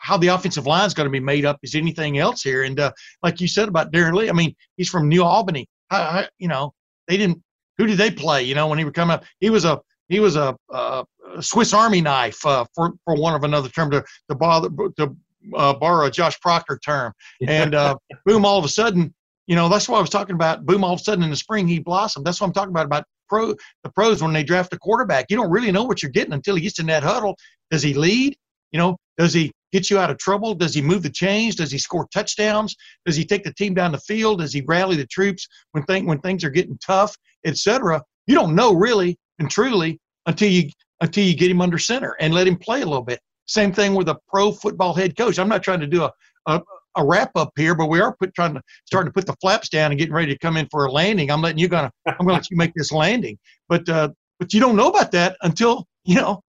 how 0.00 0.16
the 0.16 0.28
offensive 0.28 0.66
line 0.66 0.86
is 0.86 0.94
going 0.94 1.06
to 1.06 1.10
be 1.10 1.20
made 1.20 1.44
up 1.44 1.58
as 1.62 1.74
anything 1.74 2.18
else 2.18 2.42
here. 2.42 2.62
And 2.62 2.78
uh, 2.80 2.92
like 3.22 3.40
you 3.40 3.48
said 3.48 3.68
about 3.68 3.92
Darron 3.92 4.14
Lee, 4.14 4.30
I 4.30 4.32
mean, 4.32 4.54
he's 4.76 4.88
from 4.88 5.08
New 5.08 5.22
Albany. 5.22 5.68
I, 5.90 5.96
I, 5.96 6.28
you 6.38 6.48
know, 6.48 6.72
they 7.08 7.16
didn't. 7.16 7.42
Who 7.78 7.86
did 7.86 7.98
they 7.98 8.10
play? 8.10 8.42
You 8.42 8.54
know, 8.54 8.68
when 8.68 8.78
he 8.78 8.84
would 8.84 8.94
come 8.94 9.10
up, 9.10 9.24
he 9.40 9.50
was 9.50 9.64
a 9.64 9.80
he 10.08 10.20
was 10.20 10.36
a, 10.36 10.56
a 10.70 11.04
Swiss 11.40 11.72
Army 11.72 12.00
knife 12.00 12.44
uh, 12.46 12.64
for 12.74 12.92
for 13.04 13.14
one 13.14 13.34
of 13.34 13.44
another 13.44 13.68
term 13.68 13.90
to 13.90 14.04
to 14.28 14.34
bother 14.34 14.68
to 14.98 15.16
uh, 15.54 15.74
borrow 15.74 16.06
a 16.06 16.10
Josh 16.10 16.38
Proctor 16.40 16.78
term. 16.84 17.12
And 17.46 17.74
uh, 17.74 17.96
boom, 18.26 18.44
all 18.44 18.58
of 18.58 18.64
a 18.64 18.68
sudden, 18.68 19.14
you 19.46 19.56
know, 19.56 19.68
that's 19.68 19.88
what 19.88 19.98
I 19.98 20.00
was 20.00 20.10
talking 20.10 20.34
about. 20.34 20.66
Boom, 20.66 20.84
all 20.84 20.92
of 20.92 21.00
a 21.00 21.02
sudden 21.02 21.24
in 21.24 21.30
the 21.30 21.36
spring 21.36 21.66
he 21.66 21.78
blossomed. 21.78 22.26
That's 22.26 22.40
what 22.40 22.48
I'm 22.48 22.52
talking 22.52 22.70
about 22.70 22.86
about 22.86 23.04
pro 23.30 23.54
the 23.84 23.90
pros 23.90 24.22
when 24.22 24.32
they 24.34 24.42
draft 24.42 24.74
a 24.74 24.78
quarterback. 24.78 25.26
You 25.30 25.36
don't 25.36 25.50
really 25.50 25.72
know 25.72 25.84
what 25.84 26.02
you're 26.02 26.10
getting 26.10 26.34
until 26.34 26.56
he 26.56 26.62
gets 26.62 26.78
in 26.78 26.86
that 26.86 27.02
huddle. 27.02 27.36
Does 27.70 27.82
he 27.82 27.94
lead? 27.94 28.36
You 28.72 28.78
know, 28.78 28.96
does 29.16 29.32
he 29.32 29.52
get 29.72 29.88
you 29.88 29.98
out 29.98 30.10
of 30.10 30.18
trouble? 30.18 30.54
Does 30.54 30.74
he 30.74 30.82
move 30.82 31.02
the 31.02 31.10
chains? 31.10 31.54
Does 31.54 31.72
he 31.72 31.78
score 31.78 32.06
touchdowns? 32.12 32.74
Does 33.06 33.16
he 33.16 33.24
take 33.24 33.44
the 33.44 33.54
team 33.54 33.74
down 33.74 33.92
the 33.92 33.98
field? 33.98 34.40
Does 34.40 34.52
he 34.52 34.62
rally 34.66 34.96
the 34.96 35.06
troops 35.06 35.46
when 35.72 35.84
thing 35.84 36.06
when 36.06 36.20
things 36.20 36.44
are 36.44 36.50
getting 36.50 36.78
tough, 36.84 37.16
etc.? 37.46 38.02
You 38.26 38.34
don't 38.34 38.54
know 38.54 38.74
really 38.74 39.18
and 39.38 39.50
truly 39.50 40.00
until 40.26 40.50
you 40.50 40.70
until 41.00 41.24
you 41.24 41.34
get 41.34 41.50
him 41.50 41.62
under 41.62 41.78
center 41.78 42.16
and 42.20 42.34
let 42.34 42.46
him 42.46 42.56
play 42.56 42.82
a 42.82 42.86
little 42.86 43.02
bit. 43.02 43.20
Same 43.46 43.72
thing 43.72 43.94
with 43.94 44.08
a 44.08 44.18
pro 44.28 44.52
football 44.52 44.94
head 44.94 45.16
coach. 45.16 45.38
I'm 45.38 45.48
not 45.48 45.62
trying 45.62 45.80
to 45.80 45.86
do 45.86 46.04
a 46.04 46.12
a, 46.46 46.60
a 46.96 47.04
wrap 47.04 47.30
up 47.36 47.52
here, 47.56 47.74
but 47.74 47.86
we 47.86 48.00
are 48.00 48.16
put, 48.16 48.34
trying 48.34 48.54
to 48.54 48.62
starting 48.84 49.08
to 49.10 49.12
put 49.12 49.26
the 49.26 49.36
flaps 49.40 49.68
down 49.68 49.90
and 49.90 49.98
getting 49.98 50.14
ready 50.14 50.32
to 50.32 50.38
come 50.38 50.56
in 50.56 50.66
for 50.70 50.86
a 50.86 50.92
landing. 50.92 51.30
I'm 51.30 51.42
letting 51.42 51.58
you 51.58 51.68
gonna 51.68 51.90
I'm 52.06 52.18
gonna 52.18 52.34
let 52.34 52.50
you 52.50 52.56
make 52.56 52.74
this 52.74 52.92
landing, 52.92 53.38
but 53.68 53.88
uh, 53.88 54.10
but 54.38 54.52
you 54.52 54.60
don't 54.60 54.76
know 54.76 54.88
about 54.88 55.12
that 55.12 55.36
until 55.42 55.86
you 56.04 56.16
know 56.16 56.42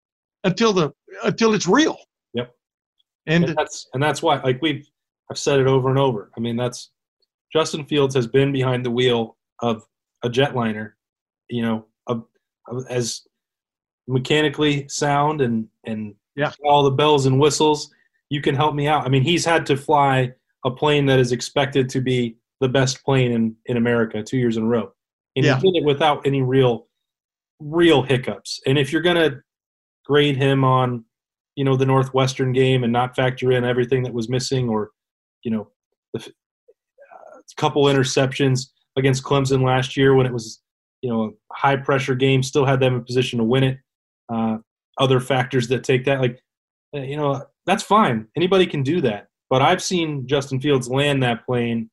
until 0.44 0.74
the 0.74 0.92
until 1.24 1.54
it's 1.54 1.68
real. 1.68 1.98
Yep. 2.34 2.54
And, 3.28 3.46
and 3.46 3.58
that's 3.58 3.88
and 3.94 4.02
that's 4.02 4.22
why 4.22 4.42
like 4.42 4.62
we've 4.62 4.88
I've 5.30 5.38
said 5.38 5.60
it 5.60 5.68
over 5.68 5.90
and 5.90 6.00
over. 6.00 6.32
I 6.36 6.40
mean 6.40 6.56
that's 6.56 6.92
Justin 7.54 7.86
Fields 7.86 8.16
has 8.16 8.28
been 8.28 8.52
behind 8.52 8.86
the 8.86 8.92
wheel 8.92 9.38
of 9.62 9.86
a 10.24 10.30
jetliner, 10.30 10.94
you 11.50 11.62
know, 11.62 11.86
of, 12.08 12.26
of, 12.68 12.86
as 12.90 13.22
mechanically 14.08 14.88
sound 14.88 15.42
and 15.42 15.68
and 15.86 16.16
yeah. 16.36 16.52
all 16.66 16.84
the 16.84 16.92
bells 16.92 17.26
and 17.26 17.40
whistles. 17.40 17.94
You 18.32 18.42
can 18.42 18.56
help 18.56 18.74
me 18.74 18.88
out. 18.88 19.06
I 19.06 19.10
mean, 19.10 19.24
he's 19.24 19.44
had 19.44 19.66
to 19.68 19.76
fly 19.76 20.32
a 20.66 20.72
plane 20.72 21.06
that 21.08 21.20
is 21.20 21.34
expected 21.34 21.90
to 21.90 22.00
be 22.00 22.38
the 22.62 22.70
best 22.70 23.04
plane 23.04 23.32
in 23.34 23.56
in 23.66 23.76
America 23.78 24.24
two 24.24 24.38
years 24.38 24.56
in 24.58 24.64
a 24.64 24.68
row, 24.68 24.92
and 25.36 25.46
Yeah. 25.46 25.60
he 25.60 25.72
did 25.72 25.84
it 25.84 25.86
without 25.86 26.26
any 26.26 26.42
real 26.42 26.88
real 27.60 28.02
hiccups. 28.02 28.60
And 28.66 28.78
if 28.80 28.92
you're 28.94 29.02
gonna 29.02 29.42
grade 30.06 30.38
him 30.38 30.64
on 30.64 31.04
you 31.58 31.66
know 31.66 31.76
the 31.76 31.86
Northwestern 31.86 32.54
game 32.54 32.84
and 32.86 32.94
not 32.94 33.16
factor 33.16 33.52
in 33.52 33.66
everything 33.66 34.04
that 34.04 34.14
was 34.14 34.30
missing, 34.30 34.70
or 34.70 34.92
you 35.44 35.52
know, 35.52 35.68
the 36.14 36.20
f- 36.22 36.28
uh, 36.30 37.40
couple 37.58 37.84
interceptions 37.86 38.70
against 38.98 39.24
Clemson 39.24 39.62
last 39.64 39.98
year 39.98 40.16
when 40.16 40.26
it 40.26 40.32
was 40.34 40.62
you 41.02 41.10
know 41.10 41.24
a 41.26 41.32
high 41.54 41.76
pressure 41.76 42.16
game, 42.16 42.42
still 42.44 42.66
had 42.66 42.80
them 42.80 42.96
in 42.96 43.04
position 43.04 43.40
to 43.40 43.44
win 43.46 43.64
it. 43.66 43.80
Uh, 44.34 44.60
other 45.00 45.20
factors 45.20 45.68
that 45.68 45.84
take 45.84 46.06
that, 46.06 46.22
like 46.22 46.40
you 46.94 47.18
know, 47.18 47.46
that's 47.66 47.84
fine. 47.84 48.28
Anybody 48.36 48.66
can 48.66 48.84
do 48.84 49.02
that. 49.02 49.28
But 49.50 49.62
I've 49.62 49.84
seen 49.84 50.28
Justin 50.28 50.60
Fields 50.60 50.90
land 50.90 51.22
that 51.24 51.46
plane 51.46 51.90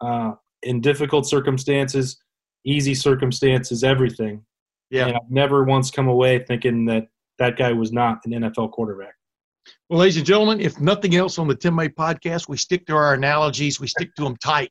uh, 0.00 0.32
in 0.62 0.80
difficult 0.80 1.26
circumstances, 1.26 2.18
easy 2.64 2.94
circumstances, 2.94 3.84
everything. 3.84 4.44
Yeah. 4.90 5.06
And 5.06 5.16
I've 5.16 5.30
never 5.30 5.64
once 5.64 5.90
come 5.90 6.08
away 6.08 6.40
thinking 6.40 6.84
that 6.86 7.08
that 7.38 7.56
guy 7.56 7.72
was 7.72 7.92
not 7.92 8.18
an 8.24 8.32
NFL 8.32 8.72
quarterback. 8.72 9.14
Well, 9.88 10.00
ladies 10.00 10.16
and 10.16 10.26
gentlemen, 10.26 10.60
if 10.60 10.80
nothing 10.80 11.16
else 11.16 11.38
on 11.38 11.48
the 11.48 11.54
Tim 11.54 11.74
May 11.74 11.88
podcast, 11.88 12.48
we 12.48 12.56
stick 12.56 12.86
to 12.86 12.94
our 12.94 13.14
analogies. 13.14 13.80
We 13.80 13.86
stick 13.86 14.14
to 14.16 14.24
them 14.24 14.36
tight. 14.36 14.70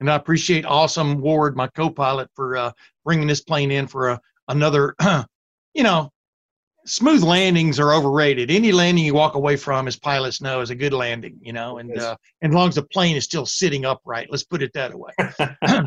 And 0.00 0.10
I 0.10 0.14
appreciate 0.14 0.64
Awesome 0.66 1.20
Ward, 1.20 1.56
my 1.56 1.68
co-pilot, 1.68 2.28
for 2.34 2.56
uh, 2.56 2.72
bringing 3.04 3.26
this 3.26 3.40
plane 3.40 3.70
in 3.70 3.86
for 3.86 4.10
a, 4.10 4.20
another. 4.48 4.94
you 5.74 5.82
know, 5.82 6.10
smooth 6.86 7.22
landings 7.22 7.78
are 7.78 7.92
overrated. 7.92 8.50
Any 8.50 8.72
landing 8.72 9.04
you 9.04 9.14
walk 9.14 9.34
away 9.34 9.56
from, 9.56 9.88
as 9.88 9.96
pilots 9.96 10.40
know, 10.40 10.60
is 10.60 10.70
a 10.70 10.74
good 10.74 10.92
landing. 10.92 11.38
You 11.40 11.52
know, 11.52 11.78
and 11.78 11.96
uh, 11.98 12.16
and 12.42 12.52
as 12.52 12.54
long 12.54 12.68
as 12.68 12.74
the 12.76 12.82
plane 12.82 13.16
is 13.16 13.24
still 13.24 13.46
sitting 13.46 13.84
upright, 13.84 14.28
let's 14.30 14.44
put 14.44 14.62
it 14.62 14.72
that 14.74 14.92
way. 14.94 15.12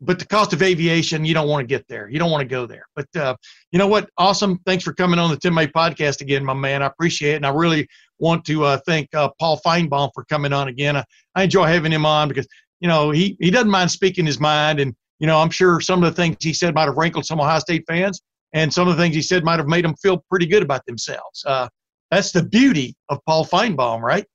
but 0.00 0.18
the 0.18 0.26
cost 0.26 0.52
of 0.52 0.62
aviation, 0.62 1.24
you 1.24 1.34
don't 1.34 1.48
want 1.48 1.62
to 1.62 1.66
get 1.66 1.86
there. 1.88 2.08
You 2.08 2.18
don't 2.18 2.30
want 2.30 2.40
to 2.42 2.48
go 2.48 2.66
there. 2.66 2.86
But 2.96 3.08
uh, 3.16 3.36
you 3.70 3.78
know 3.78 3.86
what? 3.86 4.08
Awesome. 4.16 4.58
Thanks 4.64 4.82
for 4.82 4.94
coming 4.94 5.18
on 5.18 5.30
the 5.30 5.36
Tim 5.36 5.54
May 5.54 5.66
podcast 5.66 6.20
again, 6.22 6.44
my 6.44 6.54
man. 6.54 6.82
I 6.82 6.86
appreciate 6.86 7.32
it. 7.32 7.36
And 7.36 7.46
I 7.46 7.50
really 7.50 7.86
want 8.18 8.44
to 8.46 8.64
uh, 8.64 8.78
thank 8.86 9.14
uh, 9.14 9.30
Paul 9.38 9.60
Finebaum 9.64 10.10
for 10.14 10.24
coming 10.24 10.52
on 10.52 10.68
again. 10.68 10.96
I, 10.96 11.04
I 11.34 11.44
enjoy 11.44 11.66
having 11.66 11.92
him 11.92 12.06
on 12.06 12.28
because, 12.28 12.48
you 12.80 12.88
know, 12.88 13.10
he, 13.10 13.36
he 13.40 13.50
doesn't 13.50 13.70
mind 13.70 13.90
speaking 13.90 14.24
his 14.24 14.40
mind. 14.40 14.80
And, 14.80 14.94
you 15.18 15.26
know, 15.26 15.38
I'm 15.38 15.50
sure 15.50 15.80
some 15.80 16.02
of 16.02 16.10
the 16.10 16.16
things 16.16 16.36
he 16.40 16.54
said 16.54 16.74
might 16.74 16.86
have 16.86 16.96
rankled 16.96 17.26
some 17.26 17.40
Ohio 17.40 17.58
State 17.58 17.84
fans. 17.86 18.22
And 18.52 18.72
some 18.72 18.88
of 18.88 18.96
the 18.96 19.02
things 19.02 19.14
he 19.14 19.22
said 19.22 19.44
might 19.44 19.58
have 19.58 19.68
made 19.68 19.84
them 19.84 19.94
feel 19.96 20.24
pretty 20.28 20.46
good 20.46 20.62
about 20.62 20.84
themselves. 20.86 21.44
Uh, 21.46 21.68
that's 22.10 22.32
the 22.32 22.42
beauty 22.42 22.96
of 23.08 23.18
Paul 23.26 23.44
Finebaum, 23.44 24.00
right? 24.00 24.26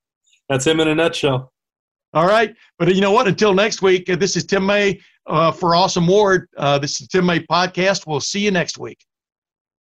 That's 0.48 0.66
him 0.66 0.80
in 0.80 0.88
a 0.88 0.94
nutshell. 0.94 1.52
All 2.14 2.26
right. 2.26 2.54
But 2.78 2.94
you 2.94 3.00
know 3.00 3.12
what? 3.12 3.28
Until 3.28 3.52
next 3.52 3.82
week, 3.82 4.08
uh, 4.08 4.16
this 4.16 4.36
is 4.36 4.44
Tim 4.44 4.64
May 4.64 4.98
uh, 5.26 5.52
for 5.52 5.74
Awesome 5.74 6.06
Ward. 6.06 6.48
Uh, 6.56 6.78
this 6.78 7.00
is 7.00 7.08
Tim 7.08 7.26
May 7.26 7.40
Podcast. 7.40 8.06
We'll 8.06 8.20
see 8.20 8.40
you 8.40 8.50
next 8.50 8.78
week. 8.78 9.04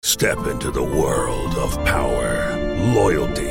Step 0.03 0.45
into 0.47 0.71
the 0.71 0.83
world 0.83 1.55
of 1.55 1.83
power, 1.85 2.57
loyalty, 2.93 3.50